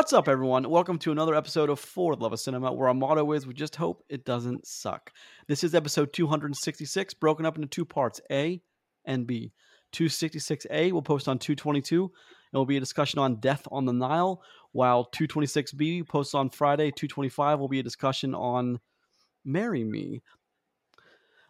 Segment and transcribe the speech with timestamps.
[0.00, 0.70] What's up, everyone?
[0.70, 3.76] Welcome to another episode of For Love of Cinema, where our motto is we just
[3.76, 5.12] hope it doesn't suck.
[5.46, 8.62] This is episode 266, broken up into two parts A
[9.04, 9.52] and B.
[9.92, 12.10] 266A will post on 222.
[12.50, 14.40] It will be a discussion on Death on the Nile,
[14.72, 16.90] while 226B posts on Friday.
[16.90, 18.80] 225 will be a discussion on
[19.44, 20.22] Marry Me.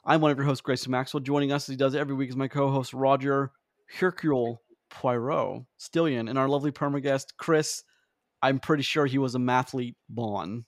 [0.05, 1.21] I'm one of your hosts, Grayson Maxwell.
[1.21, 3.53] Joining us as he does every week is my co host, Roger
[4.01, 7.85] Hercule Poirot Stillion, and our lovely perma guest, Chris.
[8.43, 10.65] I'm pretty sure he was a mathlete Bond.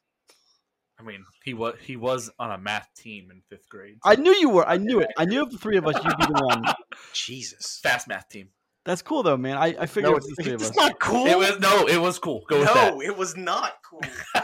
[1.01, 3.98] I mean, he was he was on a math team in fifth grade.
[4.05, 4.69] I knew you were.
[4.69, 5.09] I knew it.
[5.19, 6.62] I knew of the three of us, you'd be the one.
[7.12, 7.81] Jesus.
[7.83, 8.48] Fast math team.
[8.85, 9.57] That's cool though, man.
[9.57, 10.77] I, I figured No, it was the three of it's us.
[10.77, 11.27] not cool.
[11.27, 12.45] It was no, it was cool.
[12.48, 14.01] Go with no, it was not cool.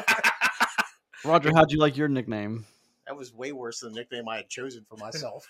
[1.24, 2.64] Roger, how'd you like your nickname?
[3.06, 5.46] that was way worse than the nickname I had chosen for myself.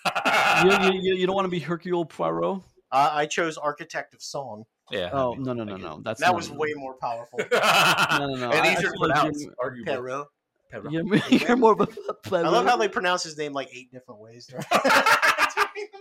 [0.64, 2.62] You, you, you, you don't want to be Hercule Poirot?
[2.92, 4.64] uh, I chose Architect of Song.
[4.90, 5.10] Yeah.
[5.12, 6.00] Oh I mean, no no no no.
[6.02, 6.56] That's that was it.
[6.56, 7.38] way more powerful.
[7.50, 8.50] No, no, no.
[8.50, 9.42] And I- I easier to pronounce.
[9.42, 9.86] you're- Arguably.
[9.86, 10.26] Perot.
[10.72, 10.92] Perot.
[11.30, 11.88] You're, you're more of a
[12.36, 14.46] I love how they pronounce his name like eight different ways.
[14.46, 15.98] during the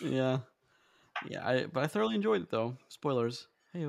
[0.00, 0.14] movie.
[0.16, 0.38] Yeah,
[1.28, 1.46] yeah.
[1.48, 2.76] I, but I thoroughly enjoyed it though.
[2.88, 3.46] Spoilers.
[3.72, 3.86] Hey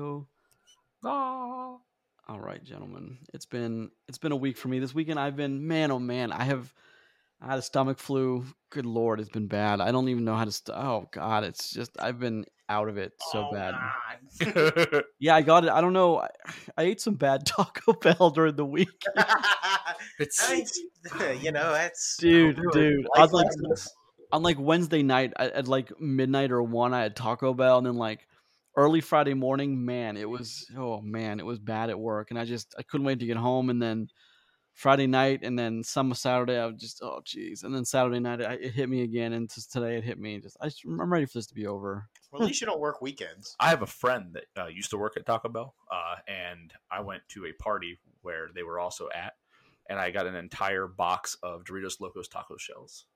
[1.04, 1.76] Ah.
[2.28, 3.18] All right, gentlemen.
[3.34, 4.78] It's been it's been a week for me.
[4.78, 6.32] This weekend I've been man oh man.
[6.32, 6.72] I have
[7.40, 8.44] I had a stomach flu.
[8.70, 9.80] Good lord, it's been bad.
[9.80, 10.52] I don't even know how to.
[10.52, 13.74] St- oh god, it's just I've been out of it so Oh, bad.
[14.40, 15.04] God.
[15.18, 15.70] Yeah, I got it.
[15.70, 16.20] I don't know.
[16.20, 16.28] I,
[16.78, 19.04] I ate some bad Taco Bell during the week,
[20.18, 20.64] it's I
[21.42, 22.58] you know, that's dude.
[22.72, 23.48] Dude, I was like
[24.32, 27.86] on like Wednesday night at, at like midnight or one, I had Taco Bell, and
[27.86, 28.26] then like
[28.76, 32.44] early Friday morning, man, it was oh man, it was bad at work, and I
[32.44, 34.08] just I couldn't wait to get home, and then
[34.74, 38.42] Friday night, and then some Saturday, I was just oh jeez, and then Saturday night,
[38.42, 40.38] I, it hit me again, and just today it hit me.
[40.40, 42.08] Just I just, I'm ready for this to be over.
[42.30, 43.56] Well, at least you don't work weekends.
[43.58, 47.00] I have a friend that uh, used to work at Taco Bell, uh, and I
[47.00, 49.34] went to a party where they were also at,
[49.88, 53.06] and I got an entire box of Doritos Locos taco shells.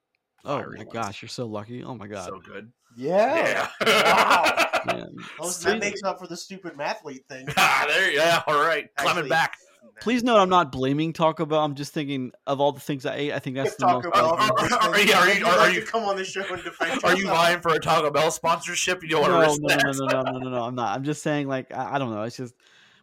[0.43, 0.89] Oh my ones.
[0.91, 1.83] gosh, you're so lucky.
[1.83, 2.71] Oh my god, so good.
[2.97, 3.69] Yeah.
[3.81, 4.03] Yeah.
[4.13, 4.65] Wow.
[4.85, 5.15] man.
[5.39, 7.47] Those- that makes up for the stupid mathlete thing.
[7.57, 9.57] ah, there, yeah, all right, climbing back.
[10.01, 11.59] Please note, I'm not blaming Taco Bell.
[11.63, 13.31] I'm just thinking of all the things I ate.
[13.33, 14.13] I think that's the Taco most.
[14.13, 16.63] Bell Are- are- was are- are you- you'd are you- come on the show and
[16.63, 17.37] defend Are you yourself?
[17.37, 19.01] vying for a Taco Bell sponsorship?
[19.03, 19.83] You don't no, want to risk no, that.
[19.83, 20.63] no, no, no, no, no, no.
[20.63, 20.95] I'm not.
[20.95, 22.23] I'm just saying, like, I, I don't know.
[22.23, 22.53] It's just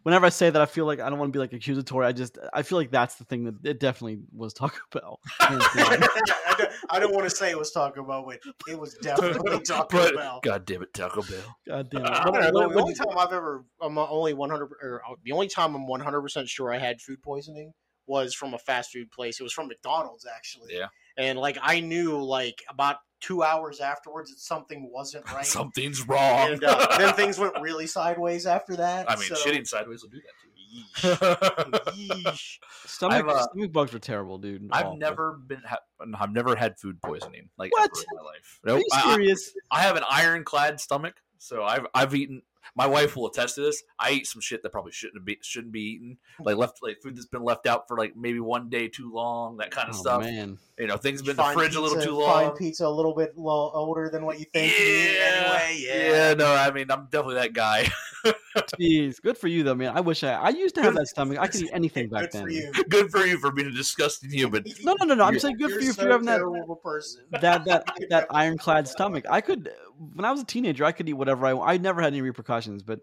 [0.03, 2.05] whenever I say that, I feel like I don't want to be like accusatory.
[2.05, 5.19] I just, I feel like that's the thing that it definitely was Taco Bell.
[5.39, 9.59] I don't, I don't want to say it was Taco Bell, but it was definitely
[9.65, 10.39] Taco But Bell.
[10.43, 11.57] God damn it, Taco Bell.
[11.67, 12.11] God damn it.
[12.11, 15.31] I don't know, what- the only time I've ever, I'm only 100, or uh, the
[15.31, 17.73] only time I'm 100 percent sure I had food poisoning
[18.05, 19.39] was from a fast food place.
[19.39, 20.75] It was from McDonald's actually.
[20.75, 20.87] Yeah.
[21.17, 25.45] And like I knew, like about two hours afterwards, that something wasn't right.
[25.45, 26.51] Something's wrong.
[26.53, 29.09] and uh, then things went really sideways after that.
[29.09, 30.33] I mean, so- shitting sideways will do that
[30.73, 31.01] Yeesh.
[31.01, 32.57] to Yeesh.
[32.85, 34.67] stomach, uh, stomach bugs are terrible, dude.
[34.71, 34.97] I've Awful.
[34.97, 35.61] never been.
[35.67, 35.79] Ha-
[36.19, 37.91] I've never had food poisoning like What?
[37.91, 38.59] ever in my life.
[38.63, 38.79] Are Nope.
[38.79, 39.53] you I- I- serious?
[39.71, 42.41] I have an ironclad stomach, so I've I've eaten.
[42.75, 43.83] My wife will attest to this.
[43.99, 46.43] I eat some shit that probably shouldn't be shouldn't be eaten, hmm.
[46.43, 49.57] like left like food that's been left out for like maybe one day too long,
[49.57, 50.21] that kind of oh stuff.
[50.21, 50.57] man.
[50.79, 52.57] You know, things have been in the Find fridge a little pizza- too Find long.
[52.57, 54.71] pizza a little bit lo- older than what you think.
[54.77, 55.77] you anyway.
[55.79, 56.09] Yeah.
[56.29, 57.89] yeah, no, I mean, I'm definitely that guy.
[58.79, 59.95] Jeez, good for you though, man.
[59.95, 60.33] I wish I.
[60.33, 61.37] I used to have that stomach.
[61.39, 62.43] I could eat anything back Good then.
[62.43, 62.71] for you.
[62.89, 64.63] Good for you for being a disgusting human.
[64.83, 65.23] No, no, no, no.
[65.25, 67.23] I'm You're- saying good for you for having that terrible person.
[67.31, 69.25] that that that ironclad stomach.
[69.29, 69.69] I could
[70.13, 71.73] when I was a teenager, I could eat whatever I.
[71.73, 72.99] I never had any repercussions, but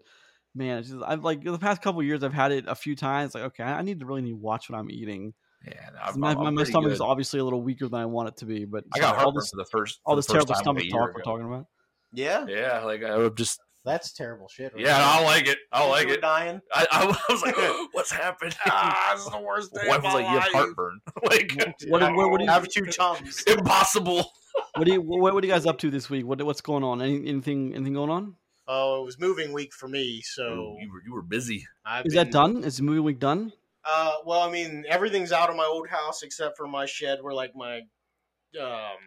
[0.55, 2.95] man, it's just I've like the past couple of years, I've had it a few
[2.95, 3.35] times.
[3.35, 5.33] Like, okay, I need to really need to watch what I'm eating.
[5.65, 7.99] Yeah, no, I'm, my I'm my, my pretty stomach is obviously a little weaker than
[7.99, 10.25] I want it to be, but I got all this for the first all this
[10.25, 11.65] the first terrible time, stomach like, a talk we're talking about.
[12.13, 14.73] Yeah, Yeah, like I would just that's terrible shit.
[14.73, 14.97] right yeah.
[15.01, 15.57] I like it.
[15.71, 16.21] I don't You like it.
[16.21, 16.61] Dying.
[16.73, 17.55] I, I was like,
[17.93, 18.53] what's happening?
[18.67, 20.99] Ah, this is the worst day Wife of was my like, you have heartburn.
[21.23, 21.53] like
[21.87, 23.43] What, what, what, do you, have two tums.
[23.47, 24.31] impossible.
[24.75, 26.25] what, do you, what, what are you guys up to this week?
[26.25, 27.01] What, what's going on?
[27.01, 28.35] Any, anything anything going on?
[28.67, 31.65] Oh, it was moving week for me, so you were you were busy.
[31.83, 32.63] I've Is that done?
[32.63, 33.51] Is the movie week done?
[33.83, 37.33] Uh, well, I mean, everything's out of my old house except for my shed, where
[37.33, 37.81] like my
[38.61, 38.97] um,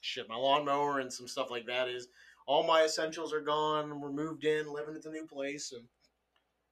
[0.00, 2.08] shit, my lawnmower and some stuff like that is.
[2.46, 4.00] All my essentials are gone.
[4.00, 5.84] We're moved in, living at the new place, and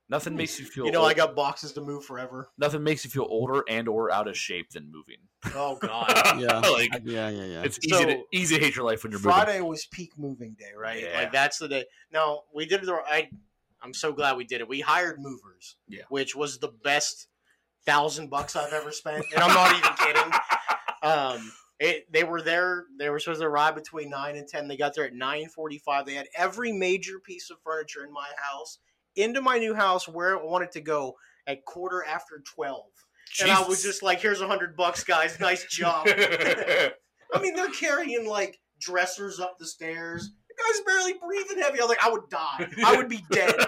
[0.08, 2.50] Nothing makes you feel you know old- I got boxes to move forever.
[2.58, 5.16] nothing makes you feel older and or out of shape than moving.
[5.54, 6.12] Oh God.
[6.40, 7.62] Yeah, like yeah, yeah, yeah.
[7.62, 9.32] it's easy to easy to hate your life when you're moving.
[9.32, 11.02] Friday was peak moving day, right?
[11.02, 11.16] Yeah.
[11.18, 11.84] Like that's the day.
[12.12, 12.86] Now we did it.
[12.86, 13.30] the- I
[13.82, 14.68] I'm so glad we did it.
[14.68, 16.02] We hired movers, Yeah.
[16.10, 17.28] which was the best
[17.86, 20.32] thousand bucks I've ever spent, and I'm not even kidding.
[21.04, 21.50] Um,
[21.82, 22.84] it, they were there.
[22.96, 24.68] They were supposed to arrive between nine and ten.
[24.68, 26.06] They got there at nine forty-five.
[26.06, 28.78] They had every major piece of furniture in my house
[29.16, 32.86] into my new house where I wanted to go at quarter after twelve,
[33.40, 35.40] and I was just like, "Here's a hundred bucks, guys.
[35.40, 40.30] Nice job." I mean, they're carrying like dressers up the stairs.
[40.48, 41.80] The guy's barely breathing heavy.
[41.80, 42.68] I was like, I would die.
[42.84, 43.54] I would be dead.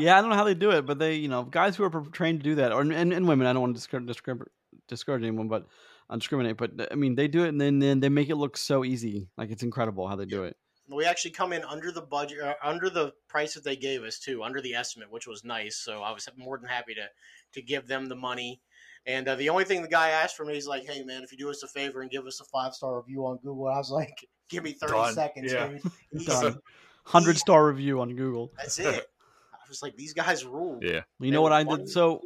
[0.00, 1.90] Yeah, I don't know how they do it, but they, you know, guys who are
[2.12, 3.48] trained to do that, or and, and women.
[3.48, 4.48] I don't want to discourage, discourage,
[4.86, 5.66] discourage anyone, but
[6.10, 6.56] uh, discriminate.
[6.56, 9.28] But I mean, they do it, and then, then they make it look so easy.
[9.36, 10.56] Like it's incredible how they do it.
[10.90, 14.18] we actually come in under the budget, uh, under the price that they gave us
[14.18, 15.76] too, under the estimate, which was nice.
[15.76, 17.06] So I was more than happy to
[17.54, 18.60] to give them the money.
[19.06, 21.32] And uh, the only thing the guy asked for me is like, "Hey man, if
[21.32, 23.76] you do us a favor and give us a five star review on Google," I
[23.78, 25.14] was like, "Give me thirty Done.
[25.14, 25.68] seconds, Yeah.
[26.12, 26.26] dude.
[26.26, 26.58] Done.
[27.04, 28.52] Hundred star review on Google.
[28.56, 29.06] That's it."
[29.52, 31.02] I was like, "These guys rule." yeah.
[31.20, 31.88] You know what I did?
[31.88, 32.20] So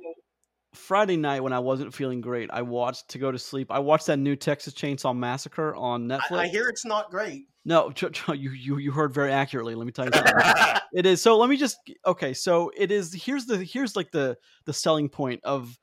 [0.74, 3.70] Friday night when I wasn't feeling great, I watched to go to sleep.
[3.70, 6.32] I watched that new Texas Chainsaw Massacre on Netflix.
[6.32, 7.46] I, I hear it's not great.
[7.64, 7.92] No,
[8.34, 9.74] you you you heard very accurately.
[9.74, 10.34] Let me tell you something.
[10.94, 11.20] it is.
[11.22, 11.76] So let me just
[12.06, 12.32] okay.
[12.34, 13.12] So it is.
[13.12, 15.76] Here's the here's like the the selling point of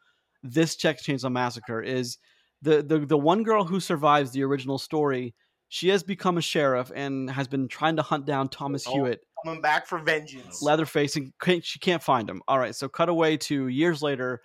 [0.43, 2.17] this Texas Chainsaw Massacre is
[2.61, 5.35] the the the one girl who survives the original story.
[5.71, 8.91] She has become a sheriff and has been trying to hunt down Thomas Oh.
[8.93, 10.63] Hewitt, Coming back for vengeance.
[10.63, 12.41] Leatherface, and can't- she can't find him.
[12.47, 14.41] All right, so cut away to years later.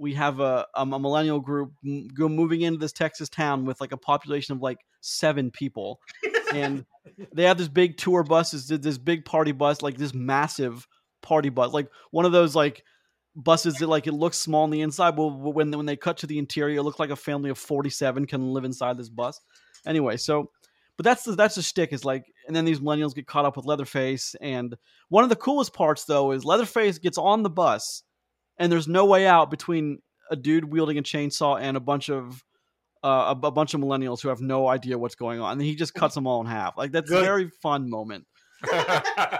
[0.00, 3.80] We have a, um, a millennial group m- go moving into this Texas town with
[3.80, 6.00] like a population of like seven people,
[6.52, 6.84] and
[7.34, 10.86] they have this big tour buses, this big party bus, like this massive
[11.22, 12.82] party bus, like one of those like
[13.36, 16.26] buses that like it looks small on the inside, but when when they cut to
[16.26, 19.40] the interior, it looks like a family of forty seven can live inside this bus.
[19.86, 20.50] Anyway, so
[20.96, 23.56] but that's the that's the shtick is like, and then these millennials get caught up
[23.56, 24.76] with Leatherface, and
[25.08, 28.02] one of the coolest parts though is Leatherface gets on the bus,
[28.60, 32.44] and there's no way out between a dude wielding a chainsaw and a bunch of
[33.02, 35.52] uh, a, a bunch of millennials who have no idea what's going on.
[35.52, 36.76] And he just cuts them all in half.
[36.76, 38.26] Like that's a very fun moment.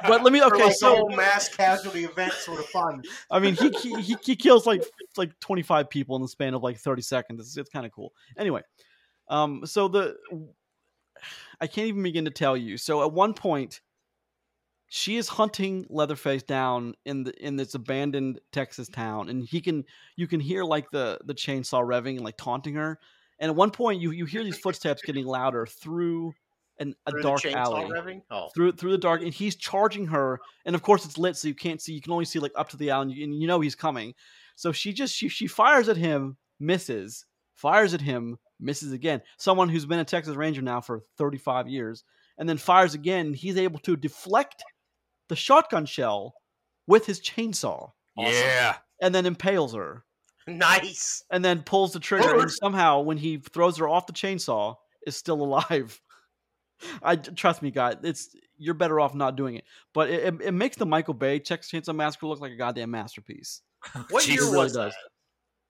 [0.09, 3.03] But let me okay, like, so mass casualty event sort of fun.
[3.31, 4.83] I mean, he, he he he kills like
[5.19, 7.41] like 25 people in the span of like 30 seconds.
[7.41, 8.13] It's, it's kind of cool.
[8.39, 8.63] Anyway,
[9.29, 10.17] um, so the
[11.61, 12.79] I can't even begin to tell you.
[12.79, 13.83] So at one point,
[14.93, 19.85] she is hunting Leatherface down in the in this abandoned Texas town, and he can
[20.17, 22.99] you can hear like the the chainsaw revving and like taunting her.
[23.39, 26.33] And at one point, you you hear these footsteps getting louder through
[26.81, 28.21] an, a Through dark alley?
[28.33, 28.49] Oh.
[28.53, 30.41] through through the dark, and he's charging her.
[30.65, 31.93] And of course, it's lit, so you can't see.
[31.93, 33.77] You can only see like up to the alley, and you, and you know he's
[33.77, 34.13] coming.
[34.57, 39.23] So she just she she fires at him, misses, fires at him, misses again.
[39.39, 42.03] Someone who's been a Texas Ranger now for 35 years,
[42.39, 43.35] and then fires again.
[43.35, 44.65] He's able to deflect
[45.31, 46.35] the shotgun shell
[46.87, 48.77] with his chainsaw, Yeah.
[49.01, 50.05] and then impales her,
[50.47, 51.25] Nice.
[51.31, 52.39] and then pulls the trigger.
[52.41, 56.01] And somehow, when he throws her off the chainsaw, is still alive.
[57.03, 57.95] I trust me, guy.
[58.03, 59.65] It's you're better off not doing it.
[59.95, 62.91] But it, it, it makes the Michael Bay Texas Chainsaw Massacre look like a goddamn
[62.91, 63.63] masterpiece.
[64.11, 64.51] What year Jesus.
[64.51, 64.93] really was does.
[64.93, 64.99] that?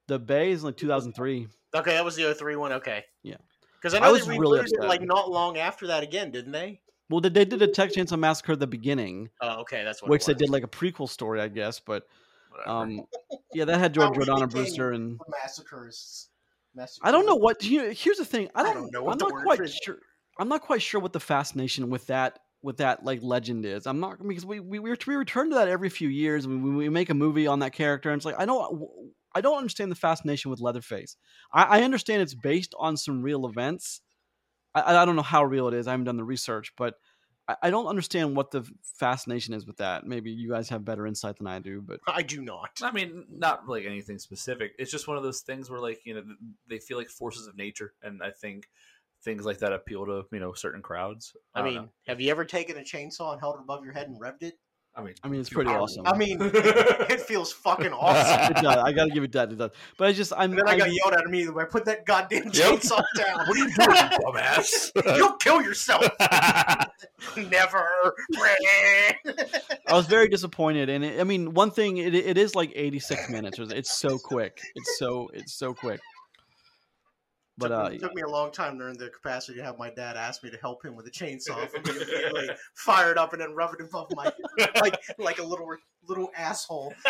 [0.09, 1.47] The Bay is like 2003.
[1.77, 2.73] Okay, that was the 03 one.
[2.73, 3.05] Okay.
[3.23, 3.37] Yeah.
[3.81, 6.31] Because I I know was they really rebooted it like not long after that again,
[6.33, 6.81] didn't they?
[7.11, 10.11] Well, they, they did a Texas Chainsaw Massacre at the beginning, Oh, okay, that's what.
[10.11, 11.81] which it they did like a prequel story, I guess.
[11.81, 12.05] But
[12.67, 13.05] um,
[13.53, 16.29] yeah, that had George How we Jordana Brewster and the massacres.
[17.03, 17.63] I don't know what.
[17.65, 18.49] You know, here's the thing.
[18.55, 19.99] I I don't, don't know what I'm the not word quite for- sure.
[20.39, 23.87] I'm not quite sure what the fascination with that with that like legend is.
[23.87, 26.71] I'm not because we we we, we return to that every few years and we,
[26.71, 28.89] we make a movie on that character and it's like I don't
[29.35, 31.17] I don't understand the fascination with Leatherface.
[31.53, 34.01] I, I understand it's based on some real events.
[34.75, 35.87] I, I don't know how real it is.
[35.87, 36.95] I haven't done the research, but
[37.49, 40.07] I, I don't understand what the fascination is with that.
[40.07, 42.71] Maybe you guys have better insight than I do, but I do not.
[42.83, 44.73] I mean, not like anything specific.
[44.79, 46.23] It's just one of those things where, like, you know,
[46.69, 48.69] they feel like forces of nature, and I think
[49.23, 51.37] things like that appeal to you know certain crowds.
[51.55, 51.89] I don't mean, know.
[52.07, 54.55] have you ever taken a chainsaw and held it above your head and revved it?
[55.01, 56.07] I mean, I mean it's pretty I- awesome.
[56.07, 58.57] I mean, it feels fucking awesome.
[58.57, 58.77] it does.
[58.77, 59.51] I gotta give it that.
[59.53, 59.71] It does.
[59.97, 61.63] But I just I'm And then I got I'm- yelled at immediately.
[61.63, 62.53] I put that goddamn Yep.
[62.55, 63.39] chainsaw down.
[63.39, 64.91] what are you doing, you dumbass?
[65.17, 66.07] You'll kill yourself.
[67.37, 68.15] Never.
[69.87, 73.29] I was very disappointed, and it, I mean, one thing it, it is like 86
[73.31, 73.59] minutes.
[73.59, 74.61] It's so quick.
[74.75, 76.01] It's so it's so quick.
[77.61, 79.79] But took, uh, me, took me a long time to earn the capacity to have
[79.79, 81.69] my dad ask me to help him with a chainsaw.
[81.69, 84.33] For me to immediately fire up and then rub it above my
[84.81, 85.69] like like a little
[86.09, 86.95] little asshole.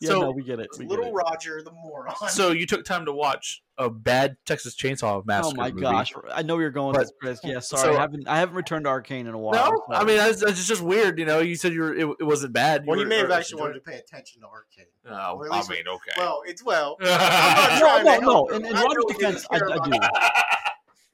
[0.00, 0.68] yeah, so- no, we get it.
[0.78, 1.12] We get Little it.
[1.12, 2.14] Roger the moron.
[2.28, 5.54] so you took time to watch a bad Texas Chainsaw Massacre.
[5.58, 5.82] Oh my movie.
[5.82, 6.12] gosh!
[6.32, 7.40] I know you're going, But- with this, Chris.
[7.44, 9.72] Yeah, sorry, so- I haven't I haven't returned to Arcane in a while.
[9.88, 11.18] No, I mean that's, that's just weird.
[11.18, 12.84] You know, you said you were it, it wasn't bad.
[12.86, 14.84] well, you were- may have actually wanted to pay attention to Arcane.
[15.08, 16.12] Oh, or at I least- mean, okay.
[16.18, 16.96] Well, it's well.
[17.00, 18.30] no, trying no, to no.
[18.30, 19.90] help In, in I Roger's defense, I, I do.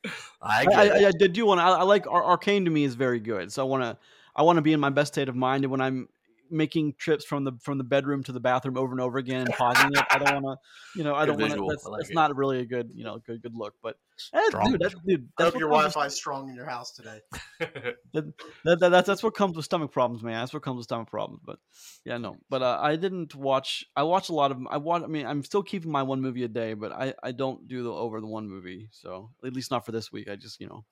[0.04, 0.10] I
[0.42, 0.82] I, I.
[1.06, 1.60] I, I do want.
[1.60, 3.52] I, I like Ar- Arcane to me is very good.
[3.52, 3.96] So I want to.
[4.34, 6.08] I want to be in my best state of mind, and when I'm
[6.50, 9.54] making trips from the from the bedroom to the bathroom over and over again and
[9.54, 11.54] pausing it, I don't want to, you know, I don't want to.
[11.54, 11.68] visual.
[11.70, 13.74] That's, like that's not really a good, you know, good good look.
[13.82, 13.96] But
[14.32, 16.92] eh, dude, that, dude, I that's hope your what comes Wi-Fi's strong in your house
[16.92, 17.20] today.
[17.60, 18.32] that,
[18.64, 20.40] that, that- that's that's what comes with stomach problems, man.
[20.40, 21.40] That's what comes with stomach problems.
[21.44, 21.58] But
[22.04, 22.36] yeah, no.
[22.48, 23.84] But uh, I didn't watch.
[23.96, 24.58] I watch a lot of.
[24.70, 25.02] I watch.
[25.02, 27.82] I mean, I'm still keeping my one movie a day, but I I don't do
[27.82, 28.88] the over the one movie.
[28.92, 30.28] So at least not for this week.
[30.28, 30.84] I just you know,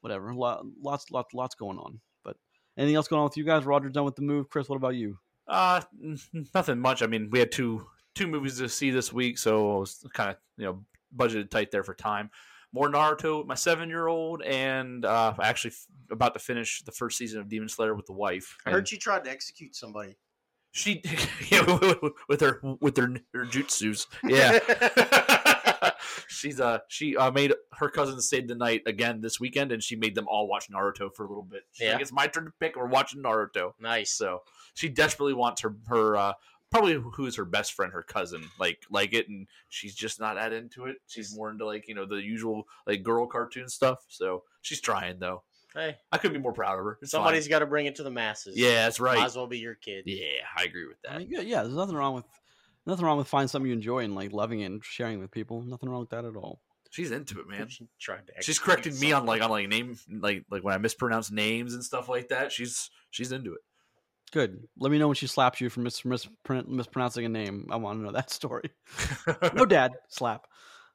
[0.00, 0.32] whatever.
[0.34, 2.00] Lot, lots lots lots going on.
[2.76, 3.64] But anything else going on with you guys?
[3.64, 4.48] Roger done with the move.
[4.48, 5.18] Chris, what about you?
[5.48, 5.80] Uh,
[6.54, 7.02] nothing much.
[7.02, 10.30] I mean, we had two two movies to see this week, so I was kind
[10.30, 10.84] of you know
[11.16, 12.30] budgeted tight there for time.
[12.74, 16.92] More Naruto with my seven year old, and uh, actually f- about to finish the
[16.92, 18.56] first season of Demon Slayer with the wife.
[18.64, 20.16] I heard she tried to execute somebody.
[20.70, 21.02] she
[21.50, 24.06] yeah, with- with her with her her jutsus.
[24.24, 24.58] Yeah,
[26.32, 29.96] she's uh she uh, made her cousin stayed the night again this weekend, and she
[29.96, 31.62] made them all watch Naruto for a little bit.
[31.72, 31.92] She's Yeah.
[31.92, 32.76] like, it's my turn to pick.
[32.76, 33.74] We're watching Naruto.
[33.80, 34.10] nice.
[34.12, 34.42] So
[34.74, 36.32] she desperately wants her her uh,
[36.70, 40.52] probably who's her best friend, her cousin, like like it, and she's just not that
[40.52, 40.96] into it.
[41.06, 44.04] She's more into like you know the usual like girl cartoon stuff.
[44.08, 45.42] So she's trying though.
[45.74, 46.98] Hey, I couldn't be more proud of her.
[47.00, 47.50] It's somebody's fine.
[47.50, 48.58] got to bring it to the masses.
[48.58, 49.24] yeah, that's might right.
[49.24, 50.04] as well be your kid.
[50.06, 51.18] Yeah, I agree with I that.
[51.20, 51.62] mean, yeah, yeah.
[51.62, 52.26] There's nothing wrong with
[52.86, 55.30] nothing wrong with finding something you enjoy and like loving it and sharing it with
[55.30, 55.62] people.
[55.62, 56.60] Nothing wrong with that at all.
[56.90, 57.68] She's into it, man.
[57.68, 58.32] She tried to.
[58.40, 61.74] She's execute correcting me on like on like name like like when I mispronounce names
[61.74, 62.52] and stuff like that.
[62.52, 63.60] She's she's into it.
[64.32, 64.62] Good.
[64.78, 67.68] Let me know when she slaps you for mis- mispron- mispronouncing a name.
[67.70, 68.70] I want to know that story.
[69.54, 70.46] no dad slap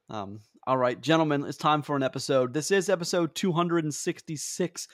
[0.09, 4.87] um all right gentlemen it's time for an episode this is episode 266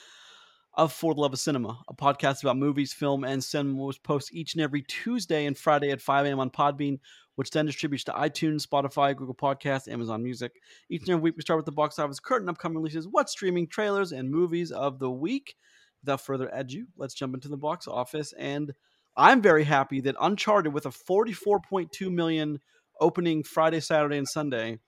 [0.75, 4.35] of for the love of cinema a podcast about movies film and cinema was posted
[4.35, 6.99] each and every tuesday and friday at 5 a.m on podbean
[7.35, 10.53] which then distributes to itunes spotify google Podcasts, amazon music.
[10.89, 13.67] Each and every week we start with the box office curtain upcoming releases what streaming
[13.67, 15.55] trailers and movies of the week.
[16.03, 18.73] Without further ado let's jump into the box office and
[19.15, 22.59] i'm very happy that uncharted with a 44.2 million
[22.99, 24.79] opening Friday, Saturday, and Sunday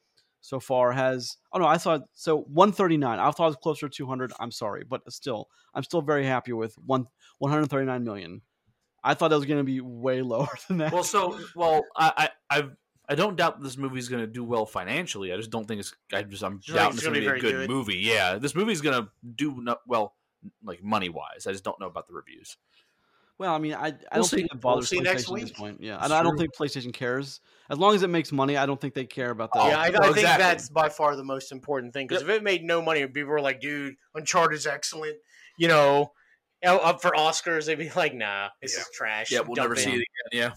[0.45, 3.17] so far has oh no, I thought so 139.
[3.19, 4.31] I thought it was closer to 200.
[4.39, 7.07] I'm sorry, but still, I'm still very happy with one
[7.39, 8.41] 139 million.
[9.03, 10.93] I thought that was going to be way lower than that.
[10.93, 12.75] well, so well, I I I've,
[13.09, 15.33] I don't doubt this movie's going to do well financially.
[15.33, 15.95] I just don't think it's.
[16.13, 17.69] I just I'm You don't doubting it's it's gonna be be a good, good?
[17.69, 17.97] movie.
[17.97, 20.13] Yeah, this movie's going to do not well,
[20.63, 21.47] like money wise.
[21.47, 22.55] I just don't know about the reviews.
[23.37, 24.35] Well, I mean, I, I We'll don't see.
[24.37, 25.81] think it bothers We'll see PlayStation next at this point.
[25.81, 28.55] Yeah, and I don't think PlayStation cares as long as it makes money.
[28.57, 29.67] I don't think they care about that.
[29.67, 30.43] Yeah, I, no, I think exactly.
[30.43, 32.07] that's by far the most important thing.
[32.07, 35.17] Because if it made no money, people were like, "Dude, Uncharted is excellent,"
[35.57, 36.13] you know,
[36.63, 38.81] up for Oscars, they'd be like, "Nah, this Yeah.
[38.81, 40.05] is trash." Yeah, we'll Dump never it." see it again.
[40.31, 40.51] Yeah,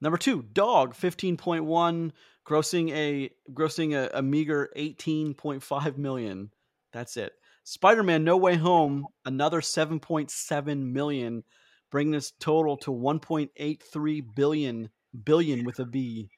[0.00, 2.12] Number two, Dog, fifteen point one,
[2.46, 6.50] grossing a grossing a, a meager eighteen point five million.
[6.92, 7.32] That's it.
[7.64, 11.44] Spider Man No Way Home, another seven point seven million,
[11.90, 14.90] bringing this total to one point eight three billion
[15.24, 16.30] billion with a B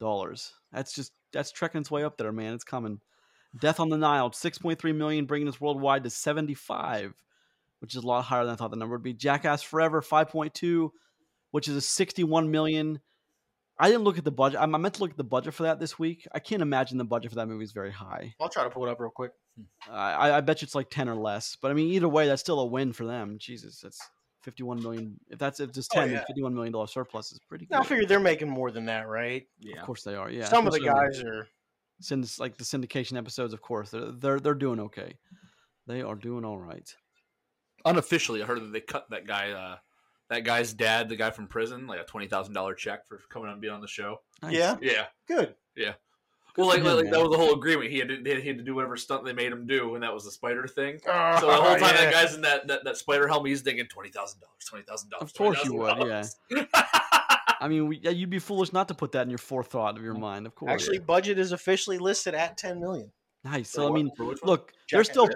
[0.00, 0.52] dollars.
[0.72, 2.54] That's just that's trekking its way up there, man.
[2.54, 3.00] It's coming.
[3.58, 7.14] Death on the Nile, six point three million, bringing us worldwide to seventy five,
[7.80, 9.14] which is a lot higher than I thought the number would be.
[9.14, 10.92] Jackass Forever, five point two
[11.56, 13.00] which is a 61 million.
[13.78, 14.60] I didn't look at the budget.
[14.60, 16.28] I meant to look at the budget for that this week.
[16.34, 18.34] I can't imagine the budget for that movie is very high.
[18.38, 19.32] I'll try to pull it up real quick.
[19.90, 21.56] I, I bet you it's like 10 or less.
[21.60, 23.36] But I mean, either way, that's still a win for them.
[23.38, 24.00] Jesus, that's
[24.46, 25.18] 51 million.
[25.28, 26.24] If that's if it's Oh, 10, yeah.
[26.26, 27.76] 51 million dollar surplus is pretty good.
[27.76, 29.44] I figure they're making more than that, right?
[29.60, 29.80] yeah.
[29.80, 30.30] Of course they are.
[30.30, 31.48] Yeah, Some of the guys are.
[32.00, 35.18] since like the syndication episodes, of course, they're they're they're doing okay.
[35.88, 36.88] They are doing all right.
[37.84, 39.50] Unofficially, I heard that they cut that guy.
[39.52, 39.76] Uh,
[40.30, 43.46] that guy's dad, the guy from prison, like a twenty thousand dollar check for coming
[43.48, 44.18] on and being on the show.
[44.42, 44.54] Nice.
[44.54, 45.06] Yeah, Yeah.
[45.28, 45.54] good.
[46.56, 47.90] Well, like, like, that was the whole agreement.
[47.90, 50.12] He had to, he had to do whatever stunt they made him do, and that
[50.12, 51.00] was the spider thing.
[51.06, 52.04] Oh, So ah, the whole time yeah.
[52.04, 55.10] that guy's in that, that, that spider helmet, he's thinking twenty thousand dollars, twenty thousand
[55.10, 55.30] dollars.
[55.30, 55.98] Of course you would,
[56.50, 56.64] yeah.
[57.60, 60.04] I mean, we, yeah, you'd be foolish not to put that in your forethought of
[60.04, 60.46] your mind.
[60.46, 60.72] Of course.
[60.72, 63.10] Actually, budget is officially listed at 10 million.
[63.44, 63.70] nice.
[63.70, 65.28] So I mean, look, look, they're still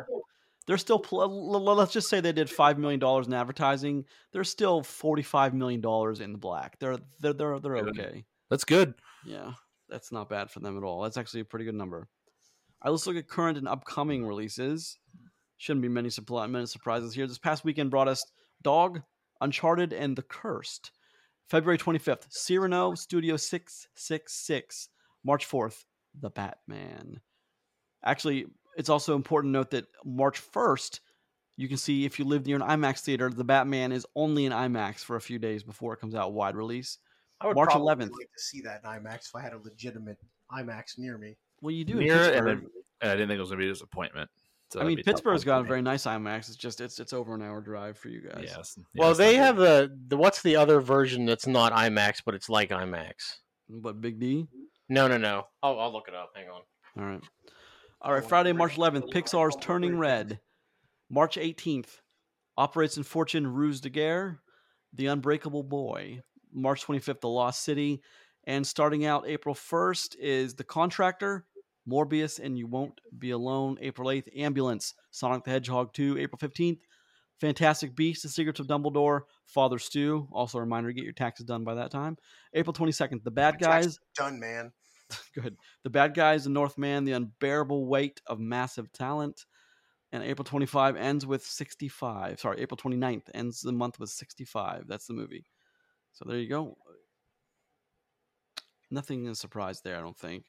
[0.66, 4.04] they're still let's just say they did five million dollars in advertising.
[4.32, 6.78] They're still forty five million dollars in the black.
[6.78, 8.24] They're they're they're they're okay.
[8.48, 8.94] that's good.
[9.24, 9.52] Yeah,
[9.90, 11.02] that's not bad for them at all.
[11.02, 12.08] That's actually a pretty good number.
[12.84, 14.96] Right, let's look at current and upcoming releases.
[15.58, 17.26] Shouldn't be many, supply, many surprises here.
[17.26, 18.24] This past weekend brought us
[18.62, 19.02] Dog,
[19.40, 20.92] Uncharted, and The Cursed.
[21.48, 24.88] February 25th, Cyrano Studio 666.
[25.24, 25.84] March 4th,
[26.18, 27.20] The Batman.
[28.04, 31.00] Actually, it's also important to note that March 1st,
[31.56, 34.52] you can see if you live near an IMAX theater, The Batman is only in
[34.52, 36.98] IMAX for a few days before it comes out wide release.
[37.40, 38.10] I would March probably 11th.
[38.10, 40.18] like to see that in IMAX if I had a legitimate
[40.52, 41.36] IMAX near me.
[41.62, 42.60] Well, you do in Near and, Pittsburgh.
[42.62, 42.70] then-
[43.02, 44.30] and I didn't think it was gonna be a disappointment.
[44.70, 46.48] So I mean, be a tough Pittsburgh's one got a very nice IMAX.
[46.48, 48.42] It's just it's it's over an hour drive for you guys.
[48.44, 48.52] Yes.
[48.52, 52.34] it's- yeah, well, they have the, the what's the other version that's not IMAX, but
[52.34, 53.14] it's like IMAX.
[53.68, 54.46] But Big D.
[54.88, 55.46] No, no, no.
[55.62, 56.30] I'll, I'll look it up.
[56.34, 56.62] Hang on.
[56.98, 57.22] All right.
[58.02, 58.24] All right.
[58.24, 59.12] Friday, March 11th.
[59.12, 60.40] Pixar's Turning Red.
[61.08, 62.00] March 18th.
[62.56, 64.40] Operation Fortune Ruse de Guerre.
[64.94, 66.22] The Unbreakable Boy.
[66.52, 67.20] March 25th.
[67.20, 68.02] The Lost City.
[68.44, 71.44] And starting out April 1st is The Contractor,
[71.88, 73.76] Morbius, and You Won't Be Alone.
[73.80, 74.28] April 8th.
[74.36, 74.94] Ambulance.
[75.10, 76.18] Sonic the Hedgehog 2.
[76.18, 76.80] April 15th.
[77.40, 80.28] Fantastic Beasts: The Secrets of Dumbledore, Father Stew.
[80.30, 82.18] Also, a reminder: get your taxes done by that time.
[82.52, 83.22] April twenty second.
[83.24, 83.98] The Bad Guys.
[84.14, 84.72] done, man.
[85.34, 85.56] Good.
[85.82, 89.46] The Bad Guys, The Northman, The Unbearable Weight of Massive Talent.
[90.12, 92.40] And April 25 ends with 65.
[92.40, 94.84] Sorry, April 29th ends the month with 65.
[94.88, 95.46] That's the movie.
[96.12, 96.76] So there you go.
[98.90, 100.44] Nothing is a surprise there, I don't think.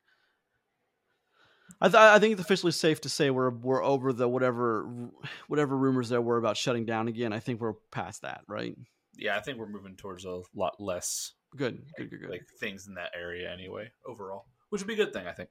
[1.79, 5.09] I, th- I think it's officially safe to say we're we're over the whatever
[5.47, 7.33] whatever rumors there were about shutting down again.
[7.33, 8.75] I think we're past that, right?
[9.15, 12.29] Yeah, I think we're moving towards a lot less Good, good, good, good.
[12.29, 13.91] like things in that area anyway.
[14.05, 15.49] Overall, which would be a good thing, I think.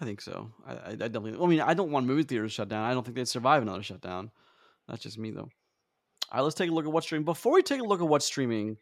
[0.00, 0.50] I think so.
[0.66, 1.36] I, I, I definitely.
[1.42, 2.84] I mean, I don't want movie theaters shut down.
[2.84, 4.30] I don't think they'd survive another shutdown.
[4.88, 5.48] That's just me, though.
[6.30, 7.24] All right, let's take a look at what's streaming.
[7.24, 8.76] Before we take a look at what's streaming,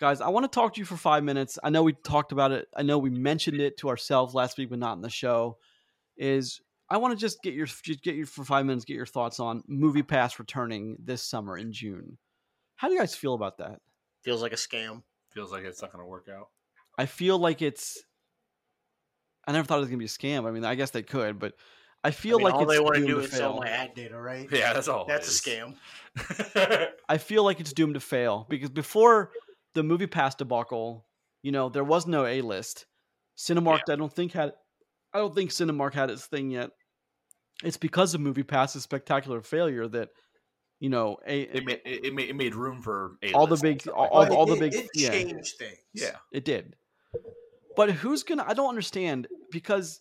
[0.00, 1.58] guys, I want to talk to you for five minutes.
[1.62, 2.68] I know we talked about it.
[2.74, 5.58] I know we mentioned it to ourselves last week, but not in the show.
[6.16, 9.06] Is I want to just get your just get your for five minutes, get your
[9.06, 12.18] thoughts on Movie Pass returning this summer in June.
[12.76, 13.80] How do you guys feel about that?
[14.22, 15.02] Feels like a scam.
[15.28, 16.48] Feels like it's not going to work out.
[16.98, 18.02] I feel like it's.
[19.46, 20.46] I never thought it was gonna be a scam.
[20.46, 21.54] I mean, I guess they could, but
[22.02, 23.68] I feel I mean, like all it's they want to do to is sell my
[23.68, 24.48] ad data, right?
[24.50, 25.04] Yeah, that's all.
[25.04, 25.76] it That's a scam.
[27.08, 29.30] I feel like it's doomed to fail because before
[29.74, 31.06] the movie pass debacle,
[31.42, 32.86] you know, there was no A list.
[33.38, 34.52] Cinemark, I don't think had,
[35.14, 36.70] I don't think Cinemark had its thing yet.
[37.64, 40.08] It's because of Movie Pass's spectacular failure that,
[40.78, 43.62] you know, a It made it, it made, it made room for All the A-list
[43.62, 44.30] big- and stuff all- all that.
[44.30, 45.10] the- all the big- it yeah.
[45.10, 45.78] changed things.
[45.94, 46.16] yeah.
[46.32, 46.76] it did.
[47.76, 48.44] But who's gonna?
[48.46, 50.00] I don't understand because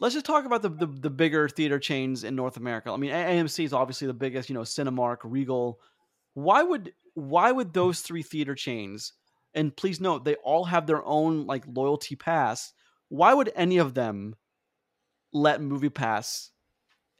[0.00, 2.90] let's just talk about the, the the bigger theater chains in North America.
[2.90, 4.48] I mean, AMC is obviously the biggest.
[4.48, 5.78] You know, Cinemark, Regal.
[6.34, 9.12] Why would why would those three theater chains?
[9.54, 12.72] And please note, they all have their own like loyalty pass.
[13.08, 14.36] Why would any of them
[15.32, 16.50] let Movie Pass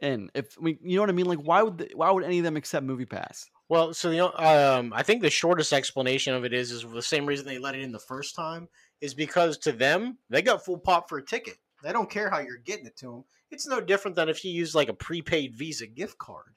[0.00, 0.30] in?
[0.34, 1.26] If I mean, you know what I mean?
[1.26, 3.46] Like, why would they, why would any of them accept Movie Pass?
[3.68, 7.26] Well, so the um, I think the shortest explanation of it is is the same
[7.26, 8.68] reason they let it in the first time
[9.00, 11.56] is because to them they got full pop for a ticket.
[11.82, 13.24] They don't care how you're getting it to them.
[13.50, 16.54] It's no different than if you use like a prepaid Visa gift card.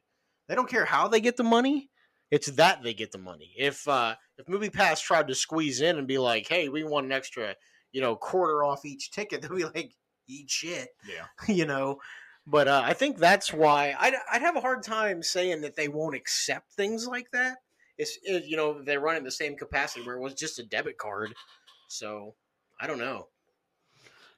[0.47, 1.90] They don't care how they get the money.
[2.31, 3.53] It's that they get the money.
[3.57, 7.11] If uh, if MoviePass tried to squeeze in and be like, "Hey, we want an
[7.11, 7.55] extra,
[7.91, 9.93] you know, quarter off each ticket," they'll be like,
[10.27, 11.25] "Eat shit." Yeah.
[11.53, 11.99] you know.
[12.47, 15.87] But uh, I think that's why I'd, I'd have a hard time saying that they
[15.87, 17.57] won't accept things like that.
[17.97, 20.63] It's it, you know they run in the same capacity where it was just a
[20.63, 21.35] debit card.
[21.87, 22.35] So
[22.79, 23.27] I don't know.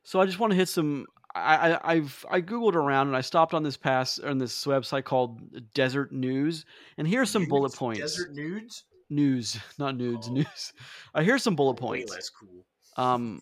[0.04, 1.06] So I just want to hit some.
[1.36, 5.04] I, I I've I googled around and I stopped on this pass on this website
[5.04, 5.40] called
[5.74, 6.66] Desert News,
[6.98, 8.00] and here's some bullet points.
[8.02, 8.84] Desert nudes.
[9.10, 10.34] News, not nudes, Oh.
[10.34, 10.74] news.
[11.14, 12.12] Uh, here's some bullet points.
[12.12, 12.66] Way less cool.
[12.98, 13.42] Um,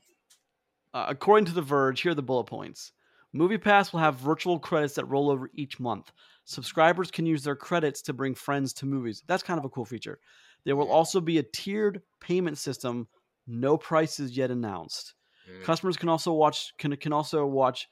[0.93, 2.91] uh, according to The Verge, here are the bullet points.
[3.33, 6.11] Movie Pass will have virtual credits that roll over each month.
[6.43, 9.23] Subscribers can use their credits to bring friends to movies.
[9.27, 10.19] That's kind of a cool feature.
[10.65, 13.07] There will also be a tiered payment system.
[13.47, 15.13] No prices yet announced.
[15.59, 15.63] Mm.
[15.63, 17.89] Customers can also watch can can also watch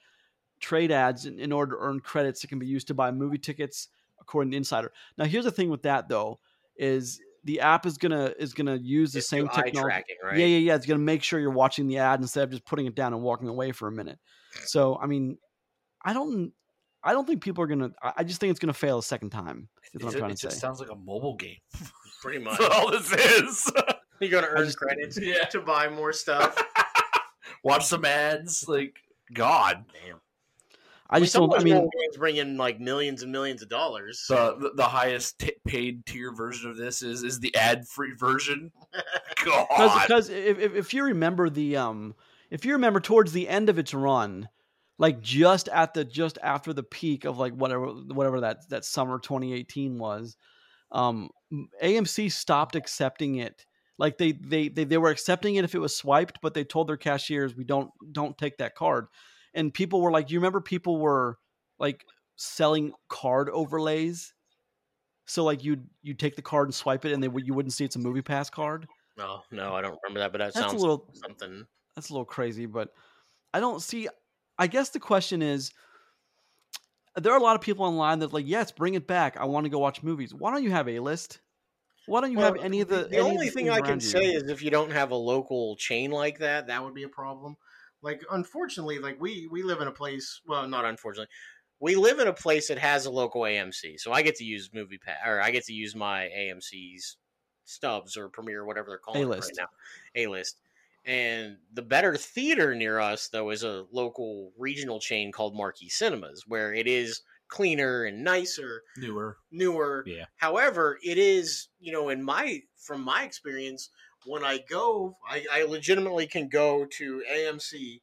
[0.60, 3.38] trade ads in, in order to earn credits that can be used to buy movie
[3.38, 3.88] tickets,
[4.20, 4.92] according to Insider.
[5.18, 6.40] Now, here's the thing with that though,
[6.76, 9.80] is the app is gonna is gonna use the It's same technology.
[9.82, 10.38] tracking, right?
[10.38, 10.76] Yeah, yeah, yeah.
[10.76, 13.22] It's gonna make sure you're watching the ad instead of just putting it down and
[13.22, 14.20] walking away for a minute.
[14.66, 15.38] So, I mean,
[16.04, 16.52] I don't,
[17.04, 17.92] I don't think people are gonna.
[18.04, 19.70] I I just think it's gonna fail a second time.
[19.94, 20.60] Is what It, I'm trying it to just say.
[20.60, 21.56] sounds like a mobile game.
[22.22, 22.58] Pretty much.
[22.60, 23.72] That's all this is.
[24.20, 25.46] You're gonna earn just- credits Yeah.
[25.46, 26.62] to buy more stuff.
[27.64, 28.68] Watch some ads.
[28.68, 28.98] Like
[29.34, 30.20] God, Damn.
[31.12, 31.52] I just don't.
[31.54, 34.24] I mean, mobile games bring in like millions and millions of dollars.
[34.30, 38.14] the the, the highest t- paid tier version of this is is the ad free
[38.14, 38.72] version.
[39.46, 42.14] God, because if, if if you remember the um,
[42.52, 44.50] if you remember towards the end of its run,
[45.00, 49.18] like just at the just after the peak of like whatever whatever that that summer
[49.18, 50.38] 2018 was,
[50.92, 51.32] um,
[51.82, 53.66] AMC stopped accepting it.
[54.00, 56.88] Like they, they they they were accepting it if it was swiped, but they told
[56.90, 59.08] their cashiers we don't don't take that card.
[59.54, 61.38] And people were like, you remember people were
[61.80, 62.06] like
[62.38, 64.34] selling card overlays.
[65.26, 67.74] So like you you take the card and swipe it, and they would you wouldn't
[67.74, 68.88] see it's a movie pass card.
[69.18, 71.66] no, no, I don't remember that, but that That's a sounds little something.
[71.96, 72.94] that's a little crazy, but
[73.54, 74.08] I don't see.
[74.58, 75.72] I guess the question is
[77.16, 79.38] there are a lot of people online that like, yes, bring it back.
[79.38, 80.34] I want to go watch movies.
[80.34, 81.42] Why don't you have a list?
[82.06, 83.08] Why don't you have any of the?
[83.10, 84.06] the only thing I can you?
[84.06, 87.10] say is if you don't have a local chain like that, that would be a
[87.10, 87.56] problem.
[88.02, 90.42] Like unfortunately, like we we live in a place.
[90.48, 91.30] Well, not unfortunately,
[91.80, 94.70] we live in a place that has a local AMC, so I get to use
[94.74, 97.18] Movie Pass or I get to use my AMC's
[97.66, 99.54] stubs or Premiere, whatever they're calling it right A-list.
[99.58, 99.68] now,
[100.16, 100.62] A list.
[101.06, 106.44] And the better theater near us, though, is a local regional chain called Marquee Cinemas,
[106.48, 109.38] where it is cleaner and nicer Newer.
[109.52, 110.04] newer.
[110.08, 110.26] Yeah.
[110.38, 113.90] However, it is, you know, in my from my experience,
[114.26, 118.02] when I go, I, I legitimately can go to AMC.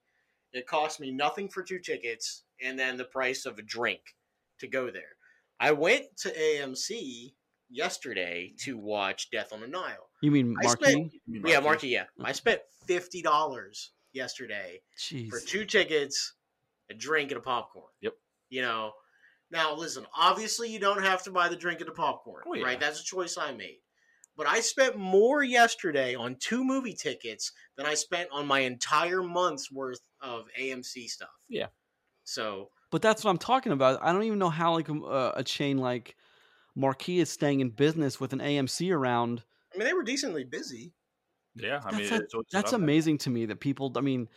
[0.52, 4.00] It costs me nothing for two tickets and then the price of a drink
[4.60, 5.16] to go there.
[5.60, 7.34] I went to AMC
[7.70, 10.08] yesterday to watch Death on the Nile.
[10.22, 10.84] You mean I Marquee?
[10.84, 11.12] spent-
[11.46, 12.04] Yeah, Marquee, yeah.
[12.22, 15.28] I spent fifty dollars yesterday Jeez.
[15.28, 16.34] for two tickets,
[16.90, 17.90] a drink, and a popcorn.
[18.00, 18.14] Yep.
[18.48, 18.92] You know,
[19.50, 20.04] now listen.
[20.16, 22.64] Obviously, you don't have to buy the drink and the popcorn, Oh, yeah.
[22.64, 22.80] right?
[22.80, 23.78] That's a choice I made.
[24.36, 29.22] But I spent more yesterday on two movie tickets than I spent on my entire
[29.22, 31.30] month's worth of AMC stuff.
[31.48, 31.68] Yeah.
[32.24, 33.98] So But that's what I'm talking about.
[34.02, 36.16] I don't even know how like a, a chain like
[36.74, 39.42] Marquee is staying in business with an AMC around.
[39.74, 40.92] I mean, they were decently busy.
[41.54, 42.84] Yeah, I That's mean, a- it's, it's That's up there.
[42.84, 43.90] amazing to me that people.
[43.96, 44.28] I mean,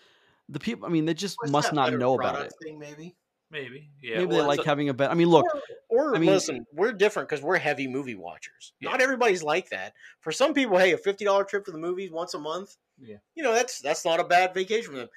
[0.47, 0.85] the people.
[0.85, 2.53] I mean, they just What's must not know about it.
[2.63, 3.17] Thing maybe.
[3.51, 3.89] Maybe.
[4.01, 4.17] Yeah.
[4.19, 5.09] Maybe well, they like a- having a bet.
[5.11, 5.45] I mean, look,
[5.89, 8.73] or, or I mean- listen, we're different because we're heavy movie watchers.
[8.79, 8.91] Yeah.
[8.91, 9.93] Not everybody's like that.
[10.21, 13.17] For some people, hey, a fifty dollar trip to the movies once a month, Yeah.
[13.35, 15.09] you know, that's that's not a bad vacation for them.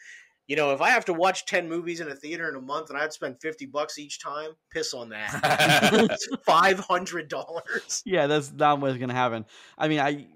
[0.49, 2.91] You know, if I have to watch ten movies in a theater in a month
[2.91, 6.19] and I'd spend fifty bucks each time, piss on that.
[6.45, 8.03] Five hundred dollars.
[8.05, 9.45] yeah, that's not what's gonna happen.
[9.79, 10.27] I mean, I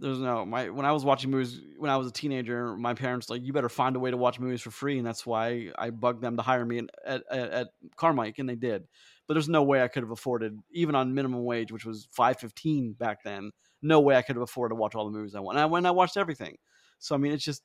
[0.00, 3.28] there's no my when I was watching movies when I was a teenager, my parents
[3.28, 5.90] like you better find a way to watch movies for free, and that's why I
[5.90, 8.88] bugged them to hire me at at, at Carmike, and they did.
[9.26, 12.38] But there's no way I could have afforded even on minimum wage, which was five
[12.38, 13.50] fifteen back then.
[13.82, 15.56] No way I could have afforded to watch all the movies I want.
[15.56, 16.56] And I went, and I watched everything.
[16.98, 17.62] So I mean, it's just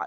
[0.00, 0.06] I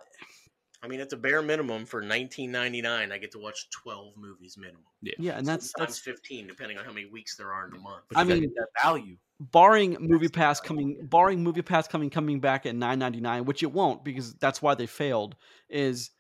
[0.88, 3.12] mean, it's a bare minimum for nineteen ninety nine.
[3.12, 4.84] I get to watch twelve movies minimum.
[5.02, 7.80] yeah, and that's Sometimes that's fifteen, depending on how many weeks there are in the
[7.80, 8.04] month.
[8.10, 9.18] but I mean- that value.
[9.40, 14.04] barring movie pass coming barring movie pass coming coming back at 9.99 which it won't
[14.06, 15.36] because that's why they failed
[15.70, 16.12] is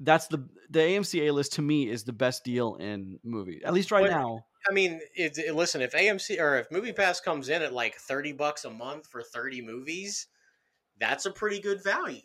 [0.00, 0.38] that's the
[0.70, 4.04] the AMC A list to me is the best deal in movie at least right
[4.04, 7.62] But- now I mean, it, it- listen, if AMC or if Movie Pass comes in
[7.62, 10.26] at like thirty bucks a month for thirty movies,
[10.98, 12.22] that's a pretty good value.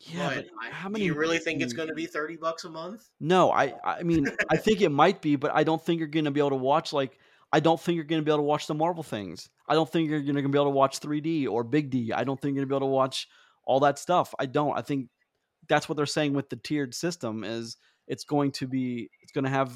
[0.00, 2.06] Yeah but but I- how do many you really think it's mm, going to be
[2.06, 3.08] thirty bucks a month?
[3.20, 6.24] no I I mean I think it might be but I don't think you're going
[6.24, 7.18] to be able to watch like
[7.52, 9.48] I don't think you're going to be able to watch the Marvel things.
[9.68, 12.12] I don't think you're going to be able to watch 3D or Big D.
[12.12, 13.26] I don't think you're going to be able to watch
[13.64, 14.32] all that stuff.
[14.38, 14.78] I don't.
[14.78, 15.08] I think
[15.68, 19.44] that's what they're saying with the tiered system is it's going to be it's going
[19.44, 19.72] to have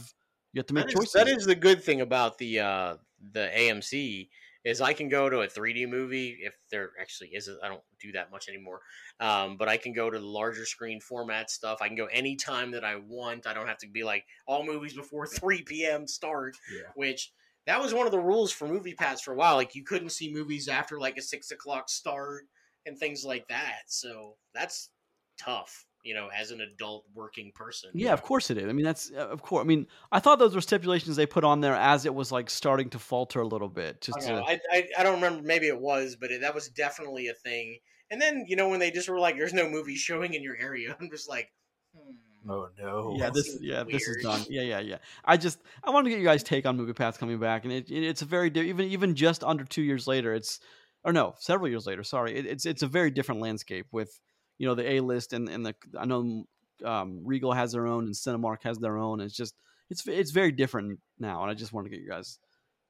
[0.52, 1.12] you have to make That is, choices.
[1.14, 2.96] that is the good thing about the uh,
[3.32, 4.28] the AMC
[4.64, 7.48] is I can go to a 3D movie if there actually is.
[7.62, 8.80] I don't do that much anymore,
[9.20, 11.78] um, but I can go to the larger screen format stuff.
[11.80, 13.46] I can go anytime that I want.
[13.46, 16.06] I don't have to be like all movies before 3 p.m.
[16.06, 16.56] start.
[16.72, 16.88] Yeah.
[16.94, 17.32] which
[17.66, 20.10] that was one of the rules for movie pass for a while like you couldn't
[20.10, 22.44] see movies after like a six o'clock start
[22.84, 24.90] and things like that so that's
[25.38, 28.68] tough you know as an adult working person Yeah, of course it is.
[28.68, 29.64] I mean, that's uh, of course.
[29.64, 32.48] I mean, I thought those were stipulations they put on there as it was like
[32.50, 34.00] starting to falter a little bit.
[34.02, 36.54] Just I, to, know, I, I, I don't remember maybe it was but it, that
[36.54, 37.78] was definitely a thing
[38.10, 40.56] and then you know when they just were like there's no movie showing in your
[40.56, 41.50] area i'm just like
[41.96, 42.12] hmm.
[42.46, 43.14] Oh no.
[43.16, 44.44] yeah, that this seems yeah, this is done.
[44.50, 44.98] Yeah, yeah, yeah.
[45.24, 47.72] I just I want to get you guys' take on Movie Pass coming back, and
[47.72, 50.60] it, it- it's a very di- even even just under two years later, it's
[51.04, 52.02] or no, several years later.
[52.02, 54.20] Sorry, it, it's it's a very different landscape with
[54.58, 56.44] you know the A list and and the I know
[56.84, 59.20] um, Regal has their own and Cinemark has their own.
[59.20, 59.54] It's just
[59.90, 62.38] it's it's very different now, and I just want to get you guys'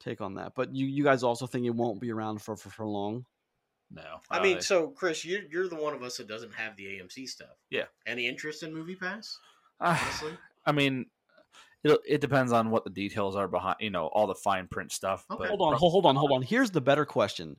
[0.01, 0.53] take on that.
[0.55, 3.25] But you you guys also think it won't be around for for, for long?
[3.91, 4.03] No.
[4.31, 6.87] i Uh, mean so chris you're, you're the one of us that doesn't have the
[6.87, 7.85] amc stuff Yeah.
[8.07, 9.39] any interest in movie pass
[9.79, 10.33] uh, honestly
[10.67, 11.07] I mean,
[11.85, 14.91] it it depends on what the details are behind, you know, all the fine print
[14.91, 15.27] stuff.
[15.31, 15.39] Okay.
[15.43, 16.41] But Hold on, hold, hold on, hold on.
[16.43, 17.57] Here's the better question.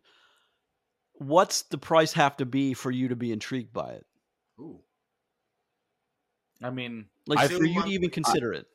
[1.17, 4.05] What's the price have to be for you to be intrigued by it?
[4.59, 4.79] Ooh.
[6.61, 8.65] I mean, Like I for you to even consider it.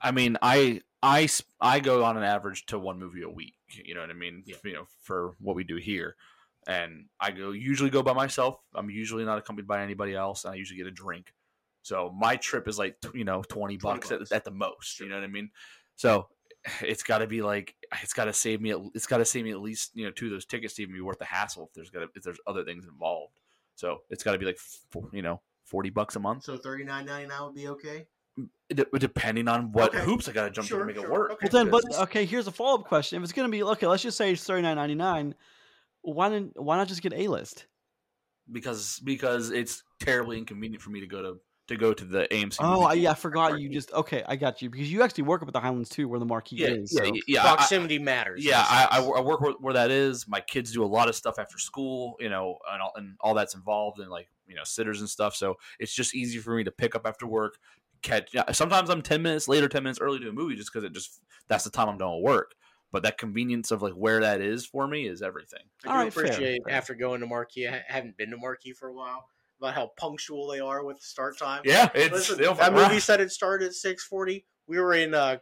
[0.00, 1.28] I mean, I I
[1.60, 3.54] I go on an average to one movie a week.
[3.68, 4.42] You know what I mean?
[4.46, 4.56] Yeah.
[4.64, 6.16] You know, for what we do here,
[6.66, 8.58] and I go usually go by myself.
[8.74, 11.32] I'm usually not accompanied by anybody else, and I usually get a drink.
[11.82, 14.32] So my trip is like you know twenty 20 bucks, bucks.
[14.32, 15.00] At, at the most.
[15.00, 15.50] You know what I mean?
[15.96, 16.28] So
[16.82, 18.70] it's got to be like it's got to save me.
[18.70, 20.82] At, it's got to save me at least you know two of those tickets to
[20.82, 23.38] even be worth the hassle if there's got to, if there's other things involved.
[23.74, 26.44] So it's got to be like f- you know forty bucks a month.
[26.44, 28.06] so 39.99 would be okay
[28.38, 30.04] mm, d- depending on what Okay.
[30.04, 31.04] hoops I got to jump Sure, to make sure.
[31.04, 31.32] it work.
[31.32, 31.48] Okay.
[31.52, 33.86] Well, then, but okay, here's a follow up question: If it's going to be okay,
[33.86, 35.34] let's just say it's thirty nine ninety nine.
[36.02, 37.66] Why didn't why not just get A list?
[38.52, 41.36] because because it's terribly inconvenient for me to go to
[41.68, 42.56] to go to the AMC.
[42.60, 44.22] Oh, I, yeah, I forgot you just okay.
[44.26, 46.56] I got you because you actually work up at the Highlands too, where the marquee
[46.56, 46.92] yeah is.
[46.92, 47.20] yeah so- yeah.
[47.26, 48.44] yeah, I- I- Proximity matters.
[48.44, 48.64] yeah.
[48.68, 50.28] I, I, I work where, where that is.
[50.28, 53.34] My kids do a lot of stuff after school, you know, and all, and all
[53.34, 55.34] that's involved in like you know sitters and stuff.
[55.34, 57.56] So it's just easy for me to pick up after work.
[58.02, 58.32] Catch.
[58.34, 60.92] Yeah, sometimes I'm ten minutes later, ten minutes early to a movie, just because it
[60.92, 62.54] just that's the time I'm done with work.
[62.92, 65.60] But that convenience of like where that is for me is everything.
[65.84, 66.74] I All do right, fair, appreciate fair.
[66.74, 67.66] after going to Marquee.
[67.66, 69.28] I haven't been to Marquee for a while.
[69.60, 71.62] About how punctual they are with the start time.
[71.64, 74.44] Yeah, it's Listen, that movie said it started at six forty.
[74.66, 75.14] We were in.
[75.14, 75.38] uh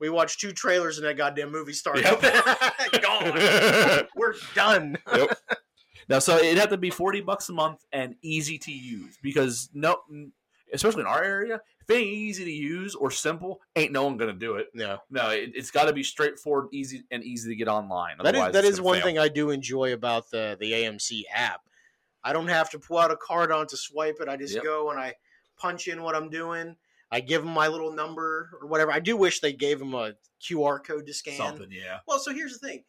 [0.00, 2.04] We watched two trailers and that goddamn movie started.
[2.04, 2.20] Yep.
[3.02, 4.06] Gone.
[4.16, 4.98] We're done.
[6.10, 9.68] Now, so it'd have to be forty bucks a month and easy to use because
[9.74, 9.98] no,
[10.72, 14.16] especially in our area, if it ain't easy to use or simple, ain't no one
[14.16, 14.68] gonna do it.
[14.72, 18.16] No, No, it, it's got to be straightforward, easy, and easy to get online.
[18.22, 19.04] that is Otherwise, is gonna one fail.
[19.04, 21.60] thing I do enjoy about the the AMC app.
[22.28, 24.28] I don't have to pull out a card on to swipe it.
[24.28, 24.62] I just Yep.
[24.62, 25.14] go and I
[25.58, 26.76] punch in what I'm doing.
[27.10, 28.92] I give them my little number or whatever.
[28.92, 30.12] I do wish they gave them a
[30.46, 31.38] QR code to scan.
[31.38, 32.00] Something, yeah.
[32.06, 32.84] Well, so here's the thing: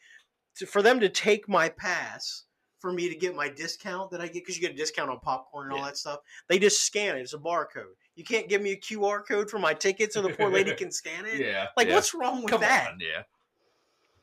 [0.57, 2.43] to, for them to take my pass
[2.79, 5.19] for me to get my discount that I get because you get a discount on
[5.21, 7.21] popcorn and all that stuff, they just scan it.
[7.21, 7.95] It's a barcode.
[8.15, 10.91] You can't give me a QR code for my ticket so the poor lady can
[10.91, 11.39] scan it.
[11.39, 11.67] Yeah.
[11.77, 11.95] Like, yeah.
[11.95, 12.91] what's wrong with Come that?
[12.91, 13.23] on, yeah.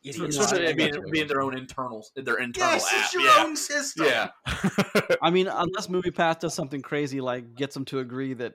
[0.05, 0.37] Idiots.
[0.37, 3.05] Especially Especially I- I being, being their own internals, their internal Yes, app.
[3.05, 3.35] it's your yeah.
[3.39, 4.07] own system.
[4.07, 4.29] Yeah.
[5.23, 8.55] I mean, unless MoviePass does something crazy like gets them to agree that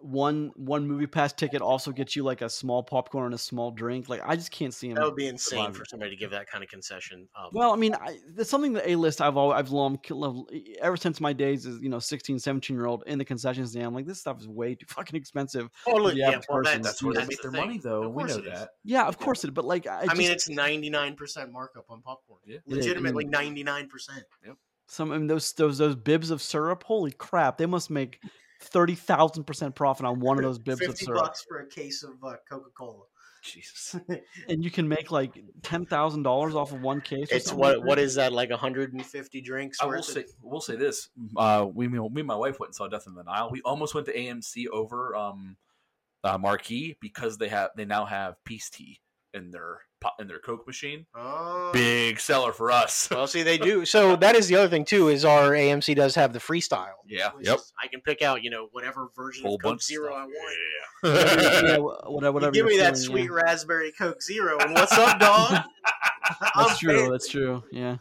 [0.00, 3.70] one one movie pass ticket also gets you like a small popcorn and a small
[3.72, 4.08] drink.
[4.08, 4.94] Like I just can't see them.
[4.96, 5.74] That would be insane surviving.
[5.74, 7.28] for somebody to give that kind of concession.
[7.36, 10.52] Um, Well, I mean, I, that's something that A list I've always I've long loved,
[10.80, 13.86] ever since my days as you know 16, 17 year old in the concession stand.
[13.86, 15.68] I'm like this stuff is way too fucking expensive.
[15.86, 17.60] oh, look, yeah, average well, person- that's, That's where they that's make their thing.
[17.60, 18.04] money, though.
[18.04, 18.68] Of We course know that.
[18.84, 19.52] Yeah, of course it.
[19.52, 22.40] But like I, I mean, it's ninety nine percent markup on popcorn.
[22.46, 22.56] Yeah.
[22.56, 22.72] It is.
[22.72, 24.22] I Legitimately ninety nine percent.
[24.86, 26.84] some I mean, those those those bibs of syrup.
[26.84, 27.58] Holy crap!
[27.58, 28.20] They must make
[28.60, 31.66] thirty thousand percent profit on one of those bibs of Fifty syrup, bucks for a
[31.66, 33.04] case of uh, Coca Cola.
[33.42, 33.96] Jesus.
[34.48, 37.28] and you can make like ten thousand dollars off of one case.
[37.30, 38.04] It's something what like what that.
[38.04, 39.78] is that like hundred and fifty drinks?
[39.80, 40.04] I will worth?
[40.04, 41.08] say, we'll say this.
[41.36, 43.48] Uh, we, me, me and my wife went and saw Death in the Nile.
[43.50, 45.56] We almost went to AMC over um,
[46.24, 49.00] uh, Marquee because they have they now have peace tea
[49.34, 51.06] in their pot in their Coke machine.
[51.14, 51.70] Oh.
[51.72, 53.08] Big seller for us.
[53.18, 53.84] Well, see, they do.
[53.84, 55.08] So that is the other thing too.
[55.08, 56.92] Is our AMC does have the freestyle.
[57.06, 57.30] Yeah.
[57.36, 57.56] which Yep.
[57.56, 60.14] is- I can pick out, you know, whatever version Whole of Coke bunch of Zero.
[60.14, 60.56] I want.
[61.04, 61.10] Yeah.
[61.12, 62.32] yeah, wh- whatever.
[62.32, 63.42] whatever you give you're me that feeling, sweet yeah.
[63.42, 65.50] raspberry Coke Zero, and what's up, dog?
[66.54, 66.96] I'm That's true.
[66.96, 67.10] fancy.
[67.10, 67.62] That's true.
[67.72, 67.96] Yeah.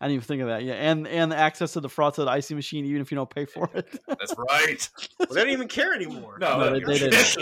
[0.00, 0.64] I didn't even think of that.
[0.64, 3.44] Yeah, and and the access to the frosted icy machine, even if you don't pay
[3.44, 4.90] for it, That's right.
[5.20, 6.38] Well, they don't even care anymore.
[6.40, 7.36] No, No, they- they didn't.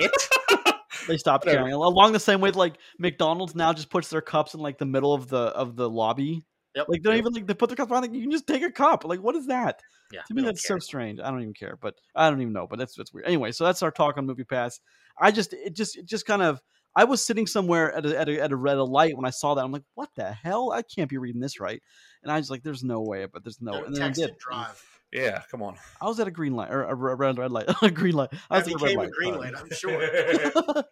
[1.10, 1.64] They stopped Whatever.
[1.64, 1.74] caring.
[1.74, 5.12] Along the same way, like McDonald's now just puts their cups in like the middle
[5.12, 6.44] of the of the lobby.
[6.74, 6.86] Yep.
[6.88, 7.22] Like they don't Yep.
[7.22, 8.02] even like they put their cups on.
[8.02, 9.04] Like you can just take a cup.
[9.04, 9.80] Like what is that?
[10.12, 10.76] Yeah, To me, that's care.
[10.78, 11.20] so strange.
[11.20, 11.76] I don't even care.
[11.80, 12.66] But I don't even know.
[12.68, 13.26] But that's that's weird.
[13.26, 14.80] Anyway, so that's our talk on Movie Pass.
[15.20, 16.60] I just it just it just kind of
[16.96, 19.54] I was sitting somewhere at a at a, at a red light when I saw
[19.54, 19.64] that.
[19.64, 20.72] I'm like, what the hell?
[20.72, 21.80] I can't be reading this right.
[22.22, 23.26] And I was like, there's no way.
[23.32, 23.84] But there's no.
[23.84, 24.36] And then I did.
[24.38, 24.82] drive.
[25.12, 25.42] Yeah.
[25.50, 25.76] Come on.
[26.00, 27.66] I was at a green light or a red red light.
[27.82, 28.30] a green light.
[28.50, 29.10] I That was at a red became a light.
[29.12, 30.84] green light, I'm sure.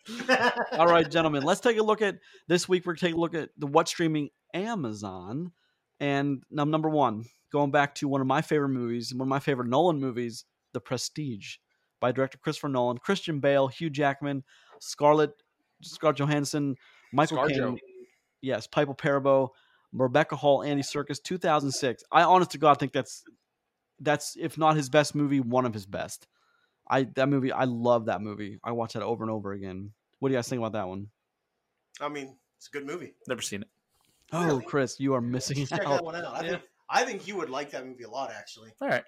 [0.80, 2.84] All right, gentlemen, let's take a look at this week.
[2.86, 5.52] We're taking a look at the what streaming Amazon,
[6.00, 9.38] and num- number one, going back to one of my favorite movies, one of my
[9.40, 11.56] favorite Nolan movies, The Prestige,
[12.00, 14.42] by director Christopher Nolan, Christian Bale, Hugh Jackman,
[14.80, 15.30] Scarlett,
[15.82, 16.74] Scarlett Johansson,
[17.12, 17.78] Michael Caine,
[18.42, 19.50] yes, Piper Perabo,
[19.92, 22.02] Rebecca Hall, Andy Serkis, 2006.
[22.12, 23.22] I honest to God think that's
[24.00, 26.26] that's if not his best movie, one of his best.
[26.90, 28.58] I that movie, I love that movie.
[28.64, 29.92] I watch that over and over again.
[30.18, 31.08] What do you guys think about that one?
[32.00, 33.14] I mean, it's a good movie.
[33.28, 33.68] Never seen it.
[34.32, 34.64] Oh, Really?
[34.64, 36.24] Chris, you are missing Check that one out.
[36.26, 36.50] I, Yeah.
[36.50, 38.70] think, I think you would like that movie a lot, actually.
[38.80, 39.04] All right.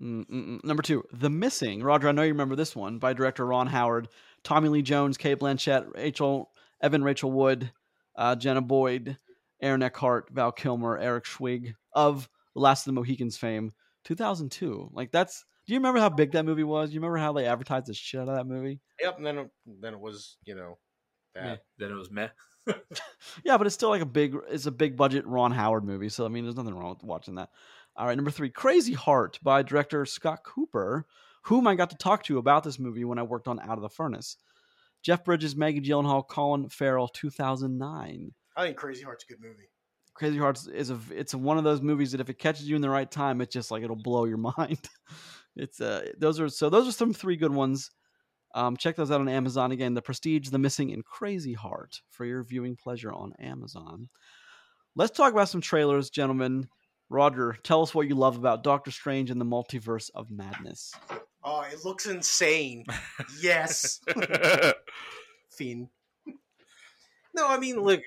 [0.00, 0.64] Mm-mm-mm.
[0.64, 1.82] Number two, The Missing.
[1.82, 4.08] Roger, I know you remember this one by director Ron Howard,
[4.42, 7.70] Tommy Lee Jones, Cate Blanchett, Rachel Evan, Rachel Wood,
[8.16, 9.16] uh, Jenna Boyd,
[9.60, 13.70] Aaron Eckhart, Val Kilmer, Eric Schweig of The Last of the Mohicans fame.
[14.04, 14.90] 2002.
[14.92, 15.44] Like that's.
[15.66, 16.90] Do you remember how big that movie was?
[16.90, 18.80] Do You remember how they advertised the shit out of that movie?
[19.00, 19.18] Yep.
[19.18, 20.78] And then it, then it was, you know,
[21.34, 21.60] bad.
[21.78, 22.28] Then it was meh.
[23.44, 26.08] Yeah, but it's still like a big it's a big budget Ron Howard movie.
[26.08, 27.50] So I mean there's nothing wrong with watching that.
[27.96, 31.06] All right, number three, Crazy Heart by director Scott Cooper,
[31.44, 33.82] whom I got to talk to about this movie when I worked on Out of
[33.82, 34.36] the Furnace.
[35.02, 38.32] Jeff Bridges, Maggie Gyllenhaal, Colin Farrell, 2009.
[38.56, 39.68] I think Crazy Heart's a good movie.
[40.14, 42.82] Crazy Hearts is a it's one of those movies that if it catches you in
[42.82, 44.88] the right time, it's just like it'll blow your mind.
[45.56, 47.90] it's uh those are so those are some three good ones.
[48.54, 49.72] Um, check those out on Amazon.
[49.72, 54.10] Again, The Prestige, The Missing, and Crazy Heart for your viewing pleasure on Amazon.
[54.94, 56.68] Let's talk about some trailers, gentlemen.
[57.08, 60.92] Roger, tell us what you love about Doctor Strange and the Multiverse of Madness.
[61.42, 62.84] Oh, it looks insane.
[63.40, 64.00] yes.
[65.50, 65.88] Fiend.
[67.34, 68.02] No, I mean, look,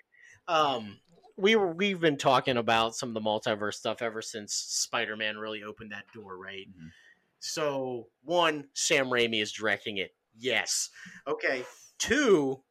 [0.48, 0.98] um,
[1.38, 5.64] we were we've been talking about some of the multiverse stuff ever since Spider-Man really
[5.64, 6.68] opened that door, right?
[6.70, 6.92] Mhm.
[7.40, 10.16] So, one, Sam Raimi is directing it.
[10.38, 10.90] Yes.
[11.28, 11.66] Okay.
[12.00, 12.64] Two,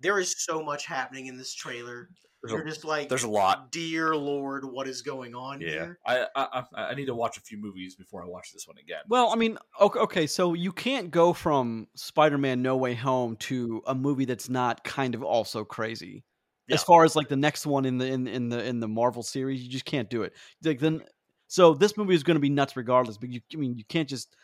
[0.00, 2.10] there is so much happening in this trailer.
[2.42, 3.72] There's You're a, just like, there's a lot.
[3.72, 5.98] dear Lord, what is going on Yeah, here?
[6.06, 8.76] I, I I I need to watch a few movies before I watch this one
[8.78, 9.02] again.
[9.08, 13.82] Well, I mean, okay, okay, so you can't go from Spider-Man No Way Home to
[13.86, 16.24] a movie that's not kind of also crazy.
[16.70, 19.22] As far as like the next one in the in, in the in the Marvel
[19.22, 20.32] series, you just can't do it.
[20.62, 21.02] Like then,
[21.46, 23.18] so this movie is going to be nuts regardless.
[23.18, 24.34] But you, I mean, you can't just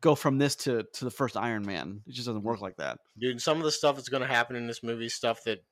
[0.00, 2.00] go from this to to the first Iron Man.
[2.06, 2.98] It just doesn't work like that.
[3.18, 5.64] dude some of the stuff that's going to happen in this movie stuff that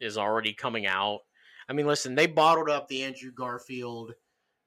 [0.00, 1.20] is already coming out
[1.68, 4.12] i mean listen they bottled up the andrew garfield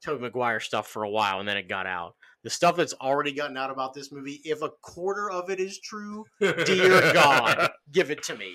[0.03, 3.31] Tobey Maguire stuff for a while and then it got out the stuff that's already
[3.31, 8.11] gotten out about this movie if a quarter of it is true dear god give
[8.11, 8.53] it to me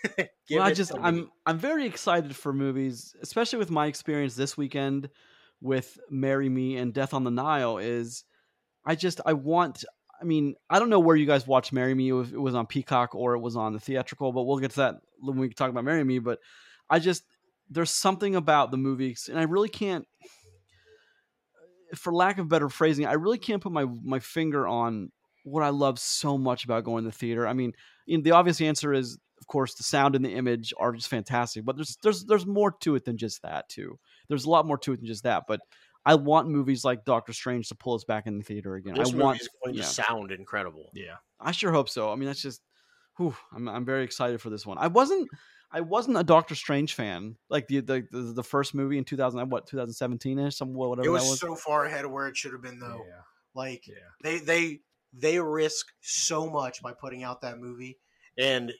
[0.50, 5.08] well, I just I'm I'm very excited for movies, especially with my experience this weekend
[5.60, 7.78] with Marry Me and Death on the Nile.
[7.78, 8.24] Is
[8.84, 9.84] I just I want.
[10.20, 12.66] I mean, I don't know where you guys watch Marry Me if it was on
[12.66, 15.68] Peacock or it was on the theatrical, but we'll get to that when we talk
[15.68, 16.20] about Marry Me.
[16.20, 16.38] But
[16.88, 17.24] I just
[17.68, 20.06] there's something about the movies, and I really can't,
[21.96, 25.10] for lack of better phrasing, I really can't put my my finger on
[25.44, 27.46] what I love so much about going to the theater.
[27.46, 27.72] I mean,
[28.06, 29.18] you know, the obvious answer is,
[29.52, 31.64] course, the sound and the image are just fantastic.
[31.64, 33.98] But there's there's there's more to it than just that too.
[34.28, 35.44] There's a lot more to it than just that.
[35.46, 35.60] But
[36.04, 38.94] I want movies like Doctor Strange to pull us back in the theater again.
[38.94, 39.82] this I movie want, is going yeah.
[39.82, 42.10] to sound incredible yeah, I sure hope so.
[42.10, 42.62] I mean, that's just,
[43.18, 44.78] whew, I'm I'm very excited for this one.
[44.78, 45.28] I wasn't
[45.70, 49.38] I wasn't a Doctor Strange fan like the the the, the first movie in 2000
[49.38, 51.40] uh, what 2017 ish some whatever it that was, was.
[51.40, 53.22] so far ahead of where it should have been though yeah,
[53.54, 53.94] like yeah.
[54.22, 54.80] they they
[55.14, 57.98] they risk so much by putting out that movie
[58.38, 58.72] and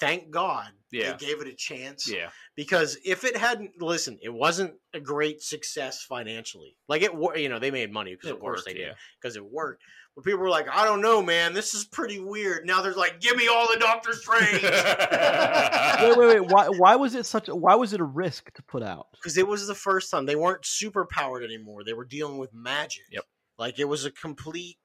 [0.00, 1.12] thank god Yeah.
[1.12, 2.28] they gave it a chance yeah.
[2.56, 7.48] because if it hadn't listen it wasn't a great success financially like it wor- you
[7.48, 8.92] know they made money because It of course worked, they did yeah.
[9.20, 9.82] because it worked
[10.16, 13.20] but people were like i don't know man this is pretty weird now they're like
[13.20, 16.50] give me all the doctor strange wait, wait, wait.
[16.50, 17.48] Why, why was it such?
[17.48, 19.06] A, why was it a risk to put out?
[19.12, 22.52] because it was the first time they weren't super powered anymore they were dealing with
[22.52, 23.24] magic Yep.
[23.58, 24.76] like it was a complete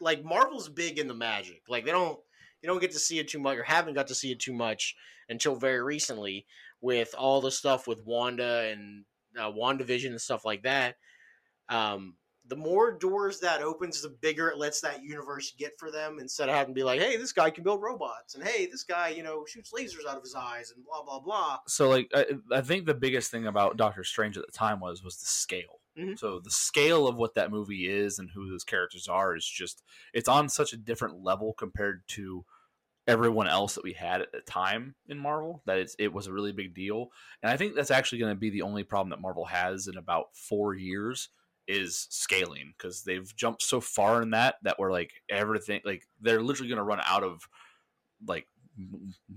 [0.00, 2.18] like marvel's big in the magic like they don't
[2.64, 4.54] you don't get to see it too much or haven't got to see it too
[4.54, 4.96] much
[5.28, 6.46] until very recently
[6.80, 9.04] with all the stuff with wanda and
[9.38, 10.96] uh, wandavision and stuff like that
[11.68, 16.18] um the more doors that opens, the bigger it lets that universe get for them.
[16.20, 18.84] Instead of having to be like, "Hey, this guy can build robots," and "Hey, this
[18.84, 21.60] guy, you know, shoots lasers out of his eyes," and blah blah blah.
[21.66, 25.02] so like I, I think the biggest thing about Doctor Strange at the time was
[25.02, 25.80] was the scale.
[25.98, 26.18] Mhm.
[26.18, 29.82] So the scale of what that movie is and who those characters are is just
[30.12, 32.44] it's on such a different level compared to
[33.06, 36.32] everyone else that we had at the time in Marvel that it's it was a
[36.32, 37.10] really big deal.
[37.42, 39.96] And I think that's actually going to be the only problem that Marvel has in
[39.96, 41.28] about 4 years
[41.66, 46.42] is scaling because they've jumped so far in that that we're like everything like they're
[46.42, 47.48] literally going to run out of
[48.26, 48.46] like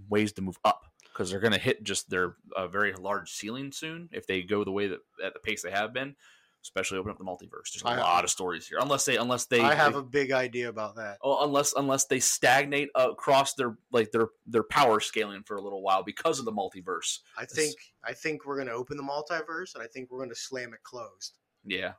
[0.10, 3.72] ways to move up because they're going to hit just their uh, very large ceiling
[3.72, 6.16] soon if they go the way that at the pace they have been
[6.64, 9.46] especially open up the multiverse there's a I- lot of stories here unless they unless
[9.46, 11.18] they I have they- a big idea about that.
[11.22, 15.82] oh, unless unless they stagnate across their like their their power scaling for a little
[15.82, 19.84] while because of the multiverse I think I think we're gonna open the multiverse, and
[19.84, 21.38] I think we're gonna slam it closed.
[21.66, 21.94] yeah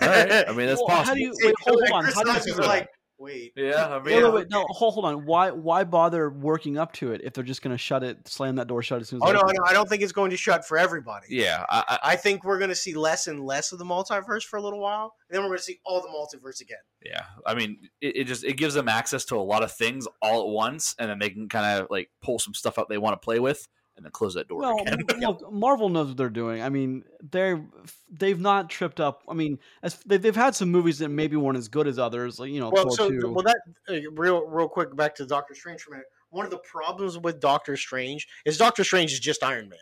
[0.00, 2.04] all right i mean that's Well, how possible do you- wait, hold on.
[2.04, 2.66] How do you Hines that?
[2.66, 2.88] like,
[3.18, 4.50] wait, yeah i mean Wait, wait, wait.
[4.50, 5.24] No, hold, hold on.
[5.26, 8.56] Why why bother working up to it if they're just going to shut it, slam
[8.56, 9.28] that door shut as soon as?
[9.28, 11.26] oh no, no, I don't think it's going to shut for everybody.
[11.30, 14.56] yeah I, I, I think we're gonna see less and less of the multiverse for
[14.58, 16.78] a little while, and then we're gonna see all the multiverse again.
[17.04, 20.06] Yeah, I mean, it, it just it gives them access to a lot of things
[20.22, 22.98] all at once, and then they can kind of like pull some stuff out they
[22.98, 23.66] want to play with,
[23.96, 25.04] and then close that door Well, again.
[25.20, 26.62] look, Marvel knows what they're doing.
[26.62, 27.64] I mean, they're
[28.10, 29.22] they've not tripped up.
[29.28, 32.38] I mean, as they, they've had some movies that maybe weren't as good as others,
[32.40, 33.32] like you know, Well, Thor so two.
[33.32, 36.06] well that uh, real real quick back to Doctor Strange for a minute.
[36.30, 39.78] One of the problems with Doctor Strange is Doctor Strange is just Iron Man.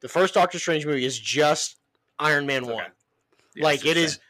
[0.00, 1.78] The first Doctor Strange movie is just
[2.18, 2.74] Iron Man Okay.
[2.74, 2.92] one.
[3.56, 4.20] Yeah, like see what it you're is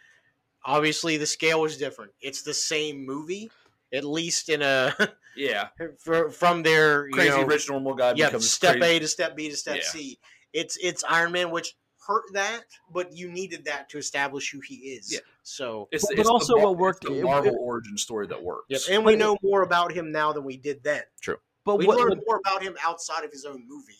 [0.64, 2.12] obviously the scale is different.
[2.22, 3.50] It's the same movie,
[3.92, 4.94] at least in a.
[5.36, 5.68] Yeah,
[5.98, 8.96] fr- from their you crazy know, rich normal guy yeah becomes step crazy.
[8.96, 9.82] A to step B to step Yeah.
[9.84, 10.18] C.
[10.52, 11.76] It's it's Iron Man, which
[12.06, 12.62] hurt that,
[12.92, 15.12] but you needed that to establish who he is.
[15.12, 15.20] Yeah.
[15.44, 18.26] So, It's, But it's the also Mar- what worked- it's the Marvel it- origin story
[18.26, 18.64] that works.
[18.68, 18.80] yep.
[18.90, 21.02] and we know more about him now than we did then.
[21.20, 21.36] True.
[21.64, 23.92] But We what, learned what- more about him outside of his own movie.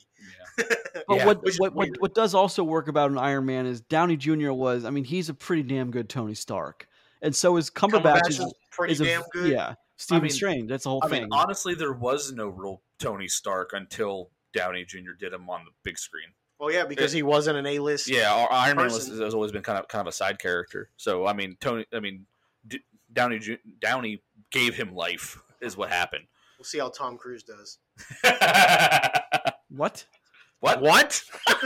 [0.59, 0.64] Yeah.
[1.07, 4.16] but Yeah, what, what, what, what does also work about an Iron Man is Downey
[4.16, 4.51] Jr.
[4.53, 6.88] was, I mean, he's a pretty damn good Tony Stark.
[7.22, 8.03] And so is Cumberbatch.
[8.22, 9.50] Cumberbatch is, is pretty is a- damn good.
[9.50, 9.74] Yeah.
[9.96, 10.68] Stephen mean- Strange.
[10.68, 11.22] That's the whole I thing.
[11.22, 15.12] mean, honestly, there was no real Tony Stark until Downey Jr.
[15.18, 16.28] did him on the big screen.
[16.58, 18.08] Well, yeah, because he wasn't an A-list.
[18.08, 20.90] Yeah, our Iron Man was, has always been kind of kind of a side character.
[20.98, 22.26] So I mean, Tony, I mean,
[22.68, 26.26] D- Downey Ju- Downey gave him life, is what happened.
[26.58, 27.78] We'll see how Tom Cruise does.
[29.70, 30.04] what?
[30.60, 30.80] what?
[30.82, 31.22] What?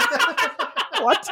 [1.00, 1.28] What?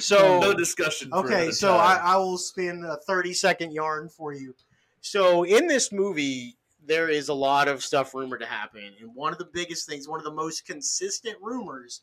[0.00, 1.14] So no discussion.
[1.14, 1.94] Okay, so I.
[2.02, 4.54] I will spin a 30 second yarn for you.
[5.02, 8.92] So in this movie, there is a lot of stuff rumored to happen.
[9.00, 12.00] And one of the biggest things, one of the most consistent rumors,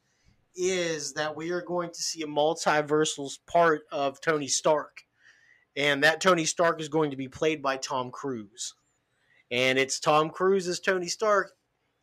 [0.55, 5.01] is that we are going to see a multiversal part of Tony Stark.
[5.77, 8.73] And that Tony Stark is going to be played by Tom Cruise.
[9.49, 11.53] And it's Tom Cruise as Tony Stark,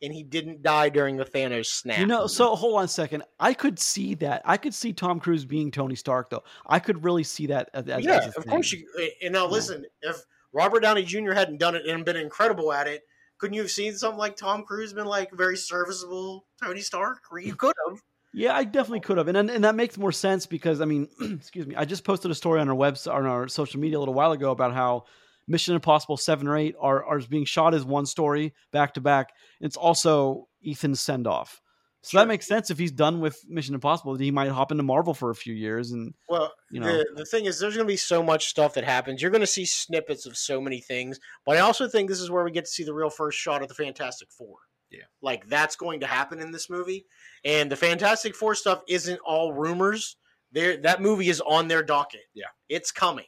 [0.01, 1.99] and he didn't die during the Thanos snap.
[1.99, 3.23] You know, so hold on a second.
[3.39, 4.41] I could see that.
[4.45, 6.43] I could see Tom Cruise being Tony Stark, though.
[6.65, 8.87] I could really see that as, yeah, as of course you.
[9.21, 10.23] And now listen, if
[10.57, 11.33] Robert Downey Jr.
[11.33, 13.03] hadn't done it and been incredible at it,
[13.37, 17.19] couldn't you have seen something like Tom Cruise been like very serviceable Tony Stark?
[17.39, 17.99] You could have.
[18.33, 21.67] Yeah, I definitely could have, and and, that makes more sense because I mean, excuse
[21.67, 24.15] me, I just posted a story on our website on our social media a little
[24.15, 25.05] while ago about how
[25.47, 29.29] Mission Impossible Seven or Eight are are being shot as one story back to back.
[29.61, 31.61] It's also Ethan's send off,
[32.07, 32.21] so Sure.
[32.21, 32.69] that makes sense.
[32.69, 35.91] If he's done with Mission Impossible, he might hop into Marvel for a few years,
[35.91, 36.87] and Well, You know.
[36.87, 39.21] the the thing is, there's going to be so much stuff that happens.
[39.21, 42.29] You're going to see snippets of so many things, but I also think this is
[42.31, 44.57] where we get to see the real first shot of the Fantastic Four.
[44.89, 45.03] Yeah.
[45.21, 47.05] like that's going to happen in this movie,
[47.43, 50.15] and the Fantastic Four stuff isn't all rumors.
[50.53, 52.21] There, that movie is on their docket.
[52.33, 52.45] Yeah.
[52.69, 53.25] it's coming,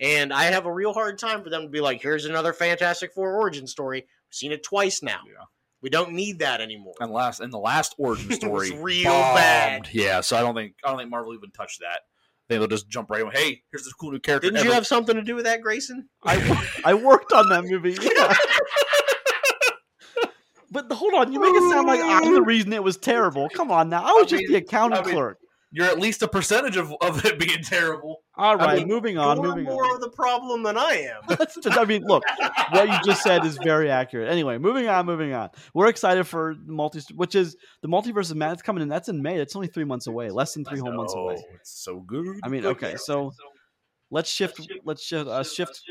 [0.00, 3.12] and I have a real hard time for them to be like, "Here's another Fantastic
[3.12, 5.20] Four origin story." We've seen it twice now.
[5.26, 5.44] Yeah.
[5.84, 6.94] We don't need that anymore.
[6.98, 9.36] and last and the last origin story real bombed.
[9.36, 9.88] bad.
[9.92, 12.00] Yeah, so I don't think I don't think Marvel even touched that.
[12.00, 13.30] I think they'll just jump right in.
[13.30, 14.50] Hey, here's this cool new character.
[14.50, 16.08] Didn't you have something to do with that, Grayson?
[16.24, 17.98] I I worked on that movie.
[18.00, 18.34] Yeah.
[20.70, 23.48] But hold on, you make it sound like I'm the reason it was terrible.
[23.50, 25.38] Come on now, I was I just mean- the accounting I mean, clerk.
[25.76, 28.22] You're at least a percentage of, of it being terrible.
[28.36, 29.96] All right, mean, moving on, You're moving more on.
[29.96, 31.36] of the problem than I am.
[31.62, 32.22] Just- I mean, look,
[32.70, 34.30] what you just said is very accurate.
[34.30, 35.50] Anyway, moving on, moving on.
[35.74, 38.88] We're excited for multi, which is the multiverse of Madness coming in.
[38.88, 39.36] That's in May.
[39.36, 41.38] That's only three months away, less than three whole months away.
[41.40, 42.38] Oh, It's so good.
[42.44, 43.32] I mean, okay, so
[44.12, 44.70] let's shift.
[44.84, 45.28] Let's shift.
[45.28, 45.82] Uh, shift.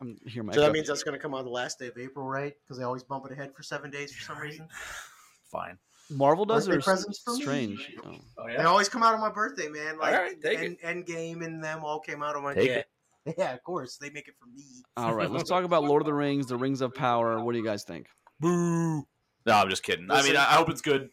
[0.00, 1.98] I'm here, My So that means that's going to come on the last day of
[1.98, 2.54] April, right?
[2.62, 4.68] Because they always bump it ahead for seven days for some reason.
[5.50, 5.78] Fine.
[6.10, 7.40] Marvel does Birthday or presents for me.
[7.40, 7.92] Strange?
[8.04, 8.14] Oh.
[8.38, 9.98] Oh They always come out on my birthday, man.
[9.98, 12.74] Like All right, take End, Endgame and them all came out on my Take yeah.
[12.76, 12.86] it.
[13.36, 14.64] Yeah, of course they make it for me.
[14.96, 17.42] All right, let's talk about Lord of the Rings, the Rings of Power.
[17.44, 18.06] What do you guys think?
[18.40, 19.06] Boo.
[19.44, 20.10] No, I'm just kidding.
[20.10, 21.10] I mean, I I hope it's good.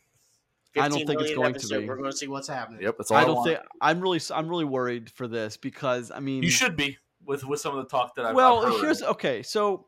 [0.78, 1.88] I don't think it's million going to be.
[1.88, 2.82] We're going to see what's happening.
[2.82, 3.48] Yep, that's all I, I don't want.
[3.50, 7.46] think I'm really I'm really worried for this because I mean you should be with
[7.46, 8.82] with some of the talk that I've well I've heard.
[8.82, 9.86] here's okay so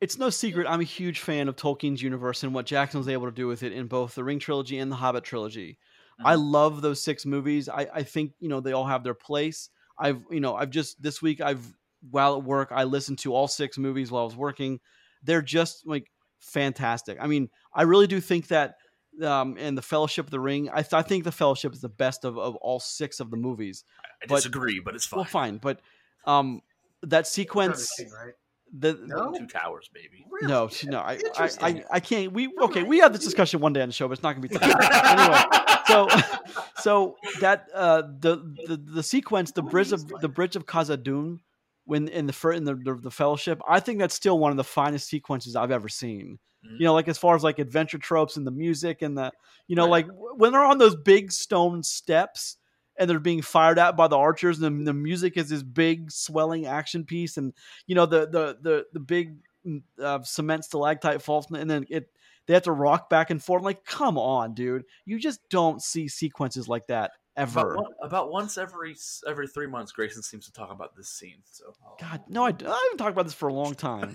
[0.00, 3.26] it's no secret I'm a huge fan of Tolkien's universe and what Jackson was able
[3.26, 5.78] to do with it in both the Ring trilogy and the Hobbit trilogy.
[6.24, 6.42] I Mm-hmm.
[6.44, 7.68] love those six movies.
[7.68, 9.70] I, I think you know they all have their place.
[9.98, 11.64] I've you know I've just this week I've
[12.10, 14.80] while at work I listened to all six movies while I was working.
[15.22, 17.18] They're just like fantastic.
[17.20, 18.76] I mean I really do think that
[19.22, 20.70] um, and the Fellowship of the Ring.
[20.72, 23.36] I, th- I think the Fellowship is the best of, of all six of the
[23.36, 23.84] movies.
[24.22, 25.18] I but- disagree, but it's fine.
[25.18, 25.80] Well, fine, but
[26.26, 26.62] um,
[27.02, 28.32] that Return of sequence, right?
[28.72, 29.32] The No?
[29.32, 30.24] Two towers, baby.
[30.30, 30.46] Really?
[30.52, 32.32] no, no, I, I, I, I can't.
[32.32, 34.42] We okay, we have this discussion one day on the show, but it's not going
[34.42, 34.72] to be today.
[35.04, 35.42] anyway.
[35.86, 36.08] So,
[36.80, 41.40] so that uh, the the the sequence, the bridge of the bridge of Khazad-dûm,
[41.84, 44.56] when in the fir- in the, the the Fellowship, I think that's still one of
[44.56, 46.38] the finest sequences I've ever seen.
[46.64, 46.78] Mhm.
[46.78, 49.32] You know, like as far as like adventure tropes and the music and the,
[49.66, 50.06] you know, Right.
[50.06, 52.56] like when they're on those big stone steps
[53.00, 56.12] and they're being fired at by the archers, and the, the music is this big
[56.12, 57.54] swelling action piece, and
[57.86, 62.10] you know the the the the big mm, uh, cement stalactite falls, and then it
[62.46, 63.62] they have to rock back and forth.
[63.62, 67.72] Like, come on, dude, you just don't see sequences like that ever.
[67.72, 68.94] About, one, about once every
[69.26, 71.38] every three months, Grayson seems to talk about this scene.
[71.50, 74.14] So I'll- God, no, I, I haven't talked about this for a long time.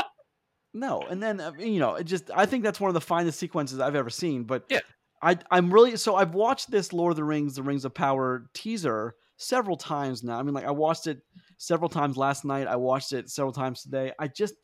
[0.72, 3.78] no, and then you know, it just I think that's one of the finest sequences
[3.78, 4.44] I've ever seen.
[4.44, 4.80] But Yeah.
[5.22, 8.46] I I'm really so I've watched this Lord of the Rings, The Rings of Power
[8.54, 10.38] teaser several times now.
[10.38, 11.22] I mean, like I watched it
[11.58, 12.66] several times last night.
[12.66, 14.12] I watched it several times today.
[14.18, 14.54] I just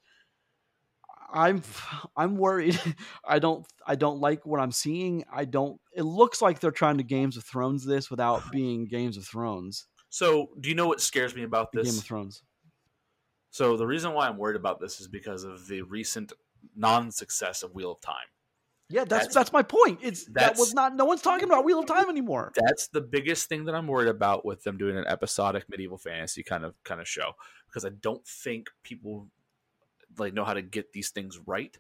[1.32, 1.62] I'm
[2.16, 2.80] I'm worried.
[3.26, 5.24] I don't I don't like what I'm seeing.
[5.32, 5.80] I don't.
[5.94, 9.86] It looks like they're trying to Games of Thrones this without being Games of Thrones.
[10.08, 11.90] So, do you know what scares me about this?
[11.90, 12.42] Game of Thrones.
[13.50, 16.32] So, the reason why I'm worried about this is because of the recent
[16.74, 18.14] non-success of Wheel of Time.
[18.88, 19.98] Yeah, that's That's- that's, my point.
[20.00, 20.94] It's that was not.
[20.94, 22.52] No one's talking about Wheel of Time anymore.
[22.54, 26.44] That's the biggest thing that I'm worried about with them doing an episodic medieval fantasy
[26.44, 27.32] kind of kind of show
[27.68, 29.26] because I don't think people
[30.18, 31.76] like know how to get these things right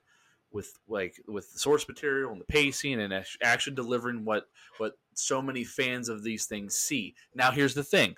[0.50, 4.48] with like with the source material and the pacing and actually delivering what
[4.78, 7.14] what so many fans of these things see.
[7.34, 8.16] Now here's the thing.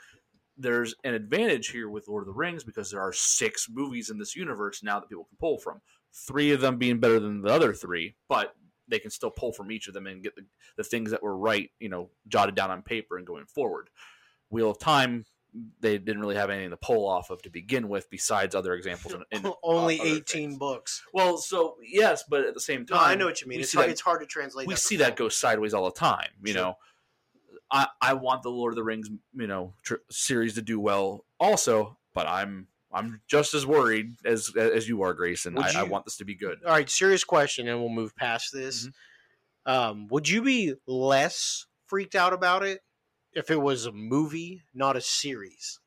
[0.57, 4.18] There's an advantage here with Lord of the Rings because there are six movies in
[4.18, 5.80] this universe now that people can pull from.
[6.12, 8.55] Three of them being better than the other three, but
[8.89, 10.45] they can still pull from each of them and get the,
[10.76, 13.91] the things that were right, you know, jotted down on paper and going forward.
[14.51, 15.24] Wheel of Time,
[15.80, 19.14] they didn't really have anything to pull off of to begin with, besides other examples.
[19.14, 20.59] In, in Only 18 things.
[20.59, 21.03] books.
[21.12, 23.61] Well, so yes, but at the same No, time, I know what you mean.
[23.61, 24.66] It's that- it's hard to translate.
[24.66, 26.30] we that see that go sideways all the time.
[26.43, 26.62] You Sure.
[26.62, 26.74] know,
[27.70, 31.24] I I want the Lord of the Rings, you know, tr- series to do well
[31.39, 35.59] also, but I'm I'm just as worried as as you are, Grayson.
[35.59, 36.59] I, I want this to be good.
[36.64, 38.86] All right, serious question, and we'll move past this.
[38.86, 39.70] Mm-hmm.
[39.70, 42.80] Um, would you be less freaked out about it
[43.34, 45.80] if it was a movie, not a series?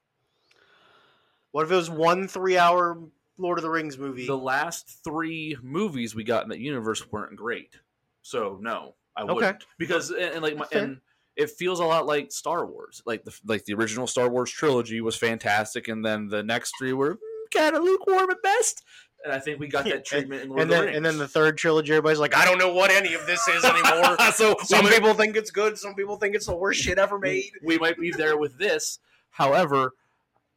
[1.52, 3.00] What if it was one three-hour
[3.38, 4.28] Lord of the Rings movie?
[4.28, 7.76] The last three movies we got in that universe weren't great,
[8.22, 9.34] so no, I Okay.
[9.34, 11.02] wouldn't because and, and like my, and
[11.36, 13.02] it feels a lot like Star Wars.
[13.06, 16.94] Like the like the original Star Wars trilogy was fantastic, and then the next three
[16.94, 17.18] were
[17.54, 18.84] kind of lukewarm at best.
[19.24, 20.98] And I think we got that treatment in Lord and of the then Rings.
[20.98, 23.64] and then the third trilogy, everybody's like, I don't know what any of this is
[23.64, 24.18] anymore.
[24.34, 26.98] so some we might- people think it's good, some people think it's the worst shit
[26.98, 27.52] ever made.
[27.64, 28.98] we might be there with this.
[29.30, 29.94] However,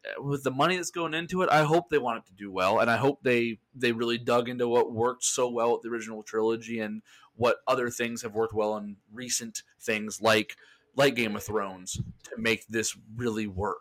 [0.07, 2.51] uh, with the money that's going into it, I hope they want it to do
[2.51, 5.89] well, and I hope they they really dug into what worked so well with the
[5.91, 7.03] original trilogy and
[7.37, 10.57] what other things have worked well in recent things like
[10.97, 13.81] like Game of Thrones to make this really work.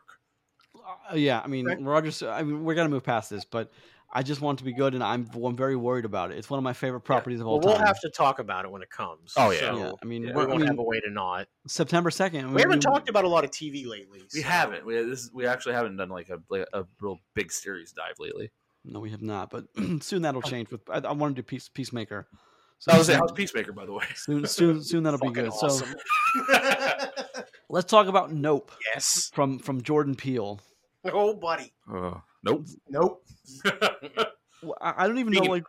[1.11, 1.81] Uh, yeah, I mean, Okay.
[1.83, 2.23] Rogers.
[2.23, 3.71] I mean, we're gonna move past this, but
[4.15, 6.37] I just want it to be good, and I'm I'm very worried about it.
[6.37, 8.71] It's one of my favorite properties of all Well, we'll have to talk about it
[8.71, 9.33] when it comes.
[9.37, 9.59] Oh, yeah.
[9.59, 10.29] So yeah, I mean, Yeah.
[10.29, 11.47] we we're, I won't mean, have a way to not.
[11.67, 12.53] September second.
[12.53, 14.21] We haven't talked about a lot of TV lately.
[14.33, 14.85] We haven't.
[14.85, 18.51] We this we actually haven't done like a like a real big series dive lately.
[18.85, 19.65] No, we have not, but
[20.01, 20.69] soon that'll change.
[20.69, 22.27] With I, I want to do Peace, Peacemaker.
[22.83, 24.03] So I was saying, how's Peacemaker, by the way?
[24.13, 25.47] soon, soon, soon that'll be good.
[25.47, 25.87] awesome.
[26.51, 29.31] So let's talk about Nope yes.
[29.33, 30.59] from from Jordan Peele.
[31.05, 31.71] Oh, buddy.
[31.89, 32.65] Uh, nope.
[32.89, 33.25] Nope.
[34.81, 35.63] I, I don't even know like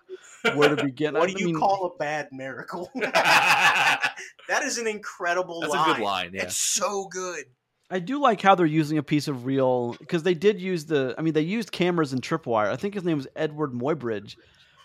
[0.57, 1.15] where to begin.
[1.15, 2.91] What I do you mean, call a bad miracle?
[4.49, 5.91] That's an incredible a line.
[5.91, 6.31] A good line.
[6.35, 6.43] Yeah.
[6.43, 7.45] It's so good.
[7.91, 11.15] I do like how they're using a piece of real because they did use the.
[11.17, 12.71] I mean, they used cameras and tripwire.
[12.71, 14.35] I think his name was Eadweard Muybridge,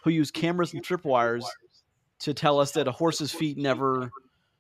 [0.04, 1.44] who used cameras and tripwires
[2.20, 4.12] to tell us that a horse's feet never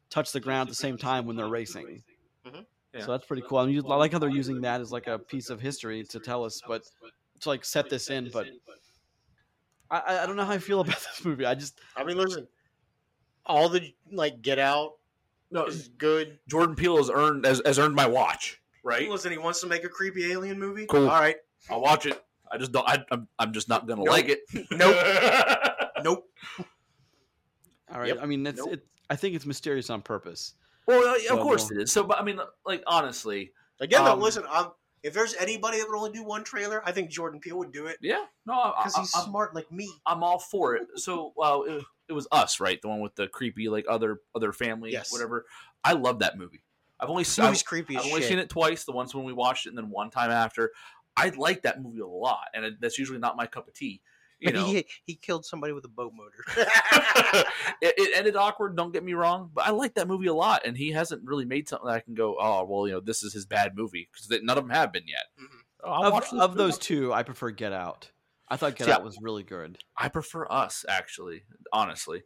[0.10, 2.03] touch the ground at the same time when they're racing.
[2.45, 2.66] Mhm.
[2.93, 3.01] Yeah.
[3.05, 3.60] So that's pretty cool.
[3.60, 6.20] I, mean, I like how they're using that as like a piece of history to
[6.20, 6.84] tell us, but
[7.41, 8.30] to like set this in.
[8.34, 8.47] But
[9.91, 11.45] I- I, I don't know how I feel about this movie.
[11.45, 12.47] I just I mean, listen,
[13.45, 14.93] all the like Get Out
[15.51, 16.39] No, is good.
[16.47, 18.62] Jordan Peele has earned has, has earned my watch.
[18.84, 19.10] Right.
[19.10, 20.86] Listen, he wants to make a creepy alien movie.
[20.86, 21.10] Cool.
[21.10, 21.36] All right.
[21.70, 22.24] I'll watch it.
[22.51, 22.88] I just don't.
[22.88, 24.10] I, I'm, I'm just not gonna Nope.
[24.14, 24.39] like it.
[24.72, 24.95] Nope.
[26.01, 26.30] Nope.
[27.91, 28.09] All right.
[28.09, 28.19] Yep.
[28.21, 28.73] I mean, it's Nope.
[28.73, 28.85] it.
[29.09, 30.53] I think it's mysterious on purpose.
[30.85, 31.91] well, uh, of So, course it is.
[31.91, 34.43] So, but I mean, like honestly, Again, Um, though, listen.
[34.49, 34.71] I'm,
[35.03, 37.85] if there's anybody that would only do one trailer, I think Jordan Peele would do
[37.85, 39.89] it yeah, no, because he's I'm, smart like me.
[40.05, 40.87] I'm all for it.
[40.95, 42.81] So, well, it, it was us, right?
[42.81, 45.13] The one with the creepy, like other other family, Yes.
[45.13, 45.45] whatever.
[45.85, 46.61] I love that movie.
[46.99, 47.45] I've only This seen.
[47.45, 48.29] movie's creepy I've only shit.
[48.29, 48.83] seen it twice.
[48.83, 50.71] The once when we watched it, and then one time after.
[51.15, 54.01] I like that movie a lot, and it, that's usually not my cup of tea.
[54.39, 56.45] You know, he, he killed somebody with a boat motor.
[57.81, 58.75] it, it ended awkward.
[58.75, 61.45] Don't get me wrong, but I like that movie a lot, and he hasn't really
[61.45, 64.07] made something that I can go, oh well, you know, this is his bad movie
[64.11, 65.25] because none of them have been yet.
[65.41, 65.47] Mhm.
[65.83, 66.57] Oh, Of, of movie.
[66.57, 68.11] those two, I prefer Get Out.
[68.49, 68.95] I thought Get Yeah.
[68.95, 69.77] Out was really good.
[69.97, 72.23] I prefer Us actually, honestly.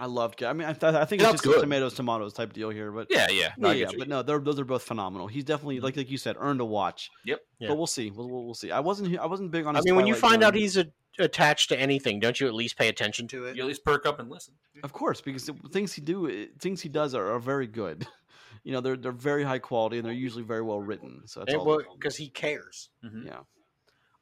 [0.00, 1.60] I loved I mean, I, th- I think it's just good.
[1.60, 4.58] tomatoes tomatoes type deal here, but Yeah, yeah, no, yeah, yeah, but no, they're, those
[4.58, 5.26] are both phenomenal.
[5.26, 7.10] He's definitely like like you said, earned a watch.
[7.26, 7.40] Yep.
[7.58, 7.68] Yeah.
[7.68, 8.10] But we'll see.
[8.10, 8.70] We'll, we'll, we'll see.
[8.70, 9.76] I wasn't I wasn't big on.
[9.76, 10.86] I His mean, when you Twilight find out he's a,
[11.18, 13.56] attached to anything, don't you at least pay attention to it?
[13.56, 14.54] you at least perk up and listen.
[14.82, 18.06] of course, because the things he do, eh, things he does are, are very good.
[18.62, 21.22] You know, they're they're very high quality and they're usually very well written.
[21.24, 21.82] So that's all.
[21.96, 22.90] Because he cares.
[23.02, 23.24] Mhm.
[23.24, 23.38] Yeah.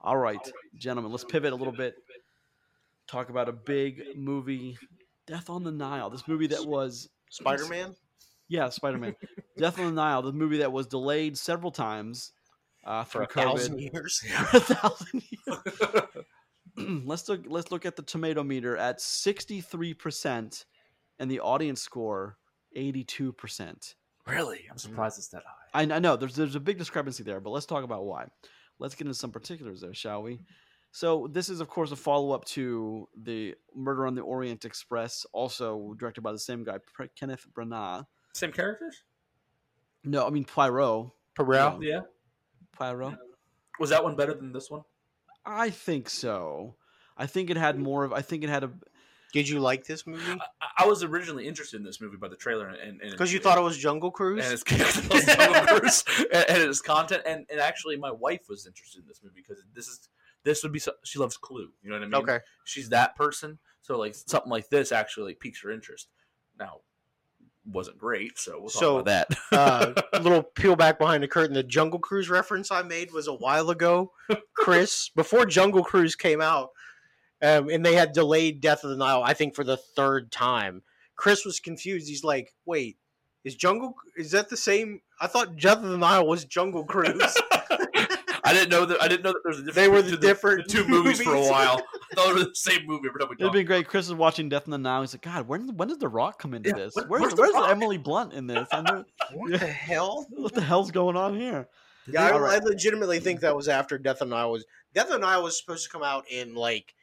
[0.00, 0.38] All right,
[0.76, 1.96] gentlemen, let's pivot a little bit.
[3.08, 4.78] Talk about a big movie,
[5.28, 6.10] Death on the Nile.
[6.10, 7.94] This movie that was Spider Man.
[8.48, 9.14] Yeah, Spider Man.
[9.58, 12.32] Death on the Nile, the movie that was delayed several times
[12.84, 13.34] uh, For a COVID.
[13.44, 14.24] thousand years.
[14.52, 17.02] A thousand years.
[17.04, 17.42] let's look.
[17.46, 20.64] Let's look at the tomato meter at sixty three percent,
[21.18, 22.38] and the audience score
[22.74, 23.94] eighty two percent.
[24.26, 25.80] Really, I'm surprised it's that high.
[25.80, 28.26] I, I know there's there's a big discrepancy there, but let's talk about why.
[28.78, 30.38] Let's get into some particulars there, shall we?
[30.98, 35.24] So this is of course a follow up to the Murder on the Orient Express,
[35.32, 38.04] also directed by the same guy, Pre- Kenneth Branagh.
[38.34, 39.04] Same characters?
[40.02, 41.12] No, I mean Poirot.
[41.38, 41.80] Perel.
[41.84, 42.00] Yeah.
[42.72, 43.16] Poirot.
[43.78, 44.82] Was that one better than this one?
[45.46, 46.74] I think so.
[47.16, 48.12] I think it had more of.
[48.12, 48.72] I think it had a.
[49.32, 50.24] Did you like this movie?
[50.60, 53.38] I, I was originally interested in this movie by the trailer and and Because you
[53.38, 54.44] thought it was Jungle Cruise.
[54.44, 56.02] and its, characters
[56.34, 59.62] and, and its content, and, and actually my wife was interested in this movie because
[59.76, 60.08] this is
[60.48, 61.68] this would be so, she loves Clue.
[61.82, 62.14] You know what I mean?
[62.14, 62.38] okay.
[62.64, 63.58] she's that person.
[63.82, 66.08] So like something like this actually like, piques her interest.
[66.58, 66.80] Now,
[67.66, 69.38] wasn't great, so we'll talk So, about that.
[69.52, 71.52] uh, little peel back behind the curtain.
[71.54, 74.12] The Jungle Cruise reference I made was a while ago,
[74.54, 76.70] Chris, before Jungle Cruise came out,
[77.42, 79.22] um, and they had delayed Death of the Nile.
[79.22, 80.82] I think for the third time.
[81.16, 82.08] Chris was confused.
[82.08, 82.96] He's like, "Wait,
[83.44, 83.94] is Jungle?
[84.16, 85.00] Is that the same?
[85.20, 87.36] I thought Death of the Nile was Jungle Cruise."
[88.48, 89.02] I didn't know that.
[89.02, 89.76] I didn't know that there was a difference.
[89.76, 91.82] They were the different the two movies for a while.
[92.10, 93.52] I thought they were the same movie every time we It'd talked.
[93.54, 93.86] be great.
[93.88, 95.00] Chris is watching Death in the Now.
[95.02, 96.94] He's like, God, when when does The Rock come into Yeah, this?
[96.96, 98.66] where- where's where's where's Emily Blunt in this?
[98.72, 100.26] I know, what the hell?
[100.30, 101.68] what the hell's going on here?
[102.10, 102.60] Yeah, I, All right.
[102.60, 104.64] I legitimately think that was after Death of the Nile was.
[104.94, 106.94] Death of the Nile was supposed to come out in like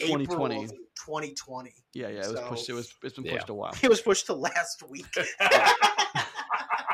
[0.00, 0.54] 2020.
[0.54, 0.70] April of
[1.06, 1.72] 2020.
[1.92, 2.68] Yeah, yeah, it was pushed.
[2.68, 2.94] It was.
[3.02, 3.32] It's been Yeah.
[3.34, 3.74] pushed a while.
[3.82, 5.06] It was pushed to last week.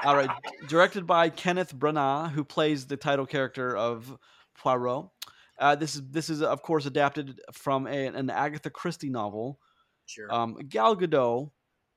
[0.05, 0.30] All right,
[0.68, 4.16] directed by Kenneth Branagh, who plays the title character of
[4.59, 5.11] Poirot.
[5.59, 9.59] Uh, this is this is of course adapted from a, an Agatha Christie novel.
[10.07, 10.32] sure.
[10.32, 11.51] Um, Gal Gadot,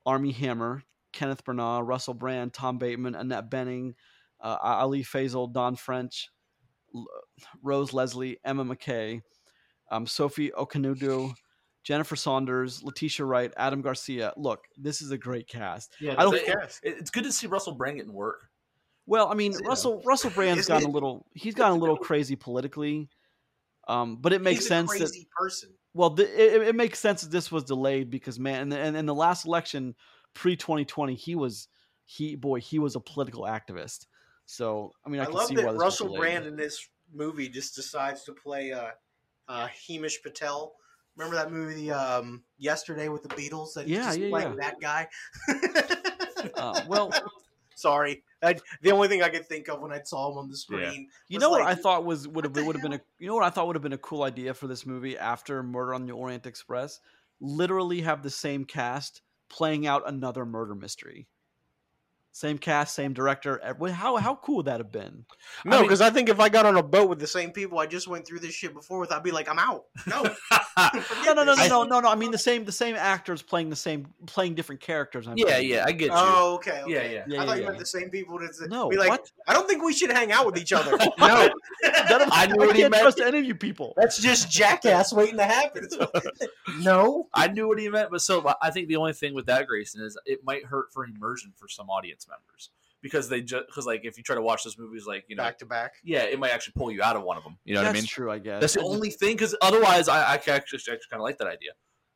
[0.05, 0.83] Armie Hammer,
[1.13, 3.93] Kenneth Branagh, Russell Brand, Tom Bateman, Annette Bening,
[4.41, 6.29] uh, Ali Fazal, Dawn French,
[6.93, 7.07] L-
[7.61, 9.21] Rose Leslie, Emma Mackey,
[9.91, 11.33] um, Sophie Okonedo,
[11.83, 14.33] Jennifer Saunders, Letitia Wright, Adam Garcia.
[14.37, 15.95] Look, this is a great cast.
[15.99, 16.79] Yeah, I don't it- Yes.
[16.83, 18.49] it- it's good to see Russell Brand getting work.
[19.05, 19.67] Well, I mean, Yeah.
[19.67, 23.09] Russell Russell Brand's Isn't gotten it- a little he's gotten a little crazy politically,
[23.89, 25.73] um, but it makes He's sense a that crazy person.
[25.93, 29.05] well, the, it, it makes sense that this was delayed because man, and in, in
[29.05, 29.93] the last election
[30.33, 31.67] pre twenty twenty, he was
[32.05, 34.07] he boy he was a political activist.
[34.45, 36.19] So I mean, I, I, can love see that why this Russell was.
[36.19, 38.91] Brand in this movie just decides to play uh,
[39.49, 40.75] uh, Himesh Patel.
[41.15, 43.73] Remember that movie um, yesterday with the Beatles?
[43.75, 44.69] That Yeah, just yeah, playing yeah.
[44.69, 45.07] that guy.
[46.57, 47.09] Uh, well,
[47.75, 50.57] sorry, I, the only thing I could think of when I saw him on the
[50.57, 51.07] screen.
[51.29, 53.35] you was know what I thought was would have would have been a you know
[53.35, 56.05] what I thought would have been a cool idea for this movie after Murder on
[56.05, 56.99] the Orient Express,
[57.39, 61.27] literally have the same cast playing out another murder mystery.
[62.35, 63.61] Same cast, same director.
[63.63, 65.23] Eh, how how cool would that have been?
[65.65, 67.51] No, I mean- because I think if I got on a boat with the same
[67.51, 69.85] people I just went through this shit before with, I'd be like, I'm out.
[70.07, 70.23] No,
[71.25, 72.09] No, no, no, no, I- no, no, no.
[72.09, 75.27] I mean the same the same actors playing the same playing different characters.
[75.27, 75.69] I'm yeah, saying.
[75.69, 76.21] yeah, I get oh, you.
[76.25, 76.91] Oh, okay, okay.
[76.91, 77.23] Yeah, yeah.
[77.27, 77.79] Yeah, I thought yeah, you meant yeah.
[77.81, 79.31] the same people to to No, be like, what?
[79.47, 80.97] I don't think we should hang out with each other.
[81.19, 81.49] No.
[81.83, 83.03] That- I knew what he can't meant.
[83.03, 83.93] trust any of you people.
[83.95, 85.87] That's just jackass waiting to happen.
[86.79, 87.27] no.
[87.33, 90.01] I knew what he meant, but so I think the only thing with that, Grayson,
[90.01, 92.69] is it might hurt for immersion for some audience members
[93.01, 95.43] because they just because like if you try to watch those movies, like you know,
[95.43, 95.93] Back to back.
[96.03, 97.57] yeah, it might actually pull you out of one of them.
[97.65, 98.07] You know That's what I mean?
[98.07, 98.61] true, I guess.
[98.61, 101.71] That's the only thing because otherwise, I, I actually, actually kind of like that idea.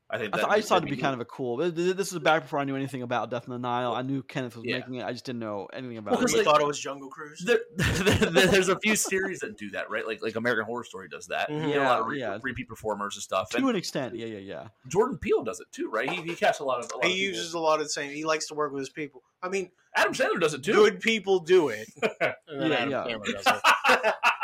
[0.10, 1.58] I think I, that thought, I just thought it'd be kind of a cool.
[1.60, 3.92] th- th- This is back before I knew anything about Death in the Nile.
[3.94, 4.78] I knew Kenneth was Yeah.
[4.78, 5.06] making it.
[5.06, 6.24] I just didn't know anything about Well, it.
[6.24, 7.44] 'cause, You like- thought it was Jungle Cruise.
[7.46, 10.08] there, there- there's a few series that do that, right?
[10.08, 11.50] Like like American Horror Story does that.
[11.50, 11.62] Mhm.
[11.68, 12.40] You get a lot of Yeah, re- yeah.
[12.42, 13.50] repeat performers and stuff.
[13.50, 14.68] to And an extent, yeah, yeah, yeah.
[14.88, 16.10] Jordan Peele does it too, right?
[16.10, 16.90] He, he casts a lot of.
[16.94, 18.10] A lot He of uses a lot of the same.
[18.12, 19.24] He likes to work with his people.
[19.44, 20.72] I mean, Adam Sandler does it too.
[20.74, 21.88] good people do it.
[22.48, 24.12] And then Yeah, Adam yeah.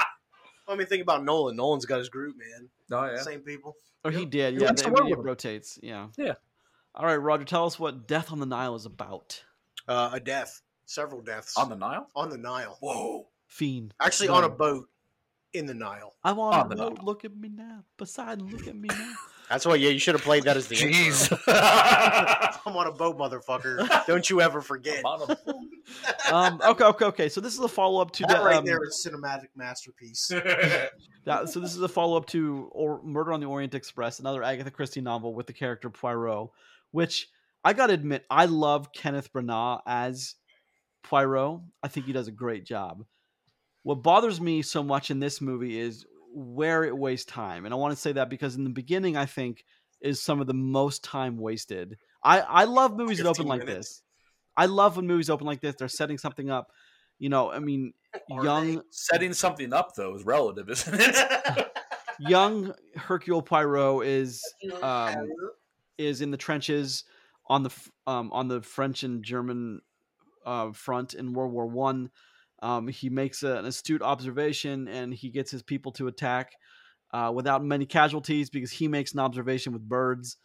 [0.63, 0.73] Sandler does.
[0.73, 1.55] I mean, think about Nolan.
[1.55, 2.69] Nolan's got his group, man.
[2.91, 3.21] Oh yeah.
[3.21, 3.75] Same people.
[4.05, 4.67] Or he did, He yeah.
[4.67, 5.25] likes the- to work it with him.
[5.25, 6.07] rotates, yeah.
[6.17, 6.33] Yeah.
[6.95, 9.43] All right, Roger, tell us what Death on the Nile is about.
[9.87, 10.61] Uh, a death.
[10.85, 12.09] Several deaths On the Nile.
[12.15, 12.77] on the Nile.
[12.81, 13.27] Whoa.
[13.47, 13.93] Fiend.
[13.99, 14.89] Actually, on a boat
[15.53, 16.13] in the Nile.
[16.23, 16.89] I want On to the.
[16.89, 16.97] Nile.
[17.03, 17.83] Look at me now.
[17.97, 19.13] Poseidon, look at me now.
[19.53, 19.75] That's why.
[19.75, 21.31] Yeah, you should have played that as the Jeez.
[21.31, 21.37] intro.
[22.65, 23.87] I'm on a boat, motherfucker.
[24.07, 25.05] Don't you ever forget.
[25.05, 27.29] On a- um, okay, okay, okay.
[27.29, 30.27] So this is a follow up to That the, right um, there is cinematic masterpiece.
[31.25, 34.41] that- so this is a follow up to or Murder on the Orient Express, another
[34.41, 36.49] Agatha Christie novel with the character Poirot,
[36.89, 37.27] which
[37.63, 40.33] I gotta admit I love Kenneth Branagh as
[41.03, 41.61] Poirot.
[41.83, 43.05] I think he does a great job.
[43.83, 47.77] What bothers me so much in this movie is where it wastes time, and I
[47.77, 49.63] want to say that because in the beginning, I think
[50.01, 51.97] is some of the most time wasted.
[52.23, 54.01] I I love movies that open 15 like this.
[54.55, 55.75] I love when movies open like this.
[55.75, 56.71] They're setting something up.
[57.19, 57.93] You know, I mean,
[58.31, 58.81] Are young.
[58.91, 61.67] Setting something up though is relative, isn't it?
[62.19, 64.41] young Hercule Poirot is
[64.81, 65.27] um,
[65.97, 67.03] is in the trenches
[67.47, 67.71] on the
[68.07, 69.81] um, on the French and German
[70.45, 72.11] uh, front in World War One.
[72.63, 76.53] Um, he makes a- an astute observation and he gets his people to attack
[77.11, 80.37] uh, without many casualties because he makes an observation with birds.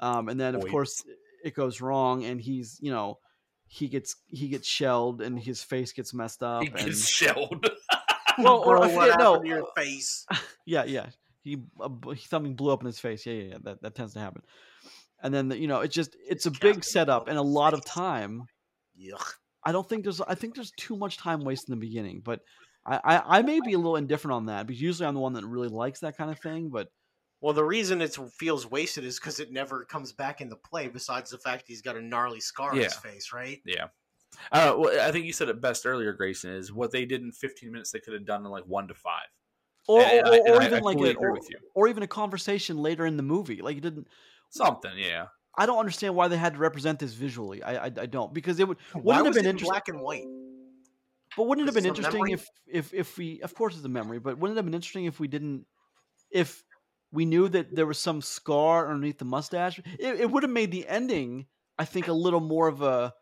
[0.00, 0.70] Um, and then of Boy.
[0.70, 1.02] course
[1.44, 3.18] it goes wrong and he's you know
[3.66, 6.62] he gets he gets shelled and his face gets messed up.
[6.62, 7.68] He and, gets shelled.
[8.38, 10.24] well, or what forget, no, your face?
[10.66, 11.06] yeah, yeah.
[11.42, 11.88] He uh,
[12.28, 13.26] something blew up in his face.
[13.26, 13.58] Yeah, yeah, yeah.
[13.64, 14.42] That that tends to happen.
[15.20, 18.44] And then you know, it's just it's a big setup and a lot of time.
[18.96, 19.34] Yuck.
[19.64, 22.40] I don't think there's I think there's too much time wasted in the beginning, but
[22.86, 25.32] I, I I may be a little indifferent on that because usually I'm the one
[25.34, 26.68] that really likes that kind of thing.
[26.70, 26.88] But
[27.40, 30.88] Well, the reason it feels wasted is because it never comes back into play.
[30.88, 33.60] Besides the fact he's got a gnarly scar on his face, right?
[33.66, 33.86] yeah.
[34.52, 36.50] Uh, well, I think you said it best earlier, Grayson.
[36.52, 38.94] Is what they did in 15 minutes they could have done in like one to
[38.94, 39.26] five.
[39.88, 41.56] or And or, I- or, I- I even like fully a, or, with you.
[41.74, 43.60] or even a conversation later in the movie.
[43.62, 44.06] Like it didn't.
[44.50, 45.26] Something, yeah.
[45.58, 47.62] I don't understand why they had to represent this visually.
[47.62, 49.70] I I, I don't because it would wouldn't have was been it in interesting.
[49.70, 50.24] black and white?
[51.36, 54.18] But wouldn't it have been interesting if, if if we of course it's a memory,
[54.18, 55.66] but wouldn't it have been interesting if we didn't
[56.30, 56.62] if
[57.10, 59.78] we knew that there was some scar underneath the mustache?
[59.98, 61.46] It, it would have made the ending,
[61.78, 63.12] I think, a little more of a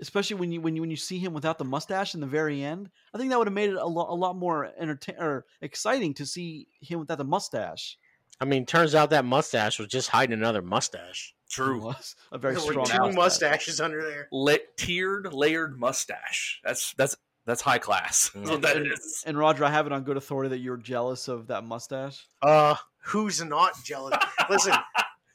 [0.00, 2.62] especially when you when you when you see him without the mustache in the very
[2.62, 2.90] end.
[3.14, 6.14] I think that would have made it a lot a lot more entertain or exciting
[6.14, 7.98] to see him without the mustache.
[8.40, 11.34] I mean, turns out that mustache was just hiding another mustache.
[11.52, 11.80] It True.
[11.80, 13.16] was a very There were strong two mustache.
[13.16, 14.28] mustaches under there.
[14.32, 16.60] La- tiered, layered mustache.
[16.64, 18.30] That's that's that's high class.
[18.34, 19.24] That's what that And, is.
[19.26, 22.24] and Roger, I have it on good authority that you're jealous of that mustache.
[22.40, 24.16] Uh, who's not jealous?
[24.48, 24.74] Listen,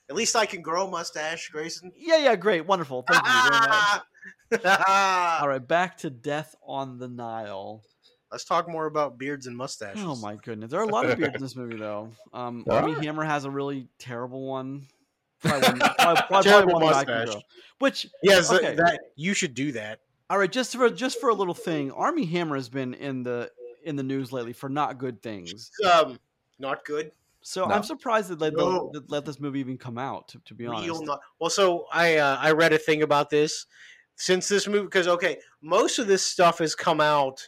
[0.10, 1.92] at least I can grow a mustache, Grayson.
[1.98, 3.04] Yeah, yeah, great, wonderful.
[3.10, 4.78] Thank you very much.
[5.42, 7.82] All right, back to Death on the Nile.
[8.32, 10.02] Let's talk more about beards and mustaches.
[10.04, 12.12] Oh my goodness, there are a lot of beards in this movie, though.
[12.34, 13.06] Um, There Armie.
[13.06, 14.88] Hammer has a really terrible one.
[15.42, 17.34] Probably, one, probably, probably Terrible one that I can mustache.
[17.34, 17.42] grow.
[17.80, 18.76] Which, Yes, Okay.
[18.76, 20.00] that you should do that.
[20.30, 23.52] all right, just for just for a little thing, Armie Hammer has been in the
[23.84, 25.72] in the news lately for not good things.
[25.90, 26.20] Um,
[26.60, 27.12] not good.
[27.42, 27.76] So No.
[27.76, 28.90] I'm surprised that let, No.
[28.94, 30.28] that let this movie even come out.
[30.30, 31.20] To, to be Real honest, not.
[31.40, 33.68] Well, so I uh, I read a thing about this
[34.16, 37.48] since this movie because okay, most of this stuff has come out.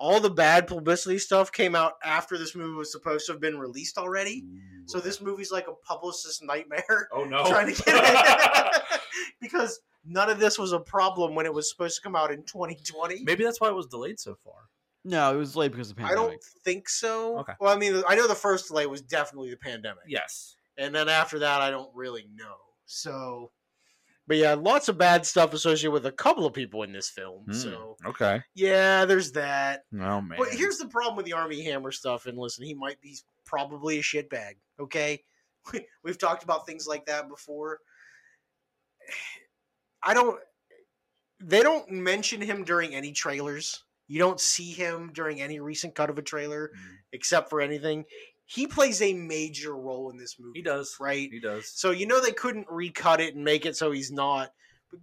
[0.00, 3.58] All the bad publicity stuff came out after this movie was supposed to have been
[3.58, 4.44] released already.
[4.86, 7.08] So this movie's like a publicist nightmare.
[7.12, 7.44] Oh no!
[7.48, 9.00] trying to get it
[9.40, 12.42] because none of this was a problem when it was supposed to come out in
[12.44, 13.22] 2020.
[13.24, 14.54] Maybe that's why it was delayed so far.
[15.04, 16.18] no, it was late because of the pandemic.
[16.18, 17.38] I don't think so.
[17.40, 17.52] Okay.
[17.60, 20.04] Well, I mean, I know the first delay was definitely the pandemic.
[20.08, 20.56] Yes.
[20.78, 22.56] And then after that, I don't really know.
[22.86, 23.50] So,
[24.30, 27.42] but yeah, lots of bad stuff associated with a couple of people in this film.
[27.46, 27.52] Hmm.
[27.52, 28.40] So, Okay.
[28.54, 29.80] yeah, there's that.
[29.92, 30.38] Oh man.
[30.38, 32.26] But here's the problem with the Armie Hammer stuff.
[32.26, 34.52] And listen, he might be probably a shitbag.
[34.78, 35.24] Okay,
[36.04, 37.80] we've talked about things like that before.
[40.04, 40.38] I don't.
[41.40, 43.82] They don't mention him during any trailers.
[44.06, 46.96] You don't see him during any recent cut of a trailer, Mm.
[47.14, 48.04] except for anything.
[48.52, 50.58] He plays a major role in this movie.
[50.58, 50.96] He does.
[50.98, 51.28] right?
[51.30, 51.70] He does.
[51.72, 54.50] So you know they couldn't recut it and make it so he's not.
[54.90, 55.00] But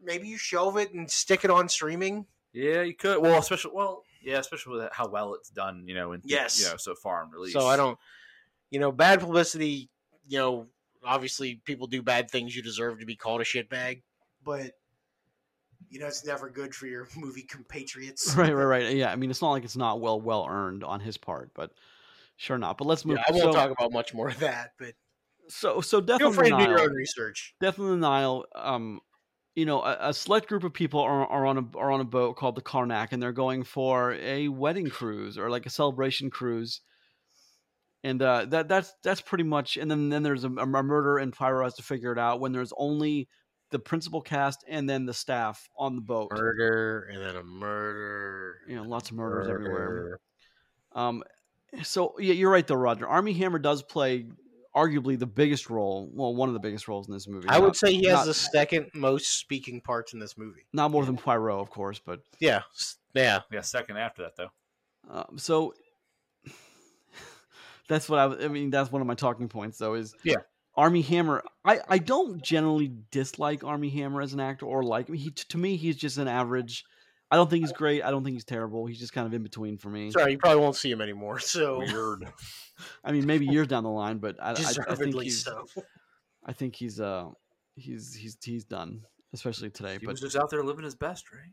[0.00, 2.26] maybe you shelve it and stick it on streaming.
[2.52, 3.20] Yeah, you could.
[3.20, 5.84] Well, especially well, yeah, especially with how well it's done.
[5.88, 6.60] You know, in Yes.
[6.60, 7.52] you know, so far in release.
[7.52, 7.98] So I don't,
[8.70, 9.90] you know, bad publicity.
[10.28, 10.66] You know,
[11.04, 12.54] obviously people do bad things.
[12.54, 14.02] You deserve to be called a shitbag,
[14.44, 14.70] but
[15.90, 18.36] you know it's never good for your movie compatriots.
[18.36, 18.94] Right, right, right.
[18.94, 21.72] Yeah, I mean, it's not like it's not well well earned on his part, but
[22.36, 22.78] sure not.
[22.78, 23.18] But let's move.
[23.18, 24.94] Yeah, I won't so, talk about much more of that, but
[25.48, 27.54] so, so definitely feel free to do your own research.
[27.60, 28.44] The Nile.
[28.54, 29.00] Um,
[29.54, 32.04] you know, a, a select group of people are, are on a are on a
[32.04, 36.30] boat called the Karnak, and they're going for a wedding cruise or like a celebration
[36.30, 36.80] cruise.
[38.02, 39.76] And uh, that that's that's pretty much.
[39.76, 42.52] And then then there's a, a murder, and Pyro has to figure it out when
[42.52, 43.28] there's only
[43.70, 46.30] the principal cast and then the staff on the boat.
[46.32, 48.56] Murder and then a murder.
[48.68, 50.18] You know, lots of murders everywhere.
[50.92, 51.22] Um,
[51.82, 53.06] so yeah, you're right though, Roger.
[53.08, 54.26] Armie Hammer does play
[54.74, 57.46] arguably the biggest role, well, one of the biggest roles in this movie.
[57.48, 60.66] I would say he has not- the second most speaking parts in this movie.
[60.72, 62.62] not more than Poirot, of course, but Yeah,
[63.14, 63.40] yeah.
[63.50, 64.50] yeah, second after that though.
[65.10, 65.74] um, so
[67.88, 68.70] that's what I, I mean.
[68.70, 69.94] That's one of my talking points, though.
[69.94, 70.36] Is Yeah.
[70.74, 71.42] Armie Hammer.
[71.64, 75.14] I I don't generally dislike Armie Hammer as an actor or like him.
[75.14, 76.84] He to me he's just an average.
[77.32, 78.02] I don't think he's great.
[78.04, 78.84] I don't think he's terrible.
[78.84, 80.10] He's just kind of in between for me.
[80.10, 81.38] Sorry, you probably won't see him anymore.
[81.38, 82.30] So Weird.
[83.04, 85.64] I mean, maybe years down the line, but I, I, I think he's so.
[86.44, 87.30] I think he's uh
[87.74, 89.00] he's he's he's done,
[89.32, 89.96] especially today.
[89.98, 91.52] he But was just out there living his best, right?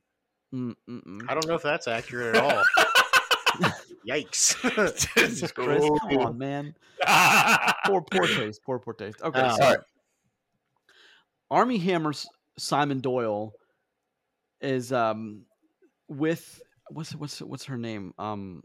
[0.53, 1.21] mm, mm, mm.
[1.29, 2.63] I don't know if that's accurate at all.
[4.05, 4.55] Yikes!
[5.15, 6.75] Jesus, Chris, come on, man.
[7.85, 8.61] Poor, poor taste.
[8.65, 9.21] Poor, poor taste.
[9.21, 9.55] Okay, Oh.
[9.55, 9.79] so Alright.
[11.49, 12.27] Armie Hammer's
[12.57, 13.53] Simon Doyle
[14.61, 15.45] is um
[16.09, 18.13] with what's what's what's her name?
[18.17, 18.63] Um,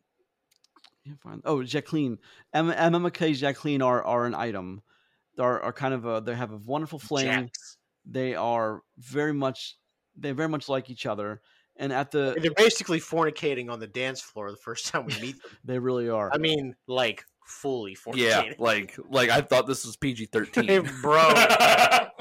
[1.07, 2.19] can't find- oh Jacqueline.
[2.53, 4.83] Emma, Emma Mackey, Jacqueline are are an item.
[5.39, 7.27] Are are kind of a they have a wonderful flame.
[7.27, 7.77] Jacks.
[8.07, 9.77] They are very much
[10.17, 11.41] they very much like each other,
[11.77, 15.43] and at the They're basically fornicating on the dance floor the first time we meet
[15.43, 15.51] them.
[15.65, 16.31] they really are.
[16.33, 18.17] I mean, like fully fornicating.
[18.19, 21.29] yeah, like like I thought this was PG thirteen, bro.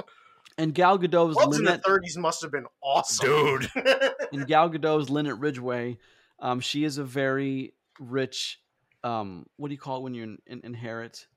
[0.58, 3.28] and Gal Gadot's Clubs in the 30s must have been awesome.
[3.28, 3.70] dude.
[4.32, 5.98] and Gal Gadot's Linnet Ridgeway.
[6.40, 8.60] Um, she is a very rich.
[9.04, 11.28] Um, what do you call it when you in, in, inherit?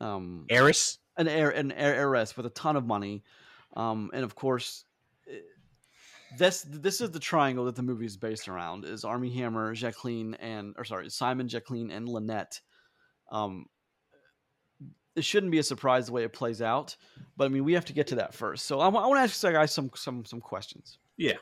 [0.00, 0.98] Um, Eris.
[1.16, 3.22] an heir, an heir, heiress with a ton of money,
[3.76, 4.84] um, and of course,
[5.30, 5.36] eh,
[6.38, 10.34] this this is the triangle that the movie is based around: is Armie Hammer, Jacqueline,
[10.34, 12.60] and or sorry, Simon, Jacqueline, and Lynette.
[13.30, 13.66] Um,
[15.14, 16.96] it shouldn't be a surprise the way it plays out,
[17.36, 18.66] but I mean we have to get to that first.
[18.66, 20.98] So I, want to ask you guys some some some questions.
[21.16, 21.36] Yeah.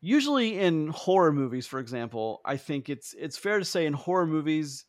[0.00, 4.26] Usually in horror movies, for example, I think it's it's fair to say in horror
[4.26, 4.84] movies,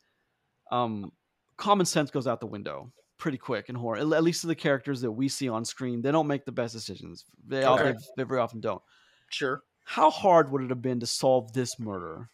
[0.70, 1.12] um,
[1.56, 3.96] common sense goes out the window pretty quick in horror.
[3.98, 6.52] At at least to the characters that we see on screen, they don't make the
[6.52, 7.24] best decisions.
[7.46, 7.92] They all Okay.
[7.92, 8.82] they, they very often don't.
[9.28, 9.62] Sure.
[9.84, 12.30] How hard would it have been to solve this murder?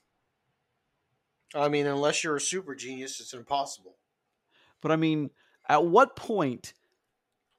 [1.54, 3.96] I mean, unless you're a super genius, it's impossible.
[4.84, 5.30] But I mean,
[5.66, 6.74] at what point,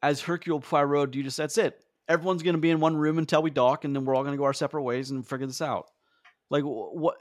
[0.04, 1.76] as Hercule Poirot, do you just that's it?
[2.08, 4.36] Everyone's going to be in one room until we dock, and then we're all going
[4.36, 5.88] to go our separate ways and figure this out.
[6.52, 7.16] Like what?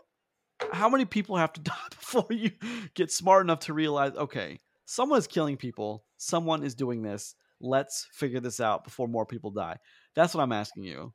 [0.73, 2.51] How many people have to die before you
[2.95, 4.13] get smart enough to realize?
[4.15, 6.05] Okay, someone is killing people.
[6.19, 7.35] Someone is doing this.
[7.59, 9.79] Let's figure this out before more people die.
[10.15, 11.15] That's what I'm asking you.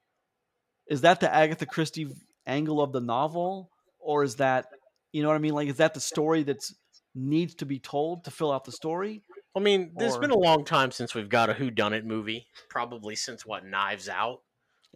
[0.89, 2.07] Is that the Agatha Christie
[2.47, 3.69] angle of the novel,
[3.99, 4.65] or is that
[5.11, 5.53] you know what I mean?
[5.53, 6.73] Like, is that the story that's
[7.15, 9.23] needs to be told to fill out the story?
[9.55, 12.05] I mean, there's Or- been a long time since we've got a Who Done It
[12.05, 12.47] movie.
[12.69, 14.41] Probably since what Knives Out.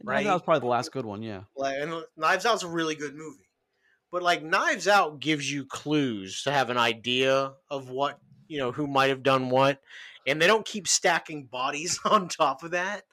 [0.03, 0.25] Right.
[0.25, 1.21] That was probably the last good one.
[1.21, 1.43] Yeah.
[1.55, 3.49] Like, and Knives Out's a really good movie.
[4.11, 8.71] But like Knives Out gives you clues to have an idea of what you know
[8.71, 9.81] who might have done what,
[10.27, 13.03] and they don't keep stacking bodies on top of that.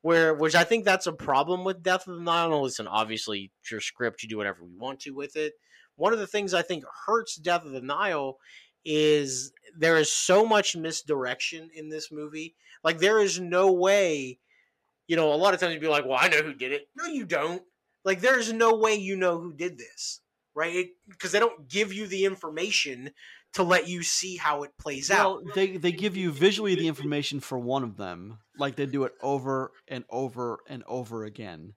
[0.00, 2.60] Where, which I think that's a problem with Death of the Nile.
[2.62, 5.52] Listen, obviously, it's your script, you do whatever we want to with it.
[5.96, 8.38] One of the things I think hurts Death of the Nile
[8.84, 12.54] is there is so much misdirection in this movie.
[12.82, 14.38] Like, there is no way,
[15.06, 16.88] you know, a lot of times you'd be like, well, I know who did it.
[16.96, 17.62] No, you don't.
[18.04, 20.20] Like, there's no way you know who did this,
[20.54, 20.86] right?
[21.08, 23.12] Because they don't give you the information
[23.54, 25.42] to let you see how it plays out.
[25.54, 29.12] They they give you visually the information for one of them, like they do it
[29.22, 31.74] over and over and over again.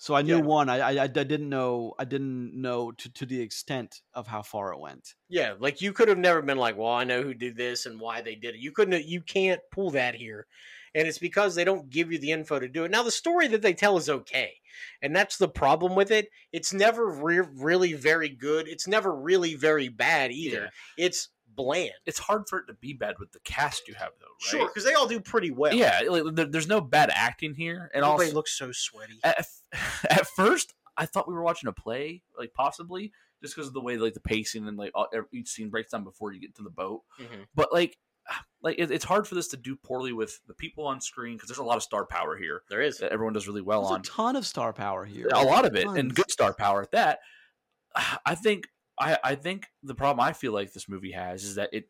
[0.00, 0.40] So I knew Yeah.
[0.40, 0.68] one.
[0.68, 1.94] I, I I didn't know.
[1.98, 5.14] I didn't know to to the extent of how far it went.
[5.28, 8.00] Yeah, like you could have never been like, well, I know who did this and
[8.00, 8.60] why they did it.
[8.60, 9.04] You couldn't.
[9.06, 10.46] You can't pull that here,
[10.94, 12.90] and it's because they don't give you the info to do it.
[12.90, 14.54] Now, the story that they tell is okay,
[15.02, 16.30] and that's the problem with it.
[16.52, 18.66] It's never re- really very good.
[18.66, 20.70] It's never really very bad either.
[20.98, 21.92] It's bland.
[22.06, 24.60] It's hard for it to be bad with the cast you have, though, right?
[24.60, 25.74] Sure, because they all do pretty well.
[25.74, 29.18] Yeah, like, there, there's no bad acting here, and Everybody also looks so sweaty.
[29.24, 29.46] at,
[30.08, 33.80] at first I thought we were watching a play, like possibly just because of the
[33.80, 36.62] way like the pacing and like all, each scene breaks down before you get to
[36.62, 37.02] the boat.
[37.18, 37.46] Mhm.
[37.54, 37.96] But like,
[38.62, 41.48] like it, it's hard for this to do poorly with the people on screen because
[41.48, 42.98] there's a lot of star power here There is.
[42.98, 44.00] that everyone does really well on.
[44.00, 45.28] A ton of star power here.
[45.32, 45.98] a lot of it Tons.
[45.98, 47.20] and good star power at that.
[48.26, 48.68] I think
[49.00, 51.88] I, I think the problem I feel like this movie has is that it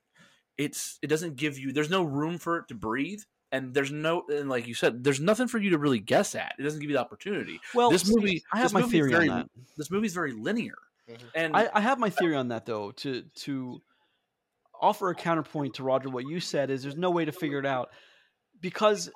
[0.57, 3.21] it's it doesn't give you there's no room for it to breathe
[3.53, 6.55] and there's no and like you said there's nothing for you to really guess at.
[6.59, 7.61] It doesn't give you the opportunity.
[7.75, 9.47] Well, this see, movie I have this my movie's theory very, on that.
[9.77, 10.79] This movie's very linear.
[11.11, 11.31] Mhm.
[11.35, 12.93] And I, I have my theory on that though.
[12.93, 13.83] To to
[14.81, 17.67] offer a counterpoint to Roger, what you said is there's no way to figure it
[17.67, 17.91] out
[18.61, 19.11] because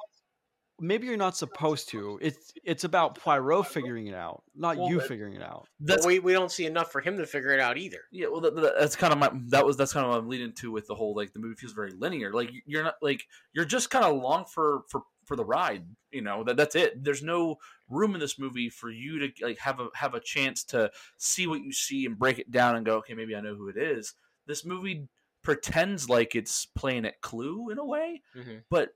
[0.80, 2.18] maybe you're not supposed to.
[2.22, 5.68] It's it's about Poirot figuring it out, not Well, you that- figuring it out.
[5.80, 8.00] that's we, we don't see enough for him to figure it out either.
[8.10, 10.28] Yeah, well, that, that- that's kind of my that was that's kind of what I'm
[10.28, 12.32] leading to with the whole like the movie feels very linear.
[12.32, 13.22] Like you're not like
[13.52, 15.84] you're just kind of along for for for the ride.
[16.10, 17.02] You know that that's it.
[17.02, 17.56] There's no
[17.88, 21.46] room in this movie for you to like have a have a chance to see
[21.46, 23.76] what you see and break it down and go, okay, maybe I know who it
[23.76, 24.14] is.
[24.46, 25.08] This movie
[25.42, 28.62] pretends like it's playing at Clue in a way, Mhm.
[28.70, 28.90] but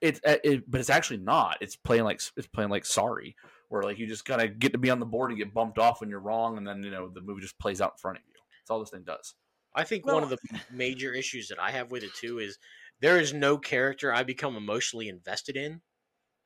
[0.00, 1.58] it's it, but it's actually not.
[1.60, 3.36] It's playing like it's playing like Sorry,
[3.68, 5.78] where like you just kind of get to be on the board and get bumped
[5.78, 8.18] off when you're wrong, and then you know the movie just plays out in front
[8.18, 8.32] of you.
[8.62, 9.34] That's all this thing does.
[9.74, 10.38] I think Well- one of the
[10.70, 12.58] major issues that I have with it too is
[13.00, 15.82] there is no character I become emotionally invested in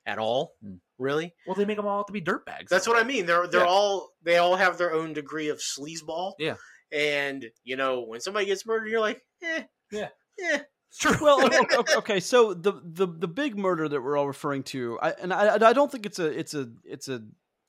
[0.07, 0.55] at all.
[0.63, 0.77] Hmm.
[0.99, 2.69] Really, Well, they make them all out to be dirtbags.
[2.69, 3.25] that's what I mean.
[3.27, 3.67] They're they're Yeah.
[3.69, 6.35] all they all have their own degree of sleazeball.
[6.39, 6.57] Yeah.
[6.93, 10.09] and you know when somebody gets murdered, you're like, eh, Yeah.
[10.43, 10.63] eh.
[10.99, 11.17] True.
[11.21, 11.49] well,
[11.97, 15.55] okay, so the, the the big murder that we're all referring to, I, and I,
[15.55, 17.23] I don't think it's a it's a it's a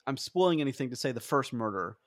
[0.08, 1.98] I'm spoiling anything to say the first murder.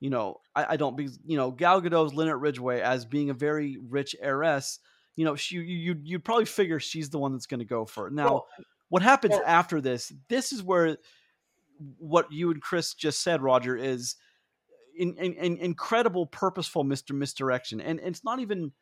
[0.00, 3.34] You know, I, I don't because you know Gal Gadot's Linnet Ridgeway as being a
[3.34, 4.78] very rich heiress.
[5.16, 7.84] You know, she you you you'd probably figure she's the one that's going to go
[7.84, 8.12] for it.
[8.12, 8.46] Now, Well,
[8.90, 10.12] what happens well- after this?
[10.28, 10.98] This is where
[11.98, 14.16] what you and Chris just said, Roger, is
[14.96, 18.72] in, in, in incredible, purposeful mis- misdirection, and it's not even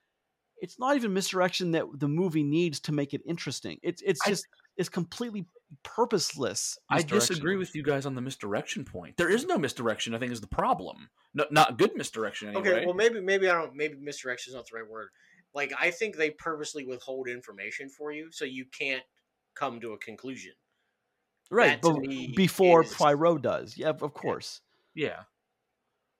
[0.62, 3.78] it's not even misdirection that the movie needs to make it interesting.
[3.82, 4.46] It's it's I- just
[4.76, 5.44] it's completely
[5.82, 6.78] purposeless.
[6.88, 9.16] I disagree with you guys on the misdirection point.
[9.16, 10.14] There is no misdirection.
[10.14, 11.10] I think is the problem.
[11.34, 12.70] No, not good misdirection anyway.
[12.70, 15.08] Okay, well maybe maybe I don't maybe misdirection is not the right word.
[15.52, 19.02] Like I think they purposely withhold information for you so you can't
[19.54, 20.52] come to a conclusion.
[21.50, 24.60] right, but me before is- Poirot does, yeah, of course.
[24.94, 25.20] yeah, yeah.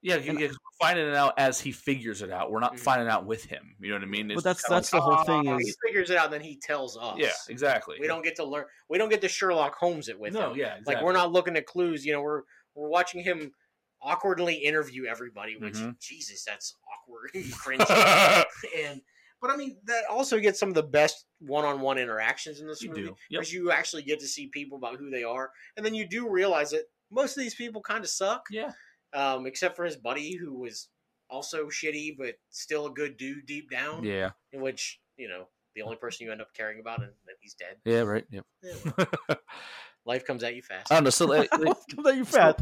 [0.05, 2.51] And- yeah 'cause we're finding it out as he figures it out.
[2.51, 2.81] We're not Mhm.
[2.81, 3.77] finding out with him.
[3.81, 4.29] You know what I mean?
[4.35, 6.57] But that's that's like, the whole thing "Ah." He figures it out, and then he
[6.57, 7.19] tells us.
[7.19, 7.99] yeah, exactly.
[8.01, 8.65] We don't get to learn.
[8.89, 10.59] We don't get to Sherlock Holmes it with No, him.
[10.59, 12.05] yeah, Like we're not looking at clues.
[12.05, 12.43] You know, we're
[12.75, 13.53] we're watching him
[14.01, 15.57] awkwardly interview everybody.
[15.57, 15.99] Which Mhm.
[16.01, 18.45] Jesus, that's awkward and cringy.
[18.77, 19.03] and
[19.41, 22.91] but I mean, that also gets some of the best one-on-one interactions in this You
[22.91, 23.41] movie do, yep.
[23.41, 26.29] because you actually get to see people about who they are, and then you do
[26.29, 28.47] realize that most of these people kind of suck.
[28.51, 28.73] yeah,
[29.15, 30.89] Um, except for his buddy who was
[31.29, 34.05] also shitty, but still a good dude deep down.
[34.05, 37.35] yeah, In which you know the only person you end up caring about, and then
[37.41, 37.77] he's dead.
[37.85, 38.01] yeah.
[38.01, 38.25] Right.
[38.31, 38.45] Yep.
[38.63, 39.35] Yeah,
[40.07, 40.91] life comes at you fast.
[40.91, 41.11] I don't know.
[41.11, 42.59] So, like, like, that you fat.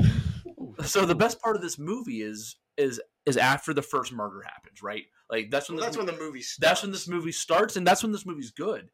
[0.85, 4.83] so the best part of this movie is is is after the first murder happens,
[4.83, 5.05] right?
[5.29, 6.59] Like that's when Well, this that's when the movie starts.
[6.61, 8.91] that's when this movie starts, and that's when this movie's good.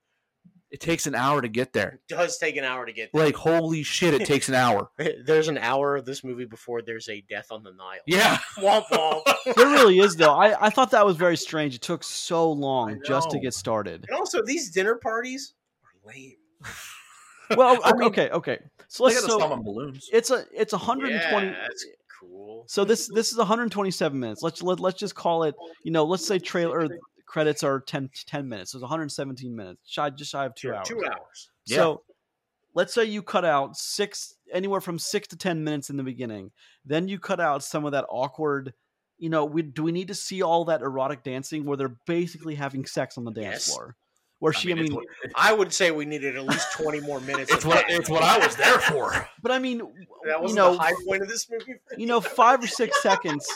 [0.70, 2.00] It takes an hour to get there.
[2.08, 3.24] It does take an hour to get there.
[3.24, 4.90] Like holy shit, it takes an hour.
[5.24, 8.00] There's an hour of this movie before there's a death on the Nile.
[8.06, 9.22] Yeah, Womp womp.
[9.54, 10.34] There really is though.
[10.34, 11.74] I, I thought that was very strange.
[11.76, 14.06] It took so long just to get started.
[14.08, 15.54] and also, these dinner parties
[15.84, 16.34] are lame.
[17.56, 18.58] Well, I okay, mean, okay, okay.
[18.88, 20.08] So let's got to stop so on balloons.
[20.12, 21.46] it's a it's 120.
[21.46, 21.86] Yeah, that's
[22.20, 22.64] cool.
[22.66, 24.42] So this this is 127 minutes.
[24.42, 25.54] Let's let, let's just call it.
[25.84, 26.88] You know, let's say trailer
[27.26, 28.72] credits are 10 10 minutes.
[28.72, 29.80] So it's 117 minutes.
[29.84, 30.88] Shy just shy of two hours.
[30.88, 31.50] Two hours.
[31.66, 31.76] Yeah.
[31.76, 32.02] So
[32.74, 36.52] let's say you cut out six anywhere from six to ten minutes in the beginning.
[36.84, 38.72] Then you cut out some of that awkward.
[39.18, 42.54] You know, we do we need to see all that erotic dancing where they're basically
[42.54, 43.74] having sex on the dance Yes.
[43.74, 43.96] floor?
[44.38, 45.04] Where she, I mean, it's what,
[45.34, 47.50] I would say we needed at least 20 more minutes.
[47.50, 49.26] it's what it's what I was there for.
[49.42, 49.78] but I mean,
[50.26, 51.76] That was you know, the high point of this movie.
[51.96, 53.48] you know, five or six seconds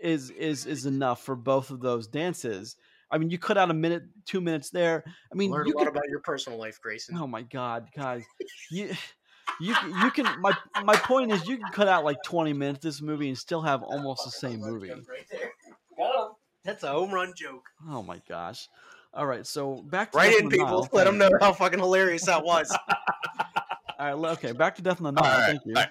[0.00, 2.74] is is is enough for both of those dances.
[3.14, 5.04] I mean, you cut out a minute, two minutes there.
[5.32, 7.16] I mean, Learned you a lot could, about your personal life, Grayson.
[7.16, 8.24] Oh my god, guys,
[8.70, 8.92] you
[9.60, 10.40] you can- you can.
[10.40, 10.52] My
[10.82, 13.62] my point is, you can cut out like twenty minutes of this movie and still
[13.62, 14.90] have almost the same movie.
[14.90, 15.52] Right there.
[15.96, 16.34] Got.
[16.64, 17.62] That's a home run joke.
[17.88, 18.68] Oh my gosh!
[19.12, 20.66] All right, so back to Right in, people.
[20.66, 20.88] Nile.
[20.92, 22.76] Let them know how fucking hilarious that was.
[23.98, 25.30] All right, okay, back to Death on the Nile.
[25.30, 25.74] Right, Thank you.
[25.74, 25.88] right.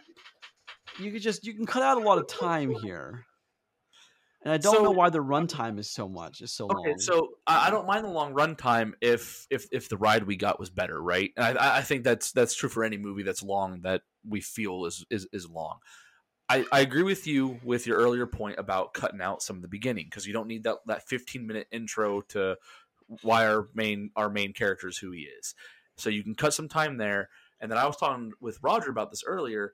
[0.99, 3.25] You could just you can cut out a lot of time here,
[4.43, 6.41] and I don't So- know why the runtime is so much.
[6.41, 6.99] Is so Okay, long.
[6.99, 10.59] so I, I don't mind the long runtime if if if the ride we got
[10.59, 11.31] was better, right?
[11.37, 14.85] And I, I think that's that's true for any movie that's long that we feel
[14.85, 15.79] is is, is long.
[16.49, 19.67] I, I agree with you with your earlier point about cutting out some of the
[19.69, 22.57] beginning because you don't need that that 15 minute intro to
[23.21, 25.55] why our main our main character is who he is.
[25.97, 27.29] So you can cut some time there.
[27.61, 29.73] And then I was talking with Roger about this earlier.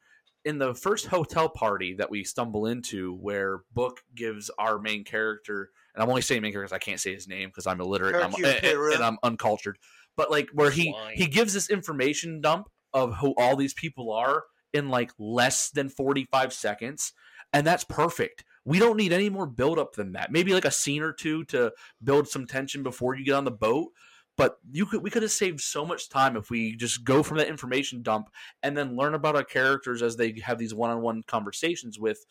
[0.50, 5.70] In the first hotel party that we stumble into, where Bouc gives our main character,
[5.93, 8.16] and I'm only saying main character 'cause I can't say his name because I'm illiterate
[8.16, 8.64] and I'm, and-
[8.95, 9.78] and I'm uncultured.
[10.16, 14.43] But like where he he gives this information dump of who all these people are
[14.74, 17.14] in like less than 45 seconds,
[17.54, 18.43] and that's perfect.
[18.66, 20.32] We don't need any more build up than that.
[20.32, 21.72] Maybe like a scene or two to
[22.04, 23.91] build some tension before you get on the boat.
[24.39, 27.39] But you could we could have saved so much time if we just go from
[27.39, 28.29] that information dump
[28.63, 32.25] and then learn about our characters as they have these one on one conversations with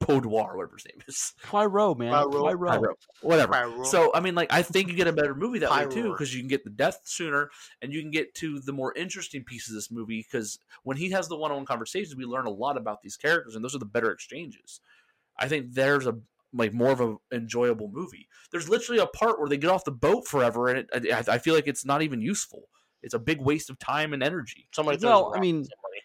[0.00, 1.34] Podoir, whatever his name is.
[1.42, 2.56] Poirot, man, Poirot.
[2.56, 2.96] Poirot.
[3.20, 3.52] Whatever.
[3.52, 3.86] Poirot.
[3.86, 6.34] So I mean, like I think you get a better movie that way too because
[6.34, 7.50] you can get the death sooner
[7.82, 11.10] and you can get to the more interesting pieces of this movie because when he
[11.10, 13.84] has the one-on-one conversations, we learn a lot about these characters and those are the
[13.84, 14.80] better exchanges.
[15.38, 16.16] I think there's a
[16.54, 18.28] like more of an enjoyable movie.
[18.50, 21.38] There's literally a part where they get off the boat forever and it, I, I
[21.38, 22.68] feel like it's not even useful.
[23.02, 24.68] It's a big waste of time and energy.
[24.72, 26.00] Somebody throws Well, a I rock mean, somebody.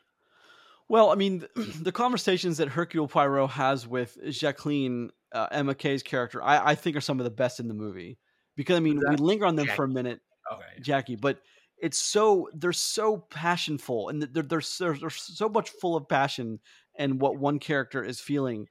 [0.89, 1.45] Well, I mean,
[1.81, 6.97] the conversations that Hercule Poirot has with Jacqueline, uh, Emma Mackey's character, I, I think
[6.97, 8.17] are some of the best in the movie.
[8.55, 10.19] Because I mean, we linger on them for a minute,
[10.51, 10.81] Okay.
[10.81, 11.39] Jackie, but
[11.81, 16.59] it's so they're so passionful and they're they're so, they're so much full of passion
[16.97, 18.67] and what one character is feeling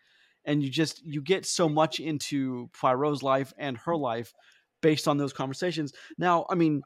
[0.48, 4.32] and you just you get so much into Poirot's life and her life
[4.80, 5.92] based on those conversations.
[6.16, 6.82] Now, I mean,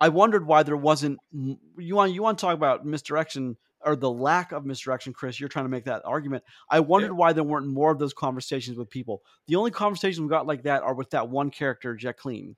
[0.00, 4.10] I wondered why there wasn't you want you want to talk about misdirection or the
[4.10, 5.38] lack of misdirection, Chris.
[5.38, 6.42] You're trying to make that argument.
[6.68, 7.18] I wondered Yeah.
[7.18, 9.22] why there weren't more of those conversations with people.
[9.46, 12.56] The only conversations we got like that are with that one character, Jacqueline.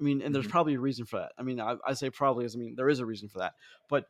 [0.00, 0.50] I mean, and there's Mhm.
[0.50, 1.30] probably a reason for that.
[1.38, 3.52] I mean, I, I say probably as I mean there is a reason for that,
[3.88, 4.06] but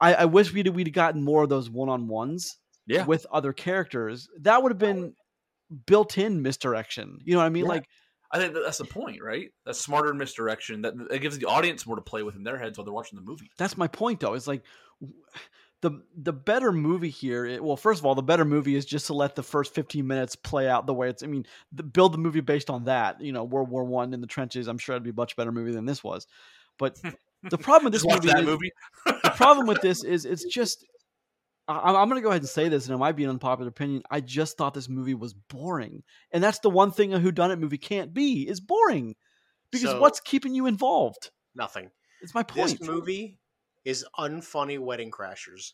[0.00, 2.58] I, I wish we'd we'd gotten more of those one on ones
[2.88, 3.04] Yeah.
[3.04, 4.28] with other characters.
[4.40, 5.14] That would have been
[5.86, 7.18] built-in misdirection.
[7.24, 7.64] You know what I mean?
[7.64, 7.70] Yeah.
[7.70, 7.88] Like
[8.30, 9.50] I think that that's the point, right?
[9.64, 10.82] That's smarter misdirection.
[10.82, 13.18] That it gives the audience more to play with in their heads while they're watching
[13.18, 13.50] the movie.
[13.56, 14.34] that's my point though.
[14.34, 14.62] It's like
[15.80, 17.46] the the better movie here.
[17.46, 20.06] It, well, first of all, the better movie is just to let the first 15
[20.06, 21.22] minutes play out the way it's.
[21.22, 23.20] I mean, the, build the movie based on that.
[23.20, 24.66] You know, World War One in the trenches.
[24.66, 26.26] I'm sure it'd be a much better movie than this was.
[26.78, 26.98] But
[27.44, 28.72] the problem with this movie, is, movie.
[29.06, 30.84] the problem with this is it's just.
[31.68, 33.68] I, I'm going to go ahead and say this, and it might be an unpopular
[33.68, 34.02] opinion.
[34.10, 36.02] I just thought this movie was boring,
[36.32, 39.14] and that's the one thing a whodunit movie can't be is boring,
[39.70, 41.30] because So- what's keeping you involved?
[41.54, 41.90] Nothing.
[42.22, 42.78] It's my point.
[42.78, 43.38] This movie
[43.84, 45.72] is unfunny wedding crashers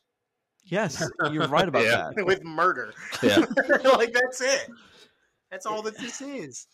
[0.66, 2.10] Yes, you're right about Yeah.
[2.16, 2.24] that.
[2.24, 2.94] with murder.
[3.22, 3.36] Yeah.
[3.84, 4.66] like that's it.
[5.50, 6.66] That's all that this is.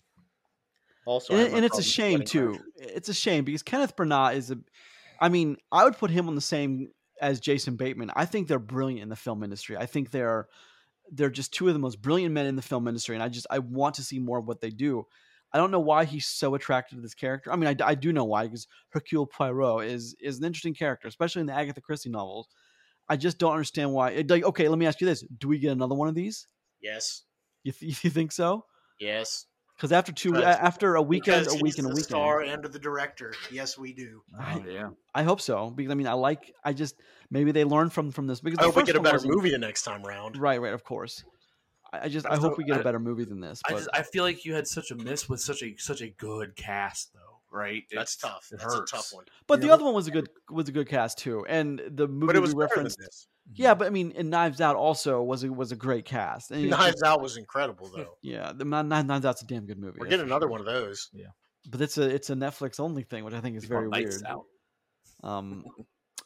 [1.06, 2.50] Also, and, and it's a shame too.
[2.78, 2.90] Crashers.
[2.96, 4.58] It's a shame because Kenneth Branagh is a.
[5.20, 6.88] I mean, I would put him on the same
[7.20, 8.10] as Jason Bateman.
[8.16, 9.76] I think they're brilliant in the film industry.
[9.76, 10.48] I think they're
[11.12, 13.46] they're just two of the most brilliant men in the film industry, and I just
[13.50, 15.06] I want to see more of what they do.
[15.52, 17.52] I don't know why he's so attracted to this character.
[17.52, 21.08] I mean, I, I do know why because Hercule Poirot is is an interesting character,
[21.08, 22.48] especially in the Agatha Christie novels.
[23.08, 24.10] I just don't understand why.
[24.12, 26.46] it- Like, okay, let me ask you this: Do we get another one of these?
[26.80, 27.24] Yes.
[27.64, 28.64] You, th- you think so?
[29.00, 29.46] Yes.
[29.80, 32.04] Because after two, Because- after a weekend, Because a week, he's and a the weekend,
[32.04, 33.32] star and the director.
[33.50, 34.22] Yes, we do.
[34.38, 34.90] Oh, yeah.
[35.14, 36.96] I hope so because I mean I like I just
[37.30, 39.56] maybe they learn from from this because I hope we get a better movie the
[39.58, 40.36] next time round.
[40.36, 41.24] Right, right, of course.
[41.94, 43.62] I, I just I So, hope we get a I- better movie than this.
[43.64, 46.08] I just I feel like you had such a miss with such a such a
[46.10, 47.84] good cast though, right?
[47.90, 48.48] That's It's- tough.
[48.52, 48.92] it That's hurts.
[48.92, 49.24] a tough one.
[49.46, 51.80] but you the know- other one was a good was a good cast too, and
[51.90, 53.28] the movie But it was we better than referenced.
[53.50, 53.58] This.
[53.58, 56.50] Yeah, but I mean, and Knives Out also was a, was a great cast.
[56.50, 58.16] And Knives just- Out was incredible though.
[58.22, 59.98] yeah, the Knives Knives Out's a damn good movie.
[60.00, 60.50] We're getting another sure.
[60.50, 61.08] one of those.
[61.12, 61.26] Yeah,
[61.68, 64.26] but it's a it's a Netflix only thing, which I think is very Lights weird.
[64.26, 64.44] Out.
[65.22, 65.64] Um,